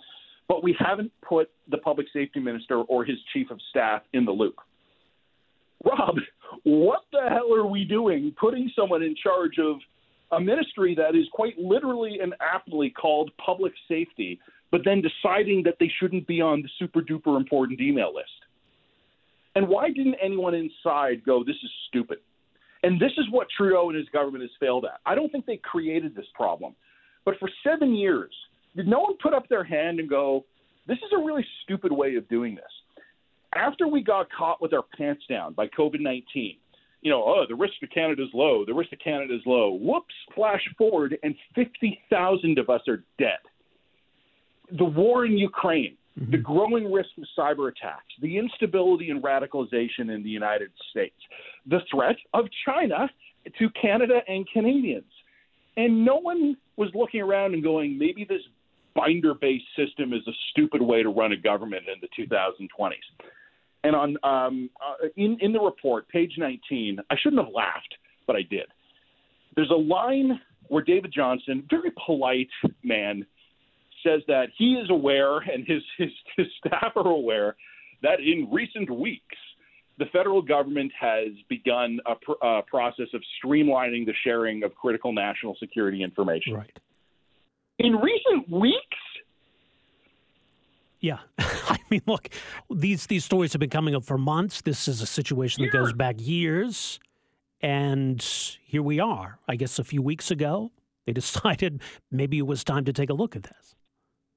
but 0.47 0.63
we 0.63 0.75
haven't 0.77 1.11
put 1.21 1.49
the 1.69 1.77
public 1.77 2.07
safety 2.11 2.39
minister 2.39 2.75
or 2.75 3.05
his 3.05 3.17
chief 3.33 3.49
of 3.51 3.59
staff 3.69 4.01
in 4.13 4.25
the 4.25 4.31
loop. 4.31 4.55
Rob, 5.83 6.15
what 6.63 7.01
the 7.11 7.21
hell 7.29 7.53
are 7.53 7.65
we 7.65 7.83
doing 7.83 8.33
putting 8.39 8.71
someone 8.75 9.01
in 9.03 9.15
charge 9.21 9.57
of 9.59 9.77
a 10.31 10.39
ministry 10.39 10.95
that 10.95 11.15
is 11.15 11.25
quite 11.33 11.57
literally 11.57 12.19
and 12.21 12.33
aptly 12.39 12.89
called 12.89 13.31
public 13.43 13.73
safety, 13.87 14.39
but 14.71 14.81
then 14.85 15.01
deciding 15.01 15.63
that 15.63 15.75
they 15.79 15.91
shouldn't 15.99 16.27
be 16.27 16.39
on 16.41 16.61
the 16.61 16.69
super 16.79 17.01
duper 17.01 17.37
important 17.37 17.79
email 17.81 18.13
list? 18.13 18.29
And 19.55 19.67
why 19.67 19.89
didn't 19.89 20.15
anyone 20.23 20.53
inside 20.53 21.25
go, 21.25 21.43
this 21.43 21.57
is 21.63 21.71
stupid? 21.89 22.19
And 22.83 22.99
this 22.99 23.11
is 23.17 23.25
what 23.29 23.47
Trudeau 23.55 23.89
and 23.89 23.97
his 23.97 24.07
government 24.09 24.43
has 24.43 24.51
failed 24.59 24.85
at. 24.85 24.99
I 25.05 25.13
don't 25.13 25.31
think 25.31 25.45
they 25.45 25.57
created 25.57 26.15
this 26.15 26.25
problem. 26.33 26.75
But 27.25 27.35
for 27.39 27.49
seven 27.63 27.93
years, 27.93 28.31
did 28.75 28.87
no 28.87 29.01
one 29.01 29.17
put 29.21 29.33
up 29.33 29.47
their 29.49 29.63
hand 29.63 29.99
and 29.99 30.09
go, 30.09 30.45
this 30.87 30.97
is 30.97 31.11
a 31.13 31.23
really 31.23 31.45
stupid 31.63 31.91
way 31.91 32.15
of 32.15 32.27
doing 32.29 32.55
this? 32.55 32.63
After 33.55 33.87
we 33.87 34.01
got 34.01 34.27
caught 34.31 34.61
with 34.61 34.73
our 34.73 34.83
pants 34.97 35.23
down 35.29 35.53
by 35.53 35.67
COVID 35.67 35.99
19, 35.99 36.57
you 37.01 37.11
know, 37.11 37.23
oh, 37.23 37.45
the 37.47 37.55
risk 37.55 37.73
to 37.81 37.87
Canada 37.87 38.23
is 38.23 38.29
low, 38.33 38.63
the 38.65 38.73
risk 38.73 38.91
to 38.91 38.95
Canada 38.95 39.35
is 39.35 39.41
low. 39.45 39.71
Whoops, 39.71 40.13
flash 40.35 40.61
forward, 40.77 41.17
and 41.23 41.35
50,000 41.55 42.59
of 42.59 42.69
us 42.69 42.81
are 42.87 43.03
dead. 43.17 43.39
The 44.77 44.85
war 44.85 45.25
in 45.25 45.37
Ukraine, 45.37 45.97
mm-hmm. 46.17 46.31
the 46.31 46.37
growing 46.37 46.91
risk 46.91 47.09
of 47.17 47.25
cyber 47.37 47.69
attacks, 47.69 48.13
the 48.21 48.37
instability 48.37 49.09
and 49.09 49.21
radicalization 49.21 50.13
in 50.13 50.21
the 50.23 50.29
United 50.29 50.71
States, 50.91 51.15
the 51.65 51.79
threat 51.91 52.17
of 52.33 52.45
China 52.65 53.09
to 53.57 53.69
Canada 53.81 54.19
and 54.27 54.47
Canadians. 54.53 55.11
And 55.77 56.05
no 56.05 56.17
one 56.17 56.55
was 56.77 56.89
looking 56.93 57.21
around 57.21 57.53
and 57.53 57.63
going, 57.63 57.97
maybe 57.97 58.25
this 58.25 58.41
binder 58.95 59.33
based 59.33 59.65
system 59.75 60.13
is 60.13 60.21
a 60.27 60.31
stupid 60.51 60.81
way 60.81 61.01
to 61.01 61.09
run 61.09 61.31
a 61.31 61.37
government 61.37 61.83
in 61.87 61.99
the 62.01 62.09
2020s. 62.21 62.93
And 63.83 63.95
on 63.95 64.17
um, 64.23 64.69
uh, 64.79 65.07
in 65.17 65.37
in 65.41 65.53
the 65.53 65.59
report, 65.59 66.07
page 66.09 66.33
19, 66.37 66.99
I 67.09 67.15
shouldn't 67.21 67.43
have 67.43 67.53
laughed, 67.53 67.95
but 68.27 68.35
I 68.35 68.43
did. 68.43 68.67
There's 69.55 69.71
a 69.71 69.73
line 69.73 70.39
where 70.67 70.83
David 70.83 71.11
Johnston, 71.13 71.65
very 71.69 71.91
polite 72.05 72.49
man, 72.83 73.25
says 74.03 74.21
that 74.27 74.47
he 74.57 74.73
is 74.73 74.89
aware 74.89 75.39
and 75.39 75.65
his 75.67 75.81
his, 75.97 76.09
his 76.37 76.47
staff 76.65 76.93
are 76.95 77.07
aware 77.07 77.55
that 78.03 78.19
in 78.19 78.49
recent 78.51 78.89
weeks 78.89 79.37
the 79.97 80.05
federal 80.11 80.41
government 80.41 80.91
has 80.99 81.27
begun 81.47 81.99
a, 82.07 82.15
pr- 82.15 82.43
a, 82.45 82.61
process 82.63 83.07
of 83.13 83.21
streamlining 83.43 84.05
the 84.05 84.13
sharing 84.23 84.63
of 84.63 84.73
critical 84.73 85.13
national 85.13 85.55
security 85.59 86.01
information. 86.01 86.53
Right. 86.53 86.79
In 87.77 87.95
recent 87.95 88.49
weeks, 88.49 88.97
yeah, 91.01 91.17
I 91.39 91.77
mean, 91.89 92.01
look, 92.05 92.29
these 92.69 93.07
these 93.07 93.25
stories 93.25 93.51
have 93.53 93.59
been 93.59 93.69
coming 93.69 93.95
up 93.95 94.05
for 94.05 94.17
months. 94.17 94.61
This 94.61 94.87
is 94.87 95.01
a 95.01 95.07
situation 95.07 95.63
that 95.63 95.71
goes 95.71 95.93
back 95.93 96.15
years, 96.19 96.99
and 97.59 98.21
here 98.63 98.83
we 98.83 98.99
are. 98.99 99.39
I 99.47 99.55
guess 99.55 99.79
a 99.79 99.83
few 99.83 100.01
weeks 100.01 100.31
ago, 100.31 100.71
they 101.05 101.11
decided 101.21 101.81
maybe 102.11 102.37
it 102.37 102.47
was 102.47 102.63
time 102.63 102.85
to 102.85 102.93
take 102.93 103.09
a 103.09 103.13
look 103.13 103.35
at 103.35 103.43
this. 103.43 103.75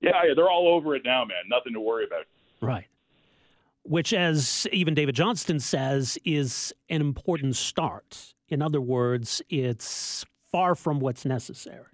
Yeah, 0.01 0.13
yeah, 0.27 0.35
they're 0.35 0.51
all 0.51 0.69
over 0.69 0.97
it 0.97 1.03
now, 1.05 1.25
man. 1.25 1.45
Nothing 1.49 1.75
to 1.75 1.81
worry 1.81 2.07
about. 2.07 2.25
Right. 2.61 2.87
Which, 3.83 4.15
as 4.15 4.67
even 4.73 4.95
David 4.95 5.15
Johnston 5.15 5.61
says, 5.61 6.19
is 6.25 6.73
an 6.89 7.03
important 7.03 7.57
start. 7.57 8.35
In 8.49 8.63
other 8.63 8.81
words, 8.81 9.43
it's 9.51 10.25
far 10.51 10.75
from 10.75 11.01
what's 11.01 11.27
necessary. 11.27 11.94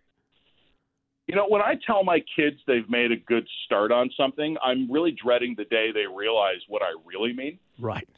You 1.30 1.36
know, 1.36 1.46
when 1.48 1.62
I 1.62 1.74
tell 1.86 2.02
my 2.02 2.18
kids 2.34 2.56
they've 2.66 2.90
made 2.90 3.12
a 3.12 3.16
good 3.16 3.46
start 3.64 3.92
on 3.92 4.10
something, 4.16 4.56
I'm 4.64 4.90
really 4.90 5.12
dreading 5.12 5.54
the 5.56 5.64
day 5.66 5.92
they 5.94 6.12
realize 6.12 6.58
what 6.66 6.82
I 6.82 6.92
really 7.06 7.32
mean. 7.32 7.56
Right. 7.78 8.08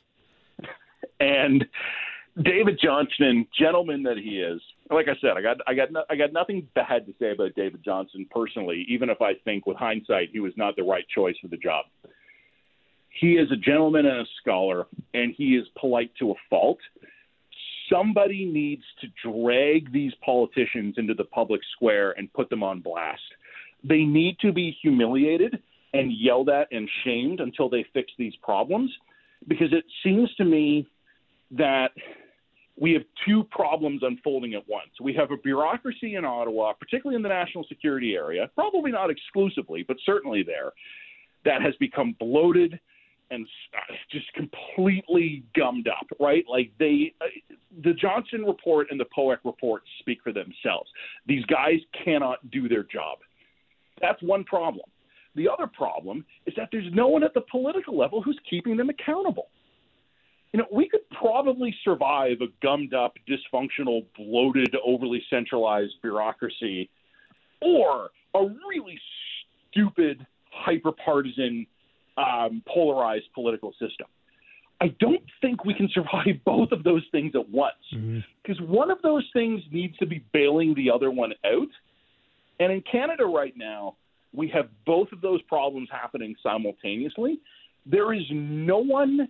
and 1.21 1.63
David 2.43 2.81
Johnston, 2.83 3.47
gentleman 3.59 4.03
that 4.05 4.17
he 4.17 4.41
is, 4.41 4.63
like 4.91 5.09
I 5.09 5.21
said, 5.21 5.33
I 5.37 5.43
got 5.43 5.59
I 5.67 5.75
got 5.75 5.93
no, 5.93 6.05
I 6.09 6.17
got 6.17 6.33
nothing 6.33 6.67
bad 6.75 7.05
to 7.05 7.13
say 7.19 7.33
about 7.33 7.55
David 7.55 7.85
Johnston 7.85 8.27
personally, 8.31 8.87
even 8.89 9.11
if 9.11 9.21
I 9.21 9.35
think 9.45 9.67
with 9.67 9.77
hindsight 9.77 10.31
he 10.33 10.41
was 10.41 10.55
not 10.57 10.75
the 10.75 10.83
right 10.83 11.05
choice 11.15 11.37
for 11.43 11.49
the 11.49 11.59
job. 11.59 11.85
He 13.11 13.33
is 13.33 13.53
a 13.53 13.57
gentleman 13.57 14.07
and 14.07 14.23
a 14.23 14.31
scholar, 14.41 14.87
and 15.13 15.35
he 15.37 15.57
is 15.57 15.67
polite 15.79 16.13
to 16.21 16.31
a 16.31 16.35
fault 16.49 16.79
somebody 17.93 18.45
needs 18.45 18.83
to 19.01 19.09
drag 19.23 19.93
these 19.93 20.13
politicians 20.25 20.95
into 20.97 21.15
the 21.15 21.25
public 21.25 21.61
square 21.75 22.13
and 22.13 22.33
put 22.33 22.49
them 22.51 22.63
on 22.63 22.81
blast. 22.81 23.21
They 23.85 24.05
need 24.05 24.39
to 24.41 24.53
be 24.53 24.77
humiliated 24.83 25.61
and 25.93 26.13
yelled 26.13 26.49
at 26.49 26.69
and 26.73 26.89
shamed 27.05 27.41
until 27.41 27.69
they 27.69 27.85
fix 27.93 28.11
these 28.19 28.35
problems 28.43 28.91
because 29.49 29.73
it 29.73 29.85
seems 30.03 30.33
to 30.37 30.45
me 30.45 30.87
that 31.51 31.91
we 32.79 32.93
have 32.93 33.03
two 33.27 33.45
problems 33.45 34.03
unfolding 34.03 34.55
at 34.55 34.67
once. 34.69 34.91
We 35.01 35.13
have 35.15 35.31
a 35.31 35.37
bureaucracy 35.37 36.15
in 36.15 36.25
Ottawa, 36.25 36.73
particularly 36.73 37.17
in 37.17 37.23
the 37.23 37.29
national 37.29 37.65
security 37.69 38.15
area, 38.15 38.51
probably 38.55 38.91
not 38.91 39.11
exclusively, 39.11 39.85
but 39.87 39.99
certainly 40.07 40.43
there, 40.43 40.73
that 41.45 41.61
has 41.61 41.75
become 41.79 42.17
bloated 42.19 42.81
and 43.33 43.47
just 44.11 44.27
completely 44.35 45.43
gummed 45.57 45.89
up, 45.89 46.07
right? 46.21 46.45
Like 46.49 46.71
they, 46.79 47.15
uh, 47.21 47.27
the 47.83 47.95
Johnston 47.95 48.45
report 48.45 48.89
and 48.91 49.01
the 49.01 49.07
POEC 49.17 49.39
report 49.45 49.83
speak 50.01 50.19
for 50.23 50.33
themselves. 50.33 50.91
These 51.27 51.45
guys 51.47 51.81
cannot 52.05 52.51
do 52.51 52.69
their 52.69 52.85
job. 52.85 53.19
That's 54.01 54.23
one 54.23 54.45
problem. 54.45 54.85
The 55.35 55.49
other 55.49 55.67
problem 55.67 56.25
is 56.47 56.55
that 56.57 56.69
there's 56.71 56.93
no 56.93 57.09
one 57.09 57.25
at 57.25 57.33
the 57.33 57.41
political 57.51 57.97
level 57.97 58.21
who's 58.23 58.39
keeping 58.49 58.77
them 58.77 58.91
accountable. 58.91 59.49
You 60.53 60.61
know, 60.61 60.67
we 60.71 60.87
could 60.89 61.09
probably 61.19 61.75
survive 61.83 62.39
a 62.43 62.47
gummed 62.63 62.93
up, 62.93 63.15
dysfunctional, 63.27 64.05
bloated, 64.17 64.77
overly 64.85 65.23
centralized 65.31 65.95
bureaucracy 66.03 66.91
or 67.63 68.11
a 68.35 68.45
really 68.69 68.99
stupid, 69.71 70.27
hyper 70.51 70.93
partisan 70.93 71.67
um, 72.17 72.63
polarized 72.67 73.27
political 73.35 73.73
system. 73.73 74.07
I 74.81 74.89
don't 74.99 75.23
think 75.41 75.65
we 75.65 75.75
can 75.75 75.89
survive 75.93 76.41
both 76.45 76.73
of 76.73 76.83
those 76.83 77.05
things 77.13 77.33
at 77.35 77.49
once 77.49 77.75
because 77.91 78.61
mm-hmm. 78.61 78.73
one 78.73 78.91
of 78.91 79.01
those 79.03 79.29
things 79.33 79.63
needs 79.71 79.97
to 79.99 80.07
be 80.07 80.25
bailing 80.33 80.75
the 80.75 80.91
other 80.91 81.11
one 81.11 81.33
out. 81.45 81.69
And 82.59 82.73
in 82.73 82.83
Canada 82.91 83.25
right 83.25 83.55
now, 83.57 83.97
we 84.33 84.49
have 84.49 84.69
both 84.87 85.13
of 85.13 85.21
those 85.21 85.41
problems 85.43 85.89
happening 85.91 86.35
simultaneously. 86.43 87.39
There 87.87 88.13
is 88.13 88.23
no 88.31 88.79
one 88.79 89.29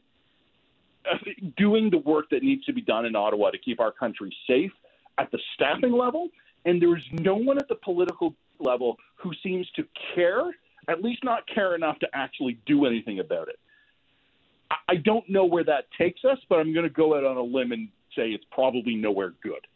uh, 1.11 1.17
doing 1.57 1.91
the 1.91 1.99
work 1.99 2.27
that 2.31 2.43
needs 2.43 2.65
to 2.65 2.73
be 2.73 2.81
done 2.81 3.05
in 3.05 3.17
Ottawa 3.17 3.51
to 3.51 3.59
keep 3.59 3.81
our 3.81 3.93
country 3.93 4.35
safe 4.47 4.73
at 5.19 5.31
the 5.33 5.39
staffing 5.55 5.93
level, 5.93 6.29
and 6.65 6.81
there 6.81 6.97
is 6.97 7.03
no 7.13 7.35
one 7.35 7.59
at 7.59 7.69
the 7.69 7.75
political 7.75 8.35
level 8.59 8.97
who 9.17 9.33
seems 9.43 9.69
to 9.77 9.85
care 10.15 10.51
at 10.89 11.03
least 11.03 11.25
not 11.25 11.47
care 11.53 11.75
enough 11.75 11.99
to 12.01 12.09
actually 12.13 12.59
do 12.67 12.87
anything 12.87 13.21
about 13.21 13.49
it. 13.49 13.59
I 14.89 14.97
don't 14.97 15.29
know 15.29 15.45
where 15.45 15.65
that 15.65 15.85
takes 15.99 16.25
us, 16.25 16.39
but 16.49 16.59
I'm 16.59 16.73
going 16.73 16.87
to 16.87 16.93
go 16.93 17.17
out 17.17 17.25
on 17.25 17.37
a 17.37 17.43
limb 17.43 17.73
and 17.73 17.89
say 18.17 18.31
it's 18.31 18.45
probably 18.51 18.95
nowhere 18.95 19.35
good. 19.43 19.67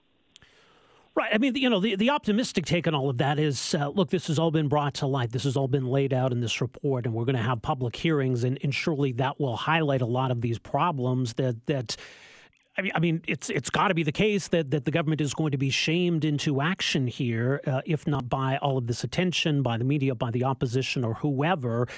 Right. 1.14 1.30
I 1.32 1.38
mean, 1.38 1.54
you 1.54 1.70
know, 1.70 1.80
the, 1.80 1.96
the 1.96 2.10
optimistic 2.10 2.66
take 2.66 2.86
on 2.86 2.94
all 2.94 3.08
of 3.08 3.16
that 3.18 3.38
is 3.38 3.74
uh, 3.74 3.88
look, 3.88 4.10
this 4.10 4.26
has 4.26 4.38
all 4.38 4.50
been 4.50 4.68
brought 4.68 4.94
to 4.94 5.06
light. 5.06 5.32
This 5.32 5.44
has 5.44 5.56
all 5.56 5.68
been 5.68 5.86
laid 5.86 6.12
out 6.12 6.30
in 6.30 6.40
this 6.40 6.60
report, 6.60 7.06
and 7.06 7.14
we're 7.14 7.24
going 7.24 7.36
to 7.36 7.42
have 7.42 7.62
public 7.62 7.96
hearings, 7.96 8.44
and, 8.44 8.58
and 8.62 8.74
surely 8.74 9.12
that 9.12 9.40
will 9.40 9.56
highlight 9.56 10.02
a 10.02 10.06
lot 10.06 10.30
of 10.30 10.42
these 10.42 10.58
problems 10.58 11.34
that, 11.34 11.64
that 11.66 11.96
I 12.78 12.82
mean, 12.82 12.92
I 12.94 13.00
mean, 13.00 13.22
it's 13.26 13.48
it's 13.48 13.70
got 13.70 13.88
to 13.88 13.94
be 13.94 14.02
the 14.02 14.12
case 14.12 14.48
that, 14.48 14.70
that 14.70 14.84
the 14.84 14.90
government 14.90 15.20
is 15.20 15.32
going 15.32 15.52
to 15.52 15.58
be 15.58 15.70
shamed 15.70 16.24
into 16.24 16.60
action 16.60 17.06
here, 17.06 17.60
uh, 17.66 17.80
if 17.86 18.06
not 18.06 18.28
by 18.28 18.58
all 18.58 18.76
of 18.76 18.86
this 18.86 19.02
attention, 19.02 19.62
by 19.62 19.78
the 19.78 19.84
media, 19.84 20.14
by 20.14 20.30
the 20.30 20.44
opposition, 20.44 21.04
or 21.04 21.14
whoever. 21.14 21.88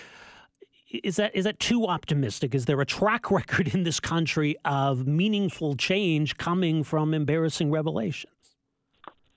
Is 0.90 1.16
that 1.16 1.34
is 1.34 1.44
that 1.44 1.58
too 1.58 1.86
optimistic? 1.86 2.54
Is 2.54 2.66
there 2.66 2.80
a 2.80 2.86
track 2.86 3.30
record 3.30 3.74
in 3.74 3.82
this 3.82 3.98
country 3.98 4.56
of 4.64 5.06
meaningful 5.06 5.74
change 5.74 6.36
coming 6.36 6.84
from 6.84 7.12
embarrassing 7.12 7.70
revelations? 7.70 8.32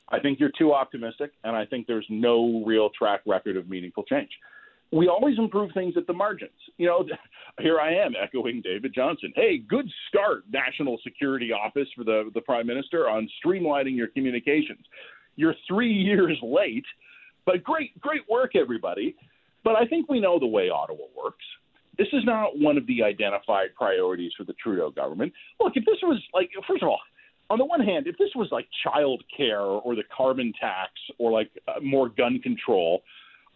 I 0.10 0.20
think 0.20 0.40
you're 0.40 0.52
too 0.58 0.74
optimistic, 0.74 1.32
and 1.44 1.56
I 1.56 1.66
think 1.66 1.88
there's 1.88 2.06
no 2.10 2.64
real 2.66 2.90
track 2.90 3.22
record 3.26 3.58
of 3.58 3.70
meaningful 3.70 4.04
change 4.04 4.30
we 4.92 5.08
always 5.08 5.38
improve 5.38 5.72
things 5.74 5.96
at 5.98 6.06
the 6.08 6.14
margins. 6.14 6.52
You 6.78 6.88
know, 6.88 7.06
here 7.60 7.80
I 7.80 7.94
am 7.94 8.14
echoing 8.22 8.62
David 8.62 8.94
Johnston. 8.94 9.34
Hey, 9.36 9.58
good 9.58 9.90
start, 10.10 10.44
National 10.52 10.98
Security 11.04 11.52
Office 11.52 11.88
for 11.96 12.04
the, 12.04 12.30
the 12.34 12.42
Prime 12.42 12.68
Minister 12.68 13.10
on 13.10 13.30
streamlining 13.44 13.96
your 13.96 14.08
communications. 14.08 14.86
You're 15.36 15.56
three 15.68 15.94
years 15.94 16.38
late, 16.44 16.86
but 17.46 17.64
great, 17.64 18.00
great 18.00 18.22
work, 18.30 18.56
everybody. 18.56 19.16
But 19.64 19.76
I 19.76 19.86
think 19.86 20.10
we 20.10 20.20
know 20.20 20.40
the 20.40 20.48
way 20.48 20.70
Ottawa 20.70 21.06
works. 21.16 21.46
This 21.98 22.08
is 22.14 22.24
not 22.26 22.58
one 22.58 22.78
of 22.78 22.88
the 22.88 23.04
identified 23.04 23.76
priorities 23.76 24.32
for 24.36 24.44
the 24.44 24.54
Trudeau 24.54 24.90
government. 24.90 25.34
Look, 25.60 25.74
if 25.76 25.86
this 25.86 25.98
was 26.02 26.20
like, 26.34 26.50
first 26.68 26.82
of 26.82 26.90
all, 26.90 27.00
on 27.50 27.60
the 27.60 27.66
one 27.66 27.82
hand, 27.82 28.08
if 28.08 28.18
this 28.18 28.30
was 28.34 28.48
like 28.52 28.66
child 28.84 29.24
care 29.36 29.60
or 29.60 29.94
the 29.94 30.04
carbon 30.16 30.54
tax 30.60 30.92
or 31.20 31.32
like 31.32 31.52
uh, 31.68 31.80
more 31.82 32.10
gun 32.10 32.40
control, 32.40 33.04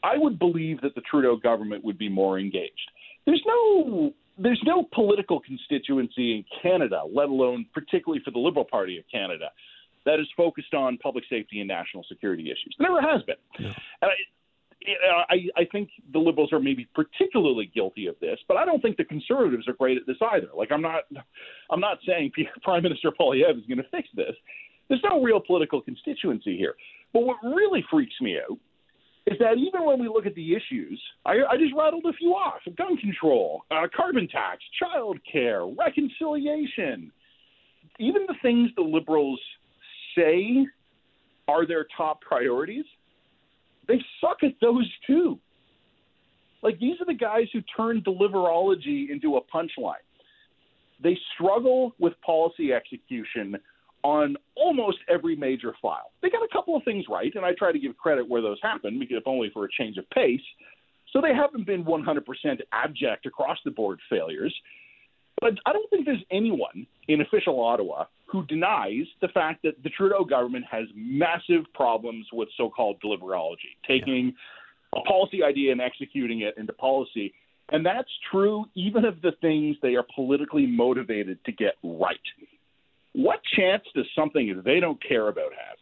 I 0.06 0.18
would 0.18 0.38
believe 0.38 0.82
that 0.82 0.93
the 0.93 1.01
Trudeau 1.01 1.36
government 1.36 1.84
would 1.84 1.97
be 1.97 2.10
more 2.10 2.38
engaged. 2.38 2.91
There's 3.26 3.41
no 3.47 4.14
there's 4.38 4.62
no 4.66 4.84
political 4.93 5.39
constituency 5.39 6.36
in 6.36 6.45
Canada, 6.62 7.01
let 7.12 7.30
alone 7.30 7.66
particularly 7.74 8.22
for 8.24 8.32
the 8.32 8.39
Liberal 8.39 8.66
Party 8.66 8.97
of 8.97 9.06
Canada, 9.12 9.49
that 10.06 10.20
is 10.20 10.28
focused 10.36 10.74
on 10.74 10.97
public 10.97 11.24
safety 11.30 11.60
and 11.62 11.68
national 11.68 12.03
security 12.08 12.43
issues. 12.43 12.76
There 12.78 12.89
never 12.89 13.01
has 13.01 13.24
been. 13.24 13.36
Yeah. 13.58 13.72
And 14.01 14.12
I, 15.30 15.34
I, 15.34 15.62
I 15.62 15.66
think 15.72 15.89
the 16.12 16.20
Liberals 16.20 16.53
are 16.53 16.60
maybe 16.60 16.88
particularly 16.93 17.72
guilty 17.74 18.08
of 18.08 18.16
this, 18.20 18.38
but 18.47 18.58
I 18.58 18.66
don't 18.66 18.82
think 18.82 18.97
the 18.97 19.06
Conservatives 19.06 19.68
are 19.68 19.74
great 19.74 19.97
at 19.97 20.06
this 20.06 20.18
either. 20.34 20.49
Like 20.56 20.72
I'm 20.72 20.82
not, 20.82 21.03
I'm 21.72 21.80
not 21.80 21.97
saying 22.06 22.32
Prime 22.62 22.84
Minister 22.84 23.12
Poilievre 23.12 23.58
is 23.58 23.66
going 23.68 23.78
to 23.78 23.89
fix 23.89 24.10
this. 24.16 24.36
There's 24.89 25.01
no 25.10 25.24
real 25.24 25.39
political 25.39 25.82
constituency 25.82 26.58
here. 26.58 26.76
But 27.14 27.22
what 27.24 27.38
really 27.41 27.84
freaks 27.89 28.16
me 28.22 28.38
out 28.38 28.60
is 29.28 29.38
that 29.39 29.57
even 29.57 29.86
when 29.86 29.99
we 29.99 30.07
look 30.07 30.26
at 30.26 30.36
the 30.36 30.53
issues, 30.53 31.01
I, 31.26 31.38
I 31.49 31.57
just 31.57 31.73
rattled 31.76 32.05
a 32.05 32.13
few 32.13 32.32
off: 32.32 32.61
gun 32.78 32.97
control, 32.97 33.63
uh, 33.71 33.88
carbon 33.95 34.28
tax, 34.28 34.61
child 34.80 35.19
care, 35.30 35.65
reconciliation. 35.65 37.11
Even 37.99 38.26
the 38.28 38.36
things 38.41 38.69
the 38.76 38.84
liberals 38.84 39.39
say 40.15 40.67
are 41.47 41.65
their 41.65 41.86
top 41.95 42.21
priorities, 42.21 42.86
they 43.88 43.99
suck 44.21 44.38
at 44.43 44.53
those 44.61 44.89
too. 45.07 45.39
Like 46.61 46.80
these 46.80 46.99
are 46.99 47.05
the 47.05 47.13
guys 47.13 47.45
who 47.53 47.61
turned 47.76 48.05
deliverology 48.05 49.09
into 49.09 49.38
a 49.38 49.41
punchline. 49.41 49.95
They 51.03 51.17
struggle 51.36 51.93
with 51.99 52.13
policy 52.26 52.73
execution 52.73 53.57
on 54.06 54.38
almost 54.56 54.99
every 55.10 55.36
major 55.36 55.74
file. 55.82 56.12
They 56.22 56.30
got 56.30 56.43
a 56.43 56.53
couple 56.53 56.76
of 56.76 56.84
things 56.84 57.06
right, 57.10 57.34
and 57.34 57.43
I 57.43 57.53
try 57.58 57.72
to 57.72 57.80
give 57.80 57.97
credit 57.97 58.30
where 58.30 58.39
those 58.41 58.60
happen, 58.62 59.01
if 59.10 59.24
only 59.26 59.49
for 59.51 59.66
a 59.66 59.68
change 59.76 59.97
of 59.97 60.08
pace. 60.12 60.45
So 61.12 61.22
they 61.22 61.34
haven't 61.34 61.66
been 61.66 61.84
100% 61.84 62.22
abject 62.72 63.26
across 63.26 63.58
the 63.66 63.72
board 63.72 63.99
failures. 64.08 64.53
But 65.41 65.53
I 65.66 65.74
don't 65.74 65.89
think 65.89 66.06
there's 66.06 66.24
anyone 66.30 66.86
in 67.08 67.22
official 67.22 67.60
Ottawa 67.60 68.06
who 68.28 68.45
denies 68.45 69.08
the 69.22 69.28
fact 69.30 69.64
that 69.64 69.82
the 69.84 69.89
Trudeau 69.89 70.24
government 70.24 70.66
has 70.70 70.86
massive 70.95 71.66
problems 71.74 72.28
with 72.32 72.47
so 72.58 72.70
called 72.70 72.97
deliverology, 73.03 73.74
taking 73.88 74.34
yeah. 74.93 75.01
a 75.01 75.03
policy 75.03 75.43
idea 75.43 75.72
and 75.72 75.82
executing 75.82 76.41
it 76.41 76.53
into 76.58 76.74
policy. 76.74 77.34
And 77.72 77.84
that's 77.84 78.10
true 78.32 78.66
even 78.76 79.03
of 79.03 79.22
the 79.24 79.32
things 79.41 79.78
they 79.82 79.95
are 79.95 80.06
politically 80.14 80.68
motivated 80.68 81.43
to 81.45 81.51
get 81.51 81.74
right. 81.84 82.20
What 83.16 83.39
chance 83.55 83.84
does 83.95 84.05
something 84.13 84.61
they 84.66 84.82
don't 84.82 85.01
care 85.01 85.30
about 85.30 85.51
have? 85.53 85.78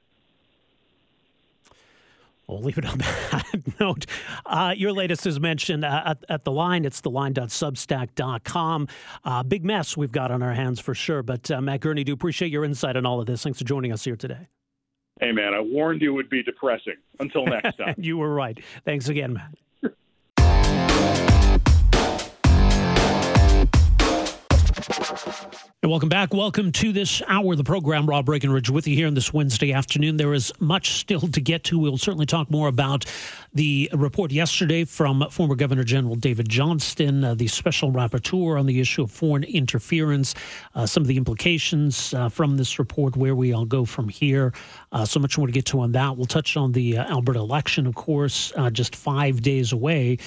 We'll 2.48 2.62
leave 2.62 2.78
it 2.78 2.86
on 2.86 2.98
that 3.00 3.80
note. 3.80 4.06
Uh, 4.46 4.76
your 4.78 4.92
latest 4.92 5.26
is 5.26 5.40
mentioned 5.40 5.84
uh, 5.84 6.04
at, 6.06 6.24
at, 6.30 6.44
the 6.44 6.52
line. 6.52 6.86
It's 6.86 7.02
theline.substack.com. 7.02 8.88
Uh, 9.24 9.44
big 9.44 9.66
mess 9.66 9.98
we've 9.98 10.12
got 10.12 10.30
on 10.30 10.44
our 10.44 10.54
hands 10.54 10.80
for 10.80 10.94
sure. 10.94 11.24
But 11.24 11.50
uh, 11.50 11.60
Matt 11.60 11.80
Gurney, 11.80 12.04
do 12.04 12.14
appreciate 12.14 12.52
your 12.52 12.66
insight 12.66 12.96
on 12.98 13.06
all 13.06 13.20
of 13.20 13.26
this. 13.26 13.42
Thanks 13.42 13.58
for 13.58 13.66
joining 13.66 13.92
us 13.92 14.04
here 14.04 14.16
today. 14.16 14.48
Hey, 15.20 15.32
man, 15.32 15.56
I 15.56 15.62
warned 15.62 16.02
you 16.02 16.12
it 16.12 16.16
would 16.16 16.30
be 16.30 16.44
depressing. 16.44 16.98
Until 17.20 17.46
next 17.46 17.78
time. 17.80 17.96
you 17.98 18.18
were 18.18 18.34
right. 18.34 18.60
Thanks 18.86 19.10
again, 19.10 19.34
Matt. 19.34 19.56
And 25.84 25.92
welcome 25.92 26.08
back. 26.08 26.34
Welcome 26.34 26.72
to 26.72 26.94
this 26.94 27.22
hour 27.28 27.52
of 27.52 27.58
the 27.58 27.66
program. 27.66 28.06
Rob 28.06 28.26
Breckenridge 28.26 28.70
with 28.70 28.88
you 28.88 28.96
here 28.96 29.06
on 29.06 29.16
this 29.16 29.34
Wednesday 29.34 29.74
afternoon. 29.74 30.16
There 30.16 30.34
is 30.34 30.54
much 30.62 30.94
still 30.94 31.20
to 31.20 31.42
get 31.42 31.66
to. 31.66 31.78
We'll 31.78 31.98
certainly 31.98 32.26
talk 32.26 32.50
more 32.50 32.70
about 32.70 33.04
the 33.54 33.90
report 33.92 34.32
yesterday 34.32 34.86
from 34.86 35.30
former 35.30 35.56
Governor 35.56 35.84
General 35.84 36.16
David 36.16 36.48
Johnston, 36.48 37.26
uh, 37.26 37.36
the 37.36 37.48
special 37.48 37.92
rapporteur 37.92 38.58
on 38.58 38.66
the 38.66 38.80
issue 38.80 39.04
of 39.04 39.12
foreign 39.12 39.44
interference, 39.44 40.36
uh, 40.74 40.86
some 40.86 41.04
of 41.04 41.08
the 41.08 41.18
implications 41.18 42.14
uh, 42.14 42.30
from 42.30 42.56
this 42.56 42.80
report, 42.80 43.18
where 43.18 43.36
we 43.36 43.52
all 43.52 43.66
go 43.66 43.84
from 43.84 44.08
here. 44.08 44.54
Uh, 44.94 45.04
so 45.04 45.20
much 45.20 45.38
more 45.38 45.48
to 45.48 45.54
get 45.54 45.66
to 45.66 45.82
on 45.82 45.92
that. 45.92 46.16
We'll 46.16 46.28
touch 46.28 46.56
on 46.56 46.72
the 46.72 46.98
uh, 46.98 47.12
Alberta 47.12 47.40
election, 47.40 47.88
of 47.88 47.96
course, 47.96 48.54
uh, 48.56 48.70
just 48.70 48.96
five 48.96 49.42
days 49.42 49.74
away 49.74 50.18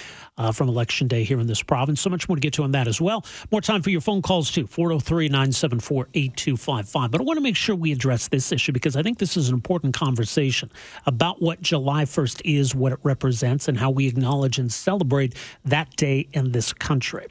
from 0.53 0.69
Election 0.69 1.09
Day 1.09 1.25
here 1.25 1.41
in 1.41 1.47
this 1.47 1.63
province. 1.63 2.01
So 2.01 2.11
much 2.11 2.29
more 2.29 2.37
to 2.37 2.41
get 2.41 2.53
to 2.55 2.63
on 2.63 2.73
that 2.73 2.89
as 2.89 3.01
well. 3.01 3.25
More 3.51 3.61
time 3.61 3.83
for 3.83 3.91
your 3.91 4.01
phone 4.01 4.23
calls, 4.23 4.51
too. 4.51 4.67
403 4.67 5.29
974 5.29 6.09
8255. 6.15 7.11
But 7.11 7.21
I 7.21 7.25
want 7.25 7.37
to 7.39 7.43
make 7.43 7.57
sure 7.57 7.75
we 7.75 7.93
address 7.93 8.29
this 8.29 8.53
issue 8.53 8.73
because 8.73 8.97
I 8.97 9.03
think 9.03 9.19
this 9.19 9.37
is 9.37 9.49
an 9.49 9.55
important 9.55 9.95
conversation 9.95 10.71
about 11.07 11.41
what 11.41 11.63
July 11.63 12.05
1st 12.05 12.43
is, 12.45 12.75
what 12.75 12.93
it 12.93 12.99
represents, 13.03 13.69
and 13.69 13.79
how 13.79 13.91
we 13.91 14.07
acknowledge 14.07 14.59
and 14.59 14.73
celebrate 14.73 15.35
that 15.65 15.97
day 15.97 16.29
in 16.33 16.53
this 16.53 16.73
country. 16.73 17.27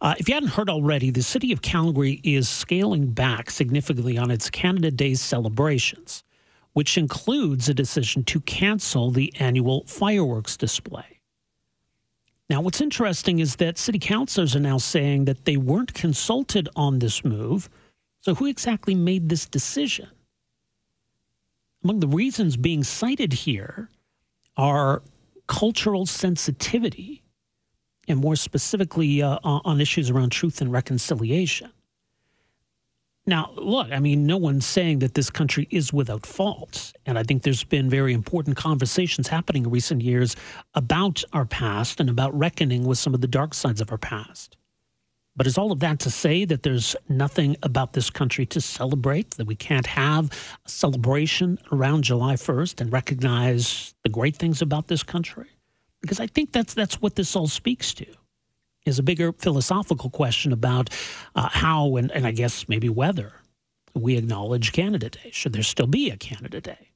Uh, 0.00 0.14
if 0.18 0.28
you 0.28 0.34
hadn't 0.34 0.50
heard 0.50 0.68
already, 0.68 1.10
the 1.10 1.22
city 1.22 1.52
of 1.52 1.62
Calgary 1.62 2.20
is 2.22 2.48
scaling 2.48 3.12
back 3.12 3.50
significantly 3.50 4.18
on 4.18 4.30
its 4.30 4.50
Canada 4.50 4.90
Day 4.90 5.14
celebrations, 5.14 6.22
which 6.74 6.98
includes 6.98 7.68
a 7.68 7.74
decision 7.74 8.22
to 8.24 8.40
cancel 8.40 9.10
the 9.10 9.32
annual 9.38 9.84
fireworks 9.86 10.56
display. 10.56 11.15
Now, 12.48 12.60
what's 12.60 12.80
interesting 12.80 13.40
is 13.40 13.56
that 13.56 13.76
city 13.76 13.98
councilors 13.98 14.54
are 14.54 14.60
now 14.60 14.78
saying 14.78 15.24
that 15.24 15.44
they 15.44 15.56
weren't 15.56 15.94
consulted 15.94 16.68
on 16.76 17.00
this 17.00 17.24
move. 17.24 17.68
So, 18.20 18.34
who 18.34 18.46
exactly 18.46 18.94
made 18.94 19.28
this 19.28 19.46
decision? 19.46 20.08
Among 21.82 22.00
the 22.00 22.08
reasons 22.08 22.56
being 22.56 22.84
cited 22.84 23.32
here 23.32 23.90
are 24.56 25.02
cultural 25.46 26.06
sensitivity, 26.06 27.22
and 28.08 28.20
more 28.20 28.36
specifically 28.36 29.22
uh, 29.22 29.38
on 29.42 29.80
issues 29.80 30.10
around 30.10 30.30
truth 30.30 30.60
and 30.60 30.72
reconciliation. 30.72 31.72
Now, 33.28 33.52
look, 33.56 33.90
I 33.90 33.98
mean, 33.98 34.24
no 34.24 34.36
one's 34.36 34.64
saying 34.64 35.00
that 35.00 35.14
this 35.14 35.30
country 35.30 35.66
is 35.70 35.92
without 35.92 36.24
faults. 36.24 36.92
And 37.06 37.18
I 37.18 37.24
think 37.24 37.42
there's 37.42 37.64
been 37.64 37.90
very 37.90 38.12
important 38.12 38.56
conversations 38.56 39.26
happening 39.26 39.64
in 39.64 39.70
recent 39.70 40.02
years 40.02 40.36
about 40.74 41.24
our 41.32 41.44
past 41.44 41.98
and 41.98 42.08
about 42.08 42.36
reckoning 42.38 42.84
with 42.84 42.98
some 42.98 43.14
of 43.14 43.20
the 43.20 43.26
dark 43.26 43.52
sides 43.52 43.80
of 43.80 43.90
our 43.90 43.98
past. 43.98 44.56
But 45.34 45.46
is 45.46 45.58
all 45.58 45.72
of 45.72 45.80
that 45.80 45.98
to 46.00 46.10
say 46.10 46.44
that 46.46 46.62
there's 46.62 46.94
nothing 47.08 47.56
about 47.62 47.92
this 47.94 48.10
country 48.10 48.46
to 48.46 48.60
celebrate, 48.60 49.32
that 49.32 49.46
we 49.46 49.56
can't 49.56 49.86
have 49.86 50.30
a 50.64 50.68
celebration 50.68 51.58
around 51.72 52.04
July 52.04 52.34
1st 52.34 52.80
and 52.80 52.92
recognize 52.92 53.94
the 54.04 54.08
great 54.08 54.36
things 54.36 54.62
about 54.62 54.86
this 54.86 55.02
country? 55.02 55.48
Because 56.00 56.20
I 56.20 56.28
think 56.28 56.52
that's, 56.52 56.74
that's 56.74 57.02
what 57.02 57.16
this 57.16 57.34
all 57.34 57.48
speaks 57.48 57.92
to 57.94 58.06
is 58.86 58.98
a 58.98 59.02
bigger 59.02 59.32
philosophical 59.32 60.08
question 60.08 60.52
about 60.52 60.90
uh, 61.34 61.48
how 61.50 61.96
and, 61.96 62.10
and 62.12 62.26
I 62.26 62.30
guess 62.30 62.68
maybe 62.68 62.88
whether 62.88 63.32
we 63.94 64.16
acknowledge 64.16 64.72
Canada 64.72 65.10
Day. 65.10 65.30
Should 65.32 65.52
there 65.52 65.62
still 65.62 65.86
be 65.86 66.10
a 66.10 66.16
Canada 66.16 66.60
Day? 66.60 66.90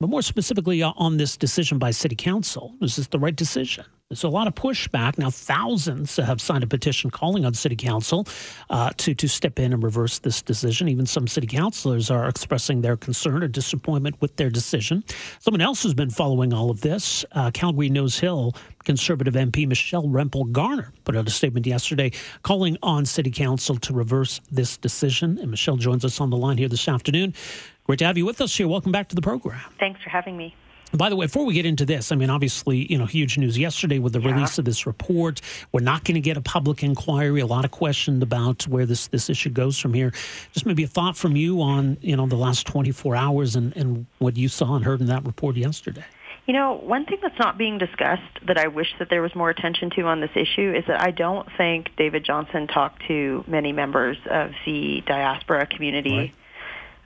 But 0.00 0.08
more 0.08 0.22
specifically 0.22 0.82
uh, 0.82 0.92
on 0.96 1.18
this 1.18 1.36
decision 1.36 1.78
by 1.78 1.90
City 1.90 2.16
Council, 2.16 2.74
is 2.80 2.96
this 2.96 3.06
the 3.08 3.18
right 3.18 3.36
decision? 3.36 3.84
There's 4.14 4.22
a 4.22 4.28
lot 4.28 4.46
of 4.46 4.54
pushback. 4.54 5.18
Now, 5.18 5.28
thousands 5.28 6.14
have 6.14 6.40
signed 6.40 6.62
a 6.62 6.68
petition 6.68 7.10
calling 7.10 7.44
on 7.44 7.52
City 7.52 7.74
Council 7.74 8.28
uh, 8.70 8.92
to, 8.98 9.12
to 9.12 9.26
step 9.26 9.58
in 9.58 9.72
and 9.72 9.82
reverse 9.82 10.20
this 10.20 10.40
decision. 10.40 10.88
Even 10.88 11.04
some 11.04 11.26
city 11.26 11.48
councilors 11.48 12.12
are 12.12 12.28
expressing 12.28 12.82
their 12.82 12.96
concern 12.96 13.42
or 13.42 13.48
disappointment 13.48 14.20
with 14.20 14.36
their 14.36 14.50
decision. 14.50 15.02
Someone 15.40 15.60
else 15.60 15.82
who's 15.82 15.94
been 15.94 16.10
following 16.10 16.54
all 16.54 16.70
of 16.70 16.80
this, 16.80 17.24
uh, 17.32 17.50
Calgary 17.50 17.88
Nose 17.88 18.16
Hill 18.20 18.54
Conservative 18.84 19.34
MP 19.34 19.66
Michelle 19.66 20.04
Rempel 20.04 20.52
Garner 20.52 20.92
put 21.02 21.16
out 21.16 21.26
a 21.26 21.30
statement 21.30 21.66
yesterday 21.66 22.12
calling 22.42 22.78
on 22.84 23.06
City 23.06 23.32
Council 23.32 23.78
to 23.78 23.92
reverse 23.92 24.40
this 24.52 24.76
decision. 24.76 25.38
And 25.40 25.50
Michelle 25.50 25.76
joins 25.76 26.04
us 26.04 26.20
on 26.20 26.30
the 26.30 26.36
line 26.36 26.58
here 26.58 26.68
this 26.68 26.86
afternoon. 26.86 27.34
Great 27.82 27.98
to 27.98 28.04
have 28.04 28.16
you 28.16 28.26
with 28.26 28.40
us 28.40 28.56
here. 28.56 28.68
Welcome 28.68 28.92
back 28.92 29.08
to 29.08 29.16
the 29.16 29.22
program. 29.22 29.60
Thanks 29.80 30.00
for 30.02 30.10
having 30.10 30.36
me. 30.36 30.54
By 30.96 31.08
the 31.08 31.16
way, 31.16 31.26
before 31.26 31.44
we 31.44 31.54
get 31.54 31.66
into 31.66 31.84
this, 31.84 32.12
I 32.12 32.16
mean, 32.16 32.30
obviously, 32.30 32.90
you 32.90 32.96
know, 32.96 33.06
huge 33.06 33.36
news 33.36 33.58
yesterday 33.58 33.98
with 33.98 34.12
the 34.12 34.20
yeah. 34.20 34.32
release 34.32 34.58
of 34.58 34.64
this 34.64 34.86
report. 34.86 35.40
We're 35.72 35.80
not 35.80 36.04
going 36.04 36.14
to 36.14 36.20
get 36.20 36.36
a 36.36 36.40
public 36.40 36.84
inquiry. 36.84 37.40
A 37.40 37.46
lot 37.46 37.64
of 37.64 37.72
questions 37.72 38.22
about 38.22 38.62
where 38.68 38.86
this, 38.86 39.08
this 39.08 39.28
issue 39.28 39.50
goes 39.50 39.76
from 39.78 39.92
here. 39.92 40.12
Just 40.52 40.66
maybe 40.66 40.84
a 40.84 40.86
thought 40.86 41.16
from 41.16 41.34
you 41.34 41.60
on, 41.60 41.96
you 42.00 42.16
know, 42.16 42.26
the 42.26 42.36
last 42.36 42.66
24 42.68 43.16
hours 43.16 43.56
and, 43.56 43.76
and 43.76 44.06
what 44.18 44.36
you 44.36 44.48
saw 44.48 44.76
and 44.76 44.84
heard 44.84 45.00
in 45.00 45.06
that 45.06 45.24
report 45.24 45.56
yesterday. 45.56 46.04
You 46.46 46.52
know, 46.52 46.74
one 46.74 47.06
thing 47.06 47.18
that's 47.22 47.38
not 47.38 47.58
being 47.58 47.78
discussed 47.78 48.46
that 48.46 48.58
I 48.58 48.68
wish 48.68 48.94
that 48.98 49.08
there 49.08 49.22
was 49.22 49.34
more 49.34 49.50
attention 49.50 49.90
to 49.96 50.02
on 50.02 50.20
this 50.20 50.30
issue 50.36 50.74
is 50.76 50.84
that 50.86 51.00
I 51.00 51.10
don't 51.10 51.48
think 51.56 51.90
David 51.96 52.24
Johnston 52.24 52.68
talked 52.68 53.02
to 53.08 53.42
many 53.48 53.72
members 53.72 54.18
of 54.30 54.52
the 54.66 55.02
diaspora 55.06 55.66
community 55.66 56.34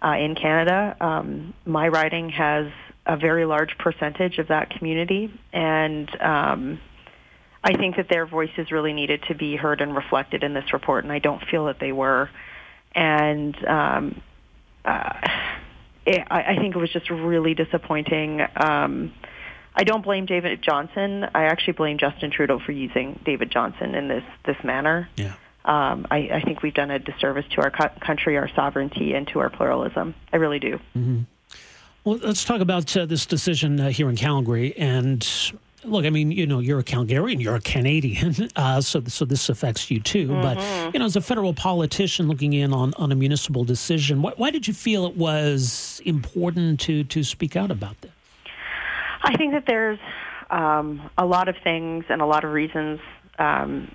right. 0.03 0.21
uh, 0.21 0.23
in 0.23 0.35
Canada. 0.35 0.97
Um, 1.01 1.55
my 1.65 1.87
writing 1.87 2.31
has 2.31 2.67
a 3.09 3.17
very 3.17 3.47
large 3.47 3.77
percentage 3.79 4.39
of 4.39 4.49
that 4.49 4.71
community, 4.71 5.33
and 5.53 6.09
um, 6.21 6.81
I 7.65 7.77
think 7.77 7.97
that 7.97 8.09
their 8.09 8.27
voices 8.27 8.71
really 8.71 8.93
needed 8.93 9.23
to 9.29 9.35
be 9.35 9.57
heard 9.57 9.81
and 9.81 9.97
reflected 9.97 10.45
in 10.45 10.53
this 10.53 10.73
report, 10.73 11.05
and 11.05 11.13
I 11.13 11.19
don't 11.19 11.43
feel 11.51 11.67
that 11.67 11.81
they 11.81 11.91
were. 11.91 12.29
And 12.95 13.57
um, 13.67 14.23
uh, 14.85 15.13
it, 16.07 16.27
I, 16.31 16.43
I 16.43 16.57
think 16.57 16.77
it 16.77 16.79
was 16.79 16.91
just 16.91 17.11
really 17.11 17.55
disappointing. 17.55 18.43
Um, 18.57 19.13
I 19.75 19.85
don't 19.85 20.05
blame 20.05 20.27
David 20.27 20.61
Johnston. 20.63 21.25
I 21.35 21.45
actually 21.45 21.75
blame 21.75 21.99
Justin 21.99 22.31
Trudeau 22.31 22.61
for 22.65 22.73
using 22.73 23.21
David 23.25 23.51
Johnston 23.51 23.95
in 23.95 24.09
this 24.09 24.25
this 24.45 24.57
manner. 24.63 25.09
Yeah. 25.17 25.35
Um, 25.65 26.07
I, 26.11 26.31
I 26.33 26.43
think 26.45 26.63
we've 26.63 26.75
done 26.75 26.91
a 26.91 26.99
disservice 26.99 27.45
to 27.55 27.63
our 27.63 27.71
co- 27.71 28.01
country, 28.01 28.39
our 28.39 28.49
sovereignty, 28.55 29.15
and 29.15 29.27
to 29.29 29.41
our 29.41 29.51
pluralism. 29.51 30.15
I 30.33 30.37
really 30.37 30.59
do. 30.59 30.79
Mm-hmm. 30.97 31.21
Well, 32.05 32.19
let's 32.23 32.45
talk 32.45 32.61
about 32.61 32.97
uh, 32.97 33.07
this 33.07 33.27
decision 33.27 33.81
uh, 33.81 33.89
here 33.91 34.09
in 34.09 34.17
Calgary. 34.17 34.77
And 34.79 35.27
look, 35.85 36.05
I 36.05 36.11
mean, 36.11 36.31
you 36.31 36.47
know, 36.47 36.59
you're 36.59 36.79
a 36.79 36.85
Calgarian, 36.85 37.41
you're 37.41 37.57
a 37.57 37.61
Canadian, 37.61 38.49
uh, 38.57 38.81
so 38.81 39.03
so 39.07 39.25
this 39.25 39.49
affects 39.49 39.91
you 39.91 40.01
too. 40.01 40.29
Mm-hmm. 40.29 40.43
But 40.43 40.95
you 40.95 41.01
know, 41.01 41.07
as 41.07 41.17
a 41.17 41.21
federal 41.21 41.55
politician 41.55 42.29
looking 42.29 42.53
in 42.53 42.73
on, 42.73 42.95
on 42.95 43.13
a 43.13 43.15
municipal 43.15 43.65
decision, 43.65 44.23
why, 44.23 44.33
why 44.37 44.51
did 44.51 44.67
you 44.69 44.75
feel 44.75 45.07
it 45.07 45.17
was 45.17 46.01
important 46.05 46.81
to 46.81 47.05
to 47.05 47.25
speak 47.25 47.57
out 47.57 47.71
about 47.71 48.01
this? 48.01 48.13
I 49.23 49.37
think 49.37 49.53
that 49.53 49.65
there's 49.67 49.99
um, 50.51 51.11
a 51.19 51.27
lot 51.27 51.49
of 51.49 51.57
things 51.63 52.05
and 52.09 52.23
a 52.23 52.27
lot 52.27 52.45
of 52.45 52.53
reasons 52.53 53.01
um, 53.39 53.91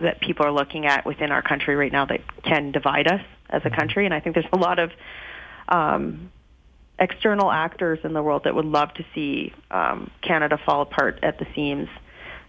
that 0.00 0.20
people 0.20 0.44
are 0.44 0.52
looking 0.52 0.86
at 0.86 1.06
within 1.06 1.30
our 1.30 1.42
country 1.42 1.76
right 1.76 1.92
now 1.92 2.04
that 2.06 2.20
can 2.42 2.72
divide 2.72 3.06
us 3.06 3.20
as 3.48 3.62
a 3.62 3.68
mm-hmm. 3.68 3.78
country, 3.78 4.04
and 4.04 4.14
I 4.14 4.20
think 4.20 4.34
there's 4.34 4.46
a 4.52 4.58
lot 4.58 4.78
of 4.78 4.90
um, 5.68 6.30
external 7.00 7.50
actors 7.50 7.98
in 8.04 8.12
the 8.12 8.22
world 8.22 8.44
that 8.44 8.54
would 8.54 8.66
love 8.66 8.92
to 8.94 9.04
see 9.14 9.52
um, 9.70 10.10
Canada 10.22 10.58
fall 10.64 10.82
apart 10.82 11.18
at 11.22 11.38
the 11.38 11.46
seams. 11.54 11.88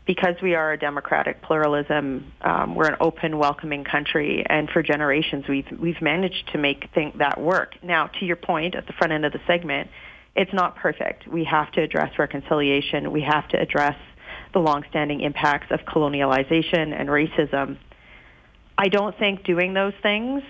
Because 0.05 0.35
we 0.41 0.55
are 0.55 0.73
a 0.73 0.77
democratic 0.77 1.41
pluralism, 1.43 2.33
um, 2.41 2.75
we're 2.75 2.87
an 2.87 2.97
open, 2.99 3.37
welcoming 3.37 3.83
country, 3.83 4.43
and 4.47 4.67
for 4.69 4.81
generations 4.81 5.45
we've 5.47 5.67
we've 5.79 6.01
managed 6.01 6.49
to 6.53 6.57
make 6.57 6.89
think 6.93 7.19
that 7.19 7.39
work. 7.39 7.75
Now, 7.83 8.07
to 8.07 8.25
your 8.25 8.35
point 8.35 8.75
at 8.75 8.87
the 8.87 8.93
front 8.93 9.13
end 9.13 9.25
of 9.25 9.31
the 9.31 9.39
segment, 9.45 9.89
it's 10.35 10.51
not 10.53 10.75
perfect. 10.75 11.27
We 11.27 11.43
have 11.45 11.71
to 11.73 11.81
address 11.81 12.17
reconciliation. 12.17 13.11
We 13.11 13.21
have 13.21 13.47
to 13.49 13.61
address 13.61 13.95
the 14.53 14.59
longstanding 14.59 15.21
impacts 15.21 15.71
of 15.71 15.81
colonialization 15.81 16.99
and 16.99 17.07
racism. 17.07 17.77
I 18.77 18.87
don't 18.87 19.17
think 19.17 19.43
doing 19.43 19.73
those 19.73 19.93
things 20.01 20.41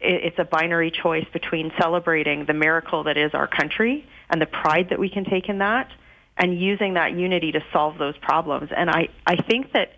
it's 0.00 0.38
a 0.38 0.44
binary 0.44 0.90
choice 0.90 1.26
between 1.32 1.72
celebrating 1.78 2.46
the 2.46 2.54
miracle 2.54 3.04
that 3.04 3.16
is 3.16 3.32
our 3.34 3.46
country 3.46 4.06
and 4.30 4.40
the 4.40 4.46
pride 4.46 4.88
that 4.90 4.98
we 4.98 5.10
can 5.10 5.24
take 5.24 5.48
in 5.48 5.58
that 5.58 5.90
and 6.36 6.58
using 6.58 6.94
that 6.94 7.12
unity 7.12 7.52
to 7.52 7.60
solve 7.72 7.98
those 7.98 8.16
problems. 8.18 8.70
And 8.74 8.88
I, 8.88 9.08
I 9.26 9.36
think 9.36 9.72
that, 9.72 9.92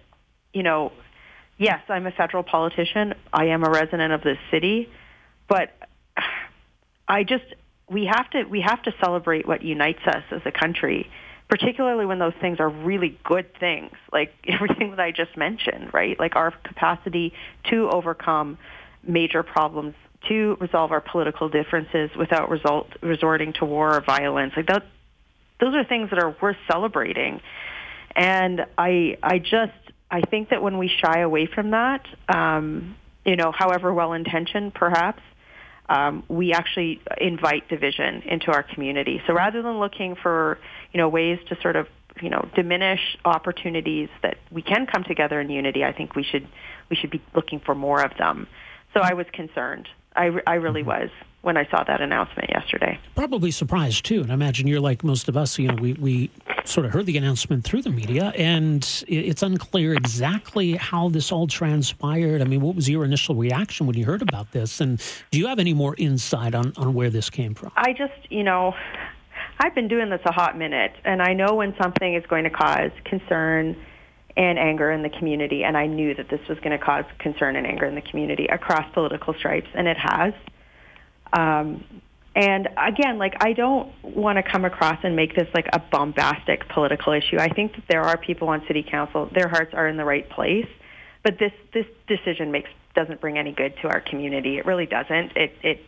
you 0.52 0.64
know, 0.64 0.92
yes, 1.56 1.80
I'm 1.88 2.06
a 2.06 2.10
federal 2.10 2.42
politician. 2.42 3.14
I 3.32 3.46
am 3.46 3.62
a 3.62 3.70
resident 3.70 4.12
of 4.12 4.22
this 4.22 4.38
city, 4.50 4.90
but 5.48 5.70
I 7.08 7.22
just 7.22 7.44
we 7.88 8.06
have 8.06 8.28
to 8.30 8.44
we 8.44 8.60
have 8.62 8.82
to 8.82 8.94
celebrate 9.00 9.46
what 9.46 9.62
unites 9.62 10.04
us 10.06 10.24
as 10.30 10.40
a 10.44 10.50
country, 10.50 11.10
particularly 11.48 12.06
when 12.06 12.18
those 12.18 12.34
things 12.40 12.58
are 12.58 12.68
really 12.68 13.18
good 13.24 13.54
things, 13.58 13.92
like 14.12 14.32
everything 14.48 14.90
that 14.90 15.00
I 15.00 15.12
just 15.12 15.36
mentioned, 15.36 15.92
right? 15.92 16.18
Like 16.18 16.34
our 16.34 16.50
capacity 16.64 17.32
to 17.70 17.88
overcome 17.90 18.58
major 19.02 19.42
problems 19.42 19.94
to 20.28 20.56
resolve 20.60 20.92
our 20.92 21.00
political 21.00 21.48
differences 21.48 22.10
without 22.16 22.48
result 22.48 22.88
resorting 23.02 23.52
to 23.54 23.64
war 23.64 23.96
or 23.96 24.00
violence. 24.00 24.52
Like 24.56 24.66
that, 24.68 24.84
those 25.60 25.74
are 25.74 25.84
things 25.84 26.10
that 26.10 26.22
are 26.22 26.36
worth 26.40 26.56
celebrating. 26.70 27.40
And 28.14 28.66
I, 28.78 29.16
I 29.22 29.38
just, 29.38 29.72
I 30.10 30.20
think 30.20 30.50
that 30.50 30.62
when 30.62 30.78
we 30.78 30.88
shy 30.88 31.20
away 31.20 31.46
from 31.46 31.70
that, 31.70 32.06
um, 32.28 32.96
you 33.24 33.36
know, 33.36 33.52
however 33.52 33.92
well 33.92 34.12
intentioned, 34.12 34.74
perhaps, 34.74 35.22
um, 35.88 36.22
we 36.28 36.52
actually 36.52 37.00
invite 37.20 37.68
division 37.68 38.22
into 38.22 38.52
our 38.52 38.62
community. 38.62 39.20
So 39.26 39.34
rather 39.34 39.62
than 39.62 39.78
looking 39.78 40.14
for, 40.14 40.58
you 40.92 40.98
know, 40.98 41.08
ways 41.08 41.38
to 41.48 41.56
sort 41.60 41.76
of, 41.76 41.86
you 42.20 42.30
know, 42.30 42.48
diminish 42.54 43.00
opportunities 43.24 44.08
that 44.22 44.36
we 44.50 44.62
can 44.62 44.86
come 44.86 45.04
together 45.04 45.40
in 45.40 45.50
unity, 45.50 45.84
I 45.84 45.92
think 45.92 46.14
we 46.14 46.22
should 46.22 46.46
we 46.88 46.96
should 46.96 47.10
be 47.10 47.22
looking 47.34 47.60
for 47.60 47.74
more 47.74 48.02
of 48.02 48.16
them. 48.18 48.46
So 48.94 49.00
I 49.00 49.14
was 49.14 49.26
concerned. 49.32 49.88
I, 50.14 50.30
I 50.46 50.54
really 50.54 50.82
mm-hmm. 50.82 50.90
was 50.90 51.10
when 51.42 51.56
I 51.56 51.68
saw 51.70 51.82
that 51.84 52.00
announcement 52.00 52.50
yesterday. 52.50 52.98
Probably 53.16 53.50
surprised 53.50 54.04
too, 54.04 54.20
and 54.22 54.30
I 54.30 54.34
imagine 54.34 54.66
you're 54.66 54.80
like 54.80 55.02
most 55.02 55.28
of 55.28 55.36
us. 55.36 55.58
You 55.58 55.68
know, 55.68 55.74
we 55.74 55.94
we 55.94 56.30
sort 56.64 56.86
of 56.86 56.92
heard 56.92 57.06
the 57.06 57.18
announcement 57.18 57.64
through 57.64 57.82
the 57.82 57.90
media, 57.90 58.32
and 58.36 59.04
it's 59.08 59.42
unclear 59.42 59.92
exactly 59.94 60.74
how 60.74 61.08
this 61.08 61.32
all 61.32 61.46
transpired. 61.46 62.40
I 62.40 62.44
mean, 62.44 62.60
what 62.60 62.76
was 62.76 62.88
your 62.88 63.04
initial 63.04 63.34
reaction 63.34 63.86
when 63.86 63.96
you 63.96 64.04
heard 64.04 64.22
about 64.22 64.52
this, 64.52 64.80
and 64.80 65.02
do 65.30 65.38
you 65.38 65.48
have 65.48 65.58
any 65.58 65.74
more 65.74 65.94
insight 65.98 66.54
on 66.54 66.72
on 66.76 66.94
where 66.94 67.10
this 67.10 67.28
came 67.28 67.54
from? 67.54 67.72
I 67.76 67.92
just, 67.92 68.30
you 68.30 68.44
know. 68.44 68.74
I've 69.58 69.76
been 69.76 69.86
doing 69.86 70.10
this 70.10 70.20
a 70.24 70.32
hot 70.32 70.58
minute, 70.58 70.92
and 71.04 71.22
I 71.22 71.34
know 71.34 71.54
when 71.54 71.72
something 71.80 72.14
is 72.14 72.24
going 72.26 72.42
to 72.44 72.50
cause 72.50 72.90
concern 73.04 73.76
and 74.36 74.58
anger 74.58 74.90
in 74.90 75.02
the 75.02 75.10
community. 75.10 75.64
And 75.64 75.76
I 75.76 75.86
knew 75.86 76.14
that 76.14 76.28
this 76.28 76.40
was 76.48 76.58
going 76.58 76.78
to 76.78 76.84
cause 76.84 77.04
concern 77.18 77.56
and 77.56 77.66
anger 77.66 77.86
in 77.86 77.94
the 77.94 78.02
community 78.02 78.46
across 78.46 78.90
political 78.92 79.34
stripes, 79.34 79.68
and 79.74 79.86
it 79.86 79.96
has. 79.98 80.34
Um, 81.32 81.84
and 82.34 82.68
again, 82.78 83.18
like 83.18 83.34
I 83.44 83.52
don't 83.52 83.92
want 84.02 84.36
to 84.36 84.42
come 84.42 84.64
across 84.64 84.98
and 85.02 85.14
make 85.14 85.34
this 85.34 85.48
like 85.54 85.68
a 85.72 85.78
bombastic 85.78 86.68
political 86.68 87.12
issue. 87.12 87.36
I 87.38 87.48
think 87.48 87.74
that 87.74 87.84
there 87.88 88.02
are 88.02 88.16
people 88.16 88.48
on 88.48 88.64
city 88.66 88.82
council; 88.88 89.28
their 89.34 89.48
hearts 89.48 89.74
are 89.74 89.86
in 89.86 89.96
the 89.98 90.04
right 90.04 90.28
place, 90.30 90.68
but 91.22 91.38
this 91.38 91.52
this 91.74 91.86
decision 92.06 92.50
makes 92.50 92.70
doesn't 92.94 93.20
bring 93.20 93.38
any 93.38 93.52
good 93.52 93.74
to 93.82 93.88
our 93.88 94.00
community. 94.00 94.58
It 94.58 94.66
really 94.66 94.86
doesn't. 94.86 95.36
It 95.36 95.52
it 95.62 95.80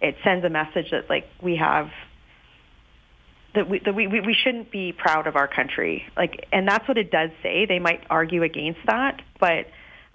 it 0.00 0.16
sends 0.24 0.44
a 0.44 0.50
message 0.50 0.90
that 0.90 1.08
like 1.08 1.28
we 1.40 1.56
have 1.56 1.90
that 3.56 3.68
we, 3.68 3.80
that 3.80 3.94
we, 3.94 4.06
we 4.06 4.34
shouldn't 4.34 4.70
be 4.70 4.92
proud 4.92 5.26
of 5.26 5.34
our 5.34 5.48
country. 5.48 6.04
Like, 6.16 6.46
and 6.52 6.68
that's 6.68 6.86
what 6.86 6.98
it 6.98 7.10
does 7.10 7.30
say. 7.42 7.66
They 7.66 7.80
might 7.80 8.04
argue 8.08 8.42
against 8.44 8.80
that, 8.86 9.20
but 9.40 9.66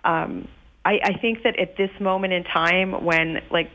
um, 0.05 0.47
I, 0.85 0.99
I 1.03 1.17
think 1.19 1.43
that 1.43 1.59
at 1.59 1.75
this 1.75 1.91
moment 1.99 2.33
in 2.33 2.43
time, 2.43 3.03
when 3.03 3.41
like 3.51 3.69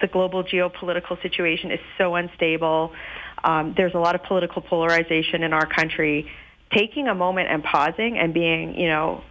the 0.00 0.06
global 0.06 0.44
geopolitical 0.44 1.20
situation 1.22 1.70
is 1.70 1.80
so 1.98 2.14
unstable, 2.14 2.92
um, 3.44 3.74
there's 3.76 3.94
a 3.94 3.98
lot 3.98 4.14
of 4.14 4.22
political 4.22 4.62
polarization 4.62 5.42
in 5.42 5.52
our 5.52 5.66
country. 5.66 6.30
Taking 6.72 7.08
a 7.08 7.14
moment 7.14 7.48
and 7.50 7.62
pausing 7.62 8.18
and 8.18 8.34
being, 8.34 8.78
you 8.78 8.88
know, 8.88 9.22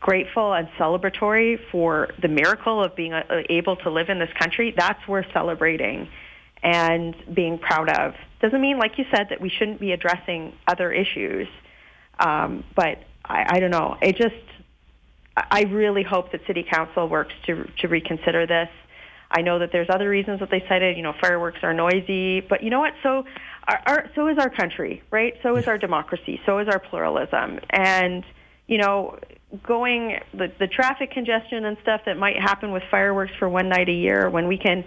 grateful 0.00 0.52
and 0.52 0.68
celebratory 0.78 1.58
for 1.72 2.08
the 2.20 2.28
miracle 2.28 2.82
of 2.82 2.94
being 2.94 3.12
uh, 3.12 3.24
able 3.48 3.76
to 3.76 3.90
live 3.90 4.08
in 4.08 4.18
this 4.18 4.30
country, 4.38 4.74
that's 4.76 5.06
worth 5.08 5.26
celebrating 5.32 6.08
and 6.62 7.14
being 7.34 7.58
proud 7.58 7.88
of. 7.88 8.14
Doesn't 8.40 8.60
mean, 8.60 8.78
like 8.78 8.98
you 8.98 9.04
said, 9.14 9.28
that 9.30 9.40
we 9.40 9.48
shouldn't 9.48 9.80
be 9.80 9.92
addressing 9.92 10.52
other 10.66 10.92
issues. 10.92 11.48
Um, 12.18 12.64
but 12.74 12.98
I, 13.24 13.56
I 13.56 13.60
don't 13.60 13.70
know. 13.70 13.96
It 14.02 14.16
just, 14.16 14.34
I 15.36 15.62
really 15.62 16.02
hope 16.02 16.32
that 16.32 16.40
City 16.46 16.64
Council 16.68 17.08
works 17.08 17.34
to 17.46 17.70
to 17.80 17.88
reconsider 17.88 18.46
this. 18.46 18.68
I 19.30 19.42
know 19.42 19.58
that 19.58 19.70
there's 19.72 19.88
other 19.90 20.08
reasons 20.08 20.40
that 20.40 20.50
they 20.50 20.64
cited. 20.68 20.96
You 20.96 21.02
know, 21.02 21.14
fireworks 21.20 21.58
are 21.62 21.74
noisy, 21.74 22.40
but 22.40 22.62
you 22.62 22.70
know 22.70 22.80
what? 22.80 22.94
So, 23.02 23.24
our, 23.68 23.82
our, 23.86 24.10
so 24.14 24.26
is 24.28 24.38
our 24.38 24.48
country, 24.50 25.02
right? 25.10 25.34
So 25.42 25.56
is 25.56 25.66
our 25.68 25.78
democracy. 25.78 26.40
So 26.46 26.58
is 26.58 26.68
our 26.68 26.78
pluralism. 26.78 27.60
And 27.70 28.24
you 28.66 28.78
know, 28.78 29.18
going 29.62 30.18
the 30.32 30.52
the 30.58 30.66
traffic 30.66 31.10
congestion 31.10 31.64
and 31.64 31.76
stuff 31.82 32.02
that 32.06 32.16
might 32.16 32.36
happen 32.36 32.72
with 32.72 32.82
fireworks 32.90 33.32
for 33.38 33.48
one 33.48 33.68
night 33.68 33.88
a 33.88 33.92
year 33.92 34.30
when 34.30 34.48
we 34.48 34.58
can, 34.58 34.84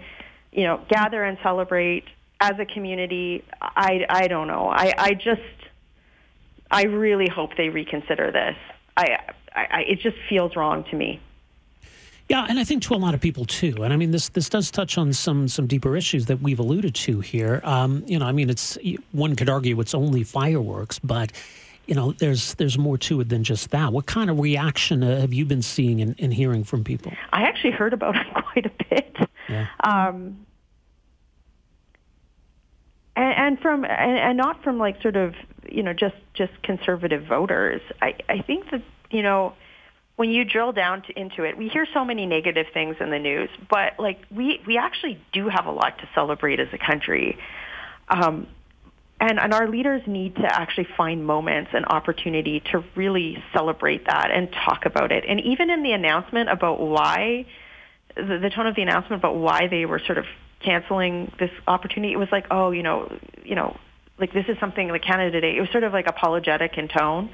you 0.52 0.64
know, 0.64 0.80
gather 0.88 1.24
and 1.24 1.38
celebrate 1.42 2.04
as 2.40 2.58
a 2.58 2.66
community, 2.66 3.44
I, 3.60 4.04
I 4.08 4.28
don't 4.28 4.48
know. 4.48 4.68
I, 4.68 4.92
I 4.98 5.14
just, 5.14 5.40
I 6.70 6.84
really 6.84 7.28
hope 7.28 7.56
they 7.56 7.68
reconsider 7.68 8.30
this. 8.30 8.56
I, 8.96 9.18
I, 9.54 9.66
I 9.70 9.80
it 9.82 10.00
just 10.00 10.16
feels 10.28 10.56
wrong 10.56 10.84
to 10.90 10.96
me. 10.96 11.20
Yeah, 12.28 12.46
and 12.48 12.58
I 12.58 12.64
think 12.64 12.82
to 12.84 12.94
a 12.94 12.96
lot 12.96 13.14
of 13.14 13.20
people 13.20 13.44
too. 13.44 13.82
And 13.82 13.92
I 13.92 13.96
mean, 13.96 14.10
this 14.10 14.28
this 14.30 14.48
does 14.48 14.70
touch 14.70 14.96
on 14.96 15.12
some 15.12 15.48
some 15.48 15.66
deeper 15.66 15.96
issues 15.96 16.26
that 16.26 16.40
we've 16.40 16.58
alluded 16.58 16.94
to 16.94 17.20
here. 17.20 17.60
Um, 17.62 18.04
you 18.06 18.18
know, 18.18 18.26
I 18.26 18.32
mean, 18.32 18.48
it's 18.48 18.78
one 19.10 19.36
could 19.36 19.48
argue 19.48 19.78
it's 19.80 19.94
only 19.94 20.22
fireworks, 20.22 20.98
but 20.98 21.32
you 21.86 21.94
know, 21.94 22.12
there's 22.12 22.54
there's 22.54 22.78
more 22.78 22.96
to 22.98 23.20
it 23.20 23.28
than 23.28 23.44
just 23.44 23.70
that. 23.70 23.92
What 23.92 24.06
kind 24.06 24.30
of 24.30 24.38
reaction 24.38 25.02
uh, 25.02 25.20
have 25.20 25.32
you 25.32 25.44
been 25.44 25.62
seeing 25.62 26.00
and, 26.00 26.14
and, 26.18 26.32
hearing 26.32 26.64
from 26.64 26.84
people? 26.84 27.12
I 27.32 27.42
actually 27.42 27.72
heard 27.72 27.92
about 27.92 28.16
it 28.16 28.26
quite 28.52 28.66
a 28.66 28.72
bit. 28.90 29.16
Yeah. 29.48 29.66
Um, 29.82 30.46
and, 33.16 33.34
and 33.34 33.60
from 33.60 33.84
and, 33.84 34.18
and 34.18 34.38
not 34.38 34.62
from 34.62 34.78
like 34.78 35.02
sort 35.02 35.16
of 35.16 35.34
you 35.68 35.82
know 35.82 35.92
just 35.92 36.16
just 36.34 36.52
conservative 36.62 37.24
voters. 37.26 37.80
I 38.00 38.14
I 38.28 38.40
think 38.42 38.70
that 38.70 38.82
you 39.10 39.22
know 39.22 39.54
when 40.16 40.30
you 40.30 40.44
drill 40.44 40.72
down 40.72 41.02
to, 41.02 41.18
into 41.18 41.44
it, 41.44 41.56
we 41.56 41.68
hear 41.68 41.86
so 41.92 42.04
many 42.04 42.26
negative 42.26 42.66
things 42.72 42.96
in 43.00 43.10
the 43.10 43.18
news, 43.18 43.50
but 43.68 43.98
like 43.98 44.20
we 44.30 44.60
we 44.66 44.78
actually 44.78 45.20
do 45.32 45.48
have 45.48 45.66
a 45.66 45.72
lot 45.72 45.98
to 45.98 46.08
celebrate 46.14 46.60
as 46.60 46.68
a 46.72 46.78
country. 46.78 47.38
Um, 48.08 48.46
and, 49.22 49.38
and 49.38 49.54
our 49.54 49.68
leaders 49.68 50.02
need 50.08 50.34
to 50.34 50.44
actually 50.44 50.88
find 50.96 51.24
moments 51.24 51.70
and 51.72 51.86
opportunity 51.86 52.60
to 52.72 52.84
really 52.96 53.40
celebrate 53.52 54.06
that 54.06 54.32
and 54.32 54.50
talk 54.50 54.84
about 54.84 55.12
it. 55.12 55.24
And 55.28 55.38
even 55.42 55.70
in 55.70 55.84
the 55.84 55.92
announcement 55.92 56.50
about 56.50 56.80
why, 56.80 57.46
the, 58.16 58.40
the 58.42 58.50
tone 58.50 58.66
of 58.66 58.74
the 58.74 58.82
announcement 58.82 59.20
about 59.20 59.36
why 59.36 59.68
they 59.68 59.86
were 59.86 60.00
sort 60.00 60.18
of 60.18 60.24
canceling 60.58 61.30
this 61.38 61.52
opportunity, 61.68 62.12
it 62.12 62.16
was 62.16 62.30
like, 62.32 62.46
oh, 62.50 62.72
you 62.72 62.82
know, 62.82 63.16
you 63.44 63.54
know, 63.54 63.78
like 64.18 64.32
this 64.32 64.46
is 64.48 64.58
something 64.58 64.88
like 64.88 65.04
Canada 65.04 65.40
Day. 65.40 65.56
It 65.56 65.60
was 65.60 65.70
sort 65.70 65.84
of 65.84 65.92
like 65.92 66.08
apologetic 66.08 66.76
in 66.76 66.88
tone. 66.88 67.30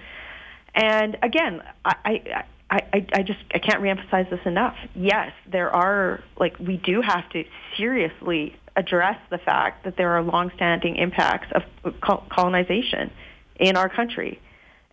And 0.74 1.16
again, 1.22 1.62
I, 1.86 1.94
I 2.04 2.44
I, 2.70 3.06
I, 3.14 3.22
just 3.22 3.38
I 3.54 3.58
can't 3.58 3.80
reemphasize 3.82 4.28
this 4.28 4.40
enough. 4.44 4.76
Yes, 4.94 5.32
there 5.50 5.74
are 5.74 6.22
like 6.38 6.58
we 6.58 6.76
do 6.76 7.00
have 7.00 7.28
to 7.30 7.44
seriously 7.78 8.56
address 8.76 9.18
the 9.30 9.38
fact 9.38 9.84
that 9.84 9.96
there 9.96 10.10
are 10.10 10.22
longstanding 10.22 10.96
impacts 10.96 11.48
of 11.52 11.94
colonization 12.28 13.10
in 13.58 13.76
our 13.76 13.88
country. 13.88 14.40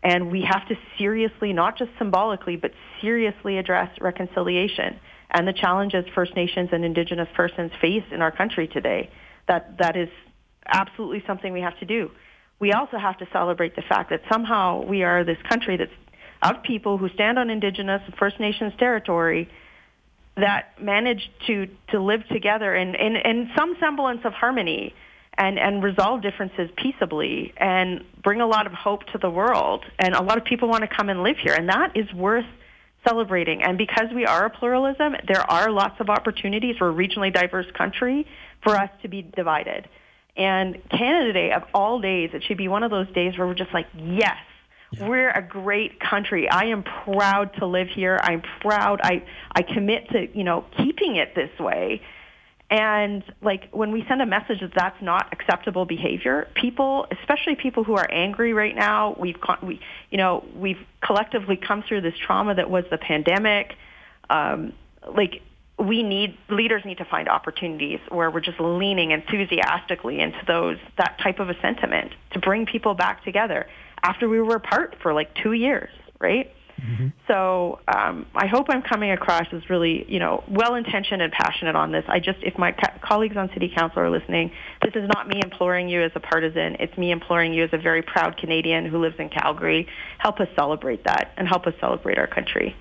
And 0.02 0.32
we 0.32 0.42
have 0.50 0.68
to 0.68 0.76
seriously, 0.98 1.52
not 1.52 1.78
just 1.78 1.92
symbolically, 1.98 2.56
but 2.56 2.72
seriously 3.02 3.58
address 3.58 3.90
reconciliation 4.00 5.00
and 5.32 5.48
the 5.48 5.54
challenges 5.54 6.06
First 6.14 6.36
Nations 6.36 6.70
and 6.72 6.86
Indigenous 6.86 7.28
persons 7.36 7.72
face 7.82 8.04
in 8.12 8.22
our 8.22 8.32
country 8.32 8.68
today. 8.68 9.10
That, 9.48 9.78
that 9.80 9.98
is 9.98 10.10
absolutely 10.66 11.24
something 11.28 11.52
we 11.52 11.62
have 11.62 11.78
to 11.80 11.86
do. 11.86 12.12
We 12.60 12.72
also 12.72 12.98
have 12.98 13.18
to 13.18 13.28
celebrate 13.34 13.76
the 13.76 13.82
fact 13.82 14.12
that 14.12 14.22
somehow 14.32 14.84
we 14.86 15.04
are 15.04 15.24
this 15.24 15.38
country 15.50 15.76
that's 15.78 15.92
of 16.46 16.64
people 16.64 16.98
who 16.98 17.10
stand 17.10 17.40
on 17.40 17.50
Indigenous 17.50 18.02
First 18.18 18.40
Nations 18.40 18.74
territory 18.78 19.50
that 20.38 20.82
manage 20.82 21.32
to, 21.48 21.68
to 21.92 22.00
live 22.02 22.28
together 22.28 22.76
in, 22.76 22.94
in, 22.96 23.16
in 23.16 23.50
some 23.58 23.76
semblance 23.80 24.22
of 24.26 24.34
harmony 24.34 24.94
and, 25.38 25.58
and 25.58 25.84
resolve 25.84 26.22
differences 26.22 26.70
peaceably 26.78 27.54
and 27.58 28.04
bring 28.22 28.42
a 28.42 28.48
lot 28.48 28.68
of 28.68 28.74
hope 28.74 29.06
to 29.08 29.18
the 29.18 29.30
world. 29.30 29.84
And 30.00 30.14
a 30.14 30.22
lot 30.22 30.38
of 30.38 30.46
people 30.46 30.68
want 30.68 30.84
to 30.84 30.94
come 30.94 31.10
and 31.10 31.24
live 31.24 31.38
here, 31.38 31.54
and 31.54 31.70
that 31.70 31.96
is 31.96 32.12
worth 32.14 32.46
celebrating. 33.08 33.62
And 33.64 33.78
because 33.78 34.08
we 34.14 34.26
are 34.26 34.46
a 34.46 34.50
pluralism, 34.50 35.16
there 35.28 35.50
are 35.50 35.72
lots 35.72 36.00
of 36.00 36.10
opportunities 36.10 36.78
for 36.78 36.90
a 36.90 36.94
regionally 36.94 37.34
diverse 37.34 37.68
country 37.78 38.28
for 38.64 38.76
us 38.76 38.90
to 39.04 39.08
be 39.08 39.22
divided. 39.22 39.88
And 40.36 40.78
Canada 40.90 41.32
Day, 41.32 41.52
of 41.52 41.64
all 41.74 42.00
days, 42.00 42.32
it 42.34 42.44
should 42.44 42.58
be 42.58 42.68
one 42.68 42.84
of 42.84 42.92
those 42.92 43.08
days 43.14 43.38
where 43.38 43.48
we're 43.48 43.54
just 43.54 43.74
like, 43.74 43.88
yes. 43.96 44.38
We're 45.00 45.30
a 45.30 45.42
great 45.42 46.00
country. 46.00 46.50
I 46.50 46.66
am 46.66 46.84
proud 46.84 47.54
to 47.60 47.66
live 47.66 47.88
here. 47.88 48.20
I'm 48.22 48.42
proud. 48.62 49.02
I 49.04 49.24
I 49.52 49.62
commit 49.62 50.10
to, 50.10 50.28
you 50.38 50.44
know, 50.44 50.66
keeping 50.78 51.16
it 51.16 51.36
this 51.36 51.58
way. 51.60 52.02
And 52.70 53.24
like 53.42 53.70
when 53.72 53.92
we 53.92 54.04
send 54.08 54.22
a 54.22 54.26
message 54.26 54.62
that 54.62 54.74
that's 54.76 55.00
not 55.02 55.32
acceptable 55.32 55.86
behavior, 55.86 56.48
people, 56.56 57.06
especially 57.12 57.56
people 57.56 57.84
who 57.84 57.96
are 57.96 58.08
angry 58.10 58.54
right 58.54 58.76
now, 58.76 59.16
we've 59.20 59.38
we 59.62 59.80
you 60.10 60.18
know, 60.18 60.44
we've 60.56 60.80
collectively 61.02 61.58
come 61.58 61.84
through 61.84 62.02
this 62.02 62.18
trauma 62.18 62.56
that 62.56 62.70
was 62.70 62.86
the 62.90 62.98
pandemic. 62.98 63.76
Um, 64.30 64.74
like 65.08 65.42
we 65.78 66.04
need 66.04 66.38
leaders 66.50 66.84
need 66.86 66.98
to 67.00 67.06
find 67.06 67.28
opportunities 67.28 68.00
where 68.10 68.32
we're 68.32 68.40
just 68.40 68.60
leaning 68.60 69.12
enthusiastically 69.12 70.20
into 70.20 70.40
those 70.48 70.78
that 70.98 71.20
type 71.22 71.40
of 71.40 71.50
a 71.50 71.60
sentiment 71.62 72.14
to 72.32 72.40
bring 72.40 72.66
people 72.66 72.94
back 72.94 73.24
together 73.24 73.68
after 74.06 74.30
we 74.30 74.40
were 74.40 74.56
apart 74.56 74.96
for 75.02 75.14
like 75.14 75.34
two 75.42 75.54
years, 75.54 75.90
right? 76.20 76.52
Mm-hmm. 76.80 77.08
So 77.28 77.80
um, 77.88 78.28
I 78.36 78.48
hope 78.48 78.68
I'm 78.70 78.84
coming 78.84 79.12
across 79.12 79.48
as 79.52 79.68
really, 79.70 80.06
you 80.08 80.20
know, 80.20 80.44
well-intentioned 80.48 81.22
and 81.22 81.32
passionate 81.32 81.76
on 81.76 81.92
this. 81.92 82.04
I 82.08 82.20
just, 82.20 82.38
if 82.44 82.58
my 82.58 82.72
co- 82.72 83.00
colleagues 83.02 83.38
on 83.38 83.50
City 83.54 83.72
Council 83.76 84.00
are 84.02 84.10
listening, 84.10 84.52
this 84.84 84.94
is 84.94 85.10
not 85.14 85.28
me 85.28 85.40
imploring 85.44 85.90
you 85.90 86.04
as 86.04 86.12
a 86.16 86.20
partisan. 86.20 86.76
It's 86.80 86.96
me 86.98 87.12
imploring 87.12 87.54
you 87.54 87.64
as 87.64 87.70
a 87.74 87.78
very 87.78 88.02
proud 88.04 88.38
Canadian 88.38 88.86
who 88.86 89.00
lives 89.00 89.16
in 89.18 89.30
Calgary. 89.30 89.88
Help 90.20 90.40
us 90.40 90.50
celebrate 90.56 91.04
that 91.06 91.32
and 91.38 91.48
help 91.48 91.66
us 91.66 91.74
celebrate 91.80 92.20
our 92.20 92.28
country. 92.28 92.76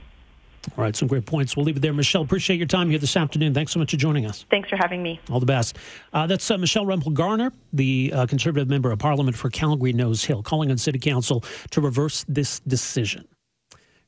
All 0.76 0.84
right, 0.84 0.94
some 0.94 1.08
great 1.08 1.26
points. 1.26 1.56
We'll 1.56 1.64
leave 1.64 1.76
it 1.76 1.80
there. 1.80 1.92
Michelle, 1.92 2.22
appreciate 2.22 2.56
your 2.56 2.66
time 2.66 2.90
here 2.90 2.98
this 2.98 3.16
afternoon. 3.16 3.54
Thanks 3.54 3.72
so 3.72 3.78
much 3.78 3.90
for 3.90 3.96
joining 3.96 4.26
us. 4.26 4.44
Thanks 4.50 4.68
for 4.68 4.76
having 4.76 5.02
me. 5.02 5.20
All 5.30 5.40
the 5.40 5.46
best. 5.46 5.76
Uh, 6.12 6.26
that's 6.26 6.50
uh, 6.50 6.58
Michelle 6.58 6.84
Rempel 6.84 7.12
Garner, 7.12 7.52
the 7.72 8.12
uh, 8.14 8.26
Conservative 8.26 8.68
Member 8.68 8.90
of 8.90 8.98
Parliament 8.98 9.36
for 9.36 9.50
Calgary 9.50 9.92
Nose 9.92 10.24
Hill, 10.24 10.42
calling 10.42 10.70
on 10.70 10.78
City 10.78 10.98
Council 10.98 11.44
to 11.70 11.80
reverse 11.80 12.24
this 12.28 12.60
decision. 12.60 13.26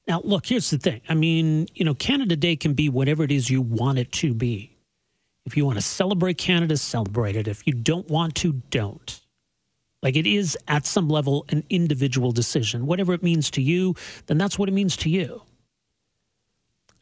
Now, 0.07 0.21
look, 0.25 0.47
here's 0.47 0.71
the 0.71 0.79
thing. 0.79 1.01
I 1.09 1.15
mean, 1.15 1.67
you 1.75 1.85
know, 1.85 1.95
Canada 1.95 2.37
Day 2.37 2.57
can 2.57 2.75
be 2.75 2.89
whatever 2.89 3.25
it 3.25 3.33
is 3.33 3.51
you 3.51 3.61
want 3.61 3.99
it 3.99 4.13
to 4.13 4.35
be. 4.35 4.77
If 5.45 5.57
you 5.57 5.65
want 5.65 5.79
to 5.79 5.83
celebrate 5.83 6.39
Canada, 6.39 6.77
celebrate 6.77 7.37
it. 7.37 7.49
If 7.49 7.67
you 7.67 7.73
don't 7.73 8.09
want 8.09 8.35
to, 8.37 8.53
don't. 8.71 9.21
Like 10.03 10.17
it 10.17 10.27
is 10.27 10.57
at 10.69 10.87
some 10.87 11.09
level 11.09 11.45
an 11.49 11.65
individual 11.71 12.31
decision. 12.31 12.87
Whatever 12.87 13.13
it 13.15 13.23
means 13.23 13.51
to 13.53 13.63
you, 13.63 13.95
then 14.27 14.39
that's 14.39 14.59
what 14.59 14.69
it 14.69 14.73
means 14.73 14.97
to 14.99 15.11
you. 15.11 15.43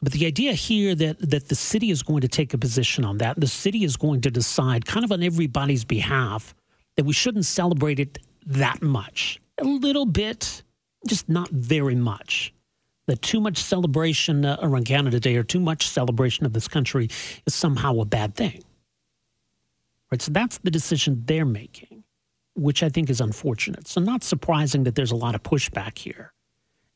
But 0.05 0.13
the 0.13 0.27
idea 0.27 0.53
here 0.53 0.95
that 0.97 1.31
that 1.31 1.49
the 1.49 1.55
city 1.55 1.91
is 1.91 2.03
going 2.03 2.21
to 2.21 2.29
take 2.29 2.53
a 2.53 2.59
position 2.59 3.07
on 3.07 3.17
that, 3.19 3.41
the 3.41 3.47
city 3.47 3.85
is 3.85 3.97
going 3.97 4.21
to 4.21 4.31
decide, 4.31 4.85
kind 4.85 5.03
of 5.03 5.11
on 5.11 5.23
everybody's 5.23 5.83
behalf, 5.83 6.55
that 6.97 7.05
we 7.05 7.15
shouldn't 7.15 7.47
celebrate 7.47 7.99
it 7.99 8.19
that 8.45 8.83
much. 8.83 9.41
A 9.59 9.65
little 9.65 10.05
bit, 10.05 10.63
just 11.09 11.31
not 11.31 11.49
very 11.49 11.95
much. 11.95 12.53
That 13.07 13.23
too 13.23 13.41
much 13.41 13.57
celebration 13.57 14.45
uh, 14.45 14.59
around 14.61 14.85
Canada 14.85 15.19
Day 15.19 15.37
or 15.37 15.43
too 15.43 15.61
much 15.61 15.89
celebration 15.89 16.45
of 16.45 16.53
this 16.53 16.69
country 16.69 17.09
is 17.47 17.55
somehow 17.55 18.01
a 18.01 18.05
bad 18.05 18.35
thing. 18.35 18.63
Right? 20.11 20.21
So 20.21 20.33
that's 20.33 20.59
the 20.59 20.71
decision 20.71 21.23
they're 21.25 21.47
making, 21.47 22.05
which 22.55 22.83
I 22.83 22.91
think 22.91 23.09
is 23.09 23.23
unfortunate. 23.23 23.89
So 23.89 24.03
not 24.03 24.23
surprising 24.23 24.85
that 24.85 24.97
there's 24.97 25.13
a 25.13 25.17
lot 25.17 25.35
of 25.35 25.43
pushback 25.43 25.97
here 25.97 26.34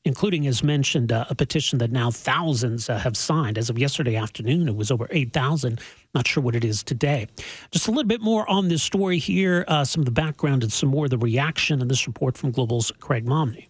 including, 0.09 0.47
as 0.47 0.65
mentioned, 0.65 1.13
uh, 1.13 1.27
a 1.29 1.35
petition 1.35 1.79
that 1.79 1.93
now 1.93 2.11
thousands 2.11 2.89
uh, 2.89 2.99
have 2.99 3.17
signed. 3.17 3.59
As 3.59 3.69
of 3.69 3.79
yesterday 3.79 4.17
afternoon, 4.17 4.67
it 4.67 4.75
was 4.75 4.91
over 4.91 5.07
8,000. 5.11 5.79
Not 6.15 6.27
sure 6.27 6.43
what 6.43 6.57
it 6.57 6.65
is 6.65 6.83
today. 6.83 7.29
Just 7.71 7.87
a 7.87 7.91
little 7.91 8.09
bit 8.09 8.23
more 8.23 8.49
on 8.49 8.69
this 8.69 8.83
story 8.83 9.19
here, 9.19 9.67
uh, 9.69 9.85
some 9.85 10.01
of 10.01 10.07
the 10.07 10.11
background 10.11 10.63
and 10.63 10.73
some 10.73 10.89
more 10.89 11.05
of 11.05 11.11
the 11.11 11.19
reaction 11.19 11.83
in 11.83 11.89
this 11.89 12.07
report 12.07 12.39
from 12.39 12.51
Global's 12.51 12.91
Craig 12.99 13.27
Momney. 13.27 13.69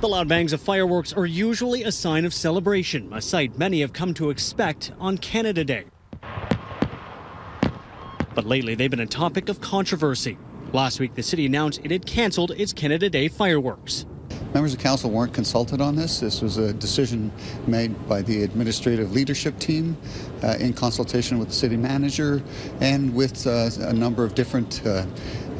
The 0.00 0.08
loud 0.08 0.28
bangs 0.28 0.52
of 0.52 0.60
fireworks 0.60 1.12
are 1.12 1.26
usually 1.26 1.84
a 1.84 1.92
sign 1.92 2.24
of 2.24 2.34
celebration, 2.34 3.12
a 3.12 3.22
sight 3.22 3.56
many 3.56 3.80
have 3.80 3.92
come 3.92 4.14
to 4.14 4.30
expect 4.30 4.92
on 4.98 5.16
Canada 5.16 5.64
Day. 5.64 5.84
But 8.34 8.46
lately, 8.46 8.74
they've 8.74 8.90
been 8.90 9.00
a 9.00 9.06
topic 9.06 9.48
of 9.48 9.60
controversy. 9.60 10.38
Last 10.72 11.00
week, 11.00 11.14
the 11.14 11.22
city 11.22 11.46
announced 11.46 11.80
it 11.82 11.90
had 11.90 12.04
canceled 12.04 12.50
its 12.50 12.74
Canada 12.74 13.08
Day 13.08 13.28
fireworks. 13.28 14.04
Members 14.52 14.74
of 14.74 14.80
council 14.80 15.10
weren't 15.10 15.32
consulted 15.32 15.80
on 15.80 15.96
this. 15.96 16.20
This 16.20 16.42
was 16.42 16.58
a 16.58 16.72
decision 16.74 17.32
made 17.66 18.08
by 18.08 18.22
the 18.22 18.42
administrative 18.42 19.12
leadership 19.12 19.58
team 19.58 19.96
uh, 20.42 20.56
in 20.58 20.72
consultation 20.72 21.38
with 21.38 21.48
the 21.48 21.54
city 21.54 21.76
manager 21.76 22.42
and 22.80 23.14
with 23.14 23.46
uh, 23.46 23.70
a 23.80 23.92
number 23.92 24.24
of 24.24 24.34
different 24.34 24.86
uh, 24.86 25.04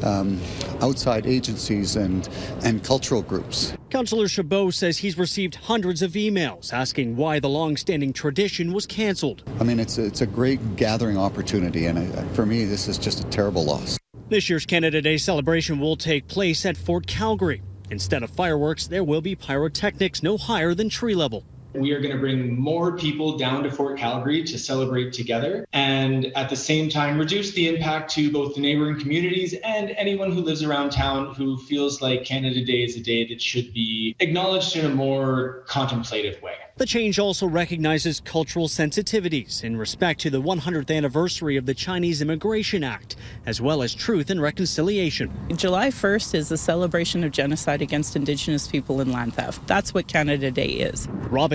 um, 0.03 0.39
outside 0.81 1.25
agencies 1.25 1.95
and, 1.95 2.29
and 2.63 2.83
cultural 2.83 3.21
groups. 3.21 3.73
Councillor 3.89 4.27
Chabot 4.27 4.71
says 4.71 4.99
he's 4.99 5.17
received 5.17 5.55
hundreds 5.55 6.01
of 6.01 6.11
emails 6.11 6.71
asking 6.71 7.15
why 7.15 7.39
the 7.39 7.49
long-standing 7.49 8.13
tradition 8.13 8.73
was 8.73 8.85
canceled. 8.85 9.43
I 9.59 9.63
mean, 9.63 9.79
it's 9.79 9.97
a, 9.97 10.05
it's 10.05 10.21
a 10.21 10.27
great 10.27 10.75
gathering 10.75 11.17
opportunity, 11.17 11.87
and 11.87 11.99
I, 11.99 12.23
for 12.33 12.45
me, 12.45 12.65
this 12.65 12.87
is 12.87 12.97
just 12.97 13.23
a 13.23 13.27
terrible 13.27 13.65
loss. 13.65 13.98
This 14.29 14.47
year's 14.47 14.67
Canada 14.67 15.01
Day 15.01 15.17
celebration 15.17 15.79
will 15.79 15.97
take 15.97 16.27
place 16.27 16.63
at 16.63 16.77
Fort 16.77 17.07
Calgary. 17.07 17.63
Instead 17.89 18.21
of 18.21 18.29
fireworks, 18.29 18.85
there 18.85 19.03
will 19.03 19.21
be 19.21 19.33
pyrotechnics 19.33 20.21
no 20.21 20.37
higher 20.37 20.75
than 20.75 20.87
tree 20.87 21.15
level. 21.15 21.43
We 21.73 21.91
are 21.91 21.99
going 21.99 22.13
to 22.13 22.17
bring 22.17 22.59
more 22.59 22.97
people 22.97 23.37
down 23.37 23.63
to 23.63 23.71
Fort 23.71 23.99
Calgary 23.99 24.43
to 24.43 24.57
celebrate 24.57 25.13
together 25.13 25.67
and 25.71 26.25
at 26.35 26.49
the 26.49 26.55
same 26.55 26.89
time 26.89 27.19
reduce 27.19 27.51
the 27.51 27.67
impact 27.67 28.11
to 28.15 28.31
both 28.31 28.55
the 28.55 28.61
neighboring 28.61 28.99
communities 28.99 29.53
and 29.63 29.91
anyone 29.91 30.31
who 30.31 30.41
lives 30.41 30.63
around 30.63 30.89
town 30.89 31.35
who 31.35 31.57
feels 31.57 32.01
like 32.01 32.23
Canada 32.23 32.65
Day 32.65 32.83
is 32.83 32.97
a 32.97 33.01
day 33.01 33.27
that 33.27 33.39
should 33.39 33.71
be 33.71 34.15
acknowledged 34.19 34.75
in 34.75 34.85
a 34.85 34.89
more 34.89 35.63
contemplative 35.67 36.41
way. 36.41 36.55
The 36.77 36.85
change 36.85 37.19
also 37.19 37.45
recognizes 37.45 38.21
cultural 38.21 38.69
sensitivities 38.69 39.65
in 39.65 39.75
respect 39.75 40.21
to 40.21 40.29
the 40.29 40.41
100th 40.41 40.95
anniversary 40.95 41.57
of 41.57 41.65
the 41.65 41.73
Chinese 41.73 42.21
Immigration 42.21 42.85
Act, 42.85 43.17
as 43.45 43.59
well 43.59 43.83
as 43.83 43.93
truth 43.93 44.29
and 44.29 44.41
reconciliation. 44.41 45.29
July 45.57 45.89
1st 45.89 46.35
is 46.35 46.51
a 46.53 46.57
celebration 46.57 47.25
of 47.25 47.33
genocide 47.33 47.81
against 47.81 48.15
Indigenous 48.15 48.65
people 48.65 49.01
and 49.01 49.11
land 49.11 49.33
theft. 49.33 49.67
That's 49.67 49.93
what 49.93 50.07
Canada 50.07 50.51
Day 50.51 50.69
is. 50.69 51.09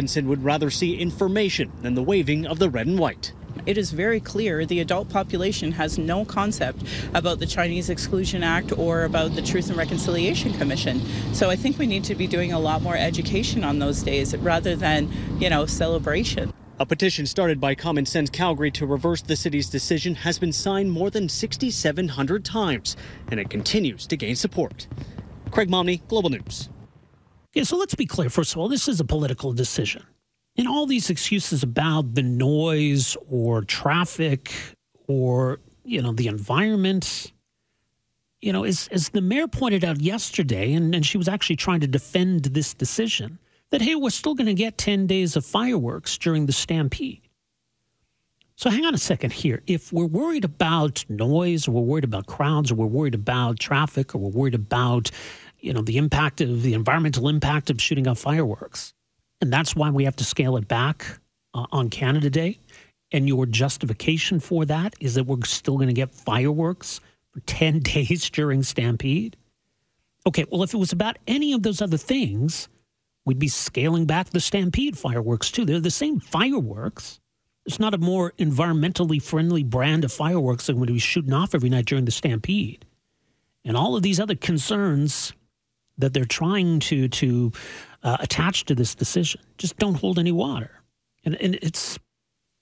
Robinson 0.04 0.28
would 0.28 0.44
rather 0.44 0.68
see 0.68 0.98
information 0.98 1.72
than 1.80 1.94
the 1.94 2.02
waving 2.02 2.46
of 2.46 2.58
the 2.58 2.68
red 2.68 2.86
and 2.86 2.98
white. 2.98 3.32
It 3.64 3.78
is 3.78 3.90
very 3.90 4.20
clear 4.20 4.66
the 4.66 4.80
adult 4.80 5.08
population 5.08 5.72
has 5.72 5.96
no 5.96 6.26
concept 6.26 6.82
about 7.14 7.38
the 7.38 7.46
Chinese 7.46 7.88
Exclusion 7.88 8.42
Act 8.42 8.76
or 8.76 9.04
about 9.04 9.34
the 9.34 9.40
Truth 9.40 9.70
and 9.70 9.78
Reconciliation 9.78 10.52
Commission. 10.58 11.00
So 11.32 11.48
I 11.48 11.56
think 11.56 11.78
we 11.78 11.86
need 11.86 12.04
to 12.04 12.14
be 12.14 12.26
doing 12.26 12.52
a 12.52 12.58
lot 12.58 12.82
more 12.82 12.98
education 12.98 13.64
on 13.64 13.78
those 13.78 14.02
days 14.02 14.36
rather 14.36 14.76
than, 14.76 15.10
you 15.40 15.48
know, 15.48 15.64
celebration. 15.64 16.52
A 16.78 16.84
petition 16.84 17.24
started 17.24 17.58
by 17.58 17.74
Common 17.74 18.04
Sense 18.04 18.28
Calgary 18.28 18.70
to 18.72 18.86
reverse 18.86 19.22
the 19.22 19.36
city's 19.36 19.70
decision 19.70 20.16
has 20.16 20.38
been 20.38 20.52
signed 20.52 20.92
more 20.92 21.08
than 21.08 21.30
6,700 21.30 22.44
times, 22.44 22.94
and 23.30 23.40
it 23.40 23.48
continues 23.48 24.06
to 24.08 24.18
gain 24.18 24.36
support. 24.36 24.86
Craig 25.50 25.70
Momney, 25.70 26.06
Global 26.08 26.28
News. 26.28 26.68
Okay, 27.54 27.62
so 27.62 27.76
let's 27.76 27.94
be 27.94 28.06
clear. 28.06 28.28
First 28.30 28.52
of 28.52 28.58
all, 28.58 28.68
this 28.68 28.88
is 28.88 28.98
a 28.98 29.04
political 29.04 29.52
decision. 29.52 30.04
And 30.56 30.66
all 30.66 30.86
these 30.86 31.08
excuses 31.08 31.62
about 31.62 32.14
the 32.14 32.22
noise 32.22 33.16
or 33.30 33.62
traffic 33.62 34.52
or, 35.06 35.60
you 35.84 36.02
know, 36.02 36.12
the 36.12 36.26
environment, 36.26 37.32
you 38.40 38.52
know, 38.52 38.64
as, 38.64 38.88
as 38.90 39.10
the 39.10 39.20
mayor 39.20 39.46
pointed 39.46 39.84
out 39.84 40.00
yesterday, 40.00 40.72
and, 40.72 40.94
and 40.94 41.06
she 41.06 41.16
was 41.16 41.28
actually 41.28 41.56
trying 41.56 41.80
to 41.80 41.86
defend 41.86 42.44
this 42.44 42.74
decision, 42.74 43.38
that, 43.70 43.82
hey, 43.82 43.94
we're 43.94 44.10
still 44.10 44.34
going 44.34 44.46
to 44.46 44.54
get 44.54 44.76
10 44.76 45.06
days 45.06 45.36
of 45.36 45.46
fireworks 45.46 46.18
during 46.18 46.46
the 46.46 46.52
stampede. 46.52 47.24
So 48.56 48.70
hang 48.70 48.84
on 48.84 48.94
a 48.94 48.98
second 48.98 49.32
here. 49.32 49.62
If 49.66 49.92
we're 49.92 50.06
worried 50.06 50.44
about 50.44 51.04
noise, 51.08 51.66
or 51.66 51.72
we're 51.72 51.80
worried 51.80 52.04
about 52.04 52.26
crowds, 52.26 52.70
or 52.70 52.76
we're 52.76 52.86
worried 52.86 53.14
about 53.14 53.58
traffic, 53.58 54.14
or 54.14 54.18
we're 54.18 54.30
worried 54.30 54.54
about, 54.54 55.10
you 55.64 55.72
know, 55.72 55.80
the 55.80 55.96
impact 55.96 56.40
of 56.40 56.62
the 56.62 56.74
environmental 56.74 57.28
impact 57.28 57.70
of 57.70 57.80
shooting 57.80 58.06
off 58.06 58.18
fireworks, 58.18 58.92
and 59.40 59.52
that's 59.52 59.74
why 59.74 59.90
we 59.90 60.04
have 60.04 60.16
to 60.16 60.24
scale 60.24 60.56
it 60.56 60.68
back 60.68 61.06
uh, 61.54 61.66
on 61.72 61.88
Canada 61.88 62.28
Day, 62.28 62.58
and 63.12 63.26
your 63.26 63.46
justification 63.46 64.40
for 64.40 64.64
that 64.66 64.94
is 65.00 65.14
that 65.14 65.24
we're 65.24 65.42
still 65.44 65.76
going 65.76 65.88
to 65.88 65.94
get 65.94 66.14
fireworks 66.14 67.00
for 67.32 67.40
10 67.40 67.78
days 67.80 68.28
during 68.30 68.62
Stampede? 68.62 69.36
Okay, 70.26 70.44
well, 70.50 70.62
if 70.62 70.72
it 70.74 70.78
was 70.78 70.92
about 70.92 71.18
any 71.26 71.52
of 71.52 71.62
those 71.62 71.82
other 71.82 71.98
things, 71.98 72.68
we'd 73.24 73.38
be 73.38 73.48
scaling 73.48 74.06
back 74.06 74.30
the 74.30 74.40
Stampede 74.40 74.98
fireworks 74.98 75.50
too. 75.50 75.64
They're 75.64 75.80
the 75.80 75.90
same 75.90 76.20
fireworks. 76.20 77.20
It's 77.66 77.80
not 77.80 77.94
a 77.94 77.98
more 77.98 78.32
environmentally 78.38 79.22
friendly 79.22 79.62
brand 79.62 80.04
of 80.04 80.12
fireworks 80.12 80.66
than 80.66 80.78
we'd 80.78 80.92
be 80.92 80.98
shooting 80.98 81.32
off 81.32 81.54
every 81.54 81.70
night 81.70 81.86
during 81.86 82.04
the 82.04 82.10
Stampede. 82.10 82.84
And 83.64 83.76
all 83.76 83.96
of 83.96 84.02
these 84.02 84.20
other 84.20 84.34
concerns 84.34 85.32
that 85.98 86.12
they're 86.12 86.24
trying 86.24 86.80
to 86.80 87.08
to 87.08 87.52
uh, 88.02 88.16
attach 88.20 88.64
to 88.66 88.74
this 88.74 88.94
decision 88.94 89.40
just 89.58 89.76
don't 89.78 89.94
hold 89.94 90.18
any 90.18 90.32
water. 90.32 90.82
And, 91.24 91.34
and 91.36 91.54
it's 91.62 91.98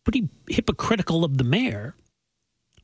pretty 0.04 0.28
hypocritical 0.48 1.24
of 1.24 1.38
the 1.38 1.44
mayor 1.44 1.94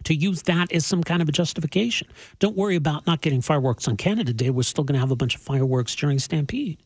to 0.05 0.15
use 0.15 0.43
that 0.43 0.73
as 0.73 0.87
some 0.87 1.03
kind 1.03 1.23
of 1.23 1.29
a 1.29 1.33
justification. 1.33 2.09
Don't 2.39 2.57
worry 2.57 2.77
about 2.77 3.07
not 3.07 3.21
getting 3.21 3.41
fireworks 3.41 3.89
on 3.89 3.97
Canada 3.97 4.33
Day. 4.33 4.51
We're 4.51 4.63
still 4.63 4.85
going 4.85 4.95
to 4.95 5.01
have 5.01 5.11
a 5.11 5.17
bunch 5.17 5.35
of 5.35 5.41
fireworks 5.41 5.95
during 5.95 6.19
Stampede. 6.19 6.79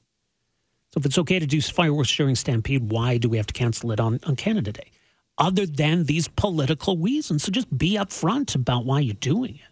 So 0.93 0.99
if 0.99 1.07
it's 1.07 1.19
okay 1.19 1.39
to 1.39 1.47
do 1.47 1.61
fireworks 1.61 2.15
during 2.15 2.35
Stampede, 2.35 2.91
why 2.91 3.19
do 3.19 3.29
we 3.29 3.37
have 3.39 3.47
to 3.47 3.55
cancel 3.55 3.93
it 3.93 4.01
on, 4.01 4.21
on 4.25 4.37
Canada 4.37 4.73
Day? 4.73 4.91
Other 5.39 5.67
than 5.67 6.05
these 6.05 6.29
political 6.29 6.99
reasons. 6.99 7.45
So 7.45 7.53
just 7.53 7.77
be 7.77 7.97
upfront 7.97 8.55
about 8.55 8.85
why 8.85 9.01
you're 9.01 9.15
doing 9.15 9.55
it. 9.55 9.72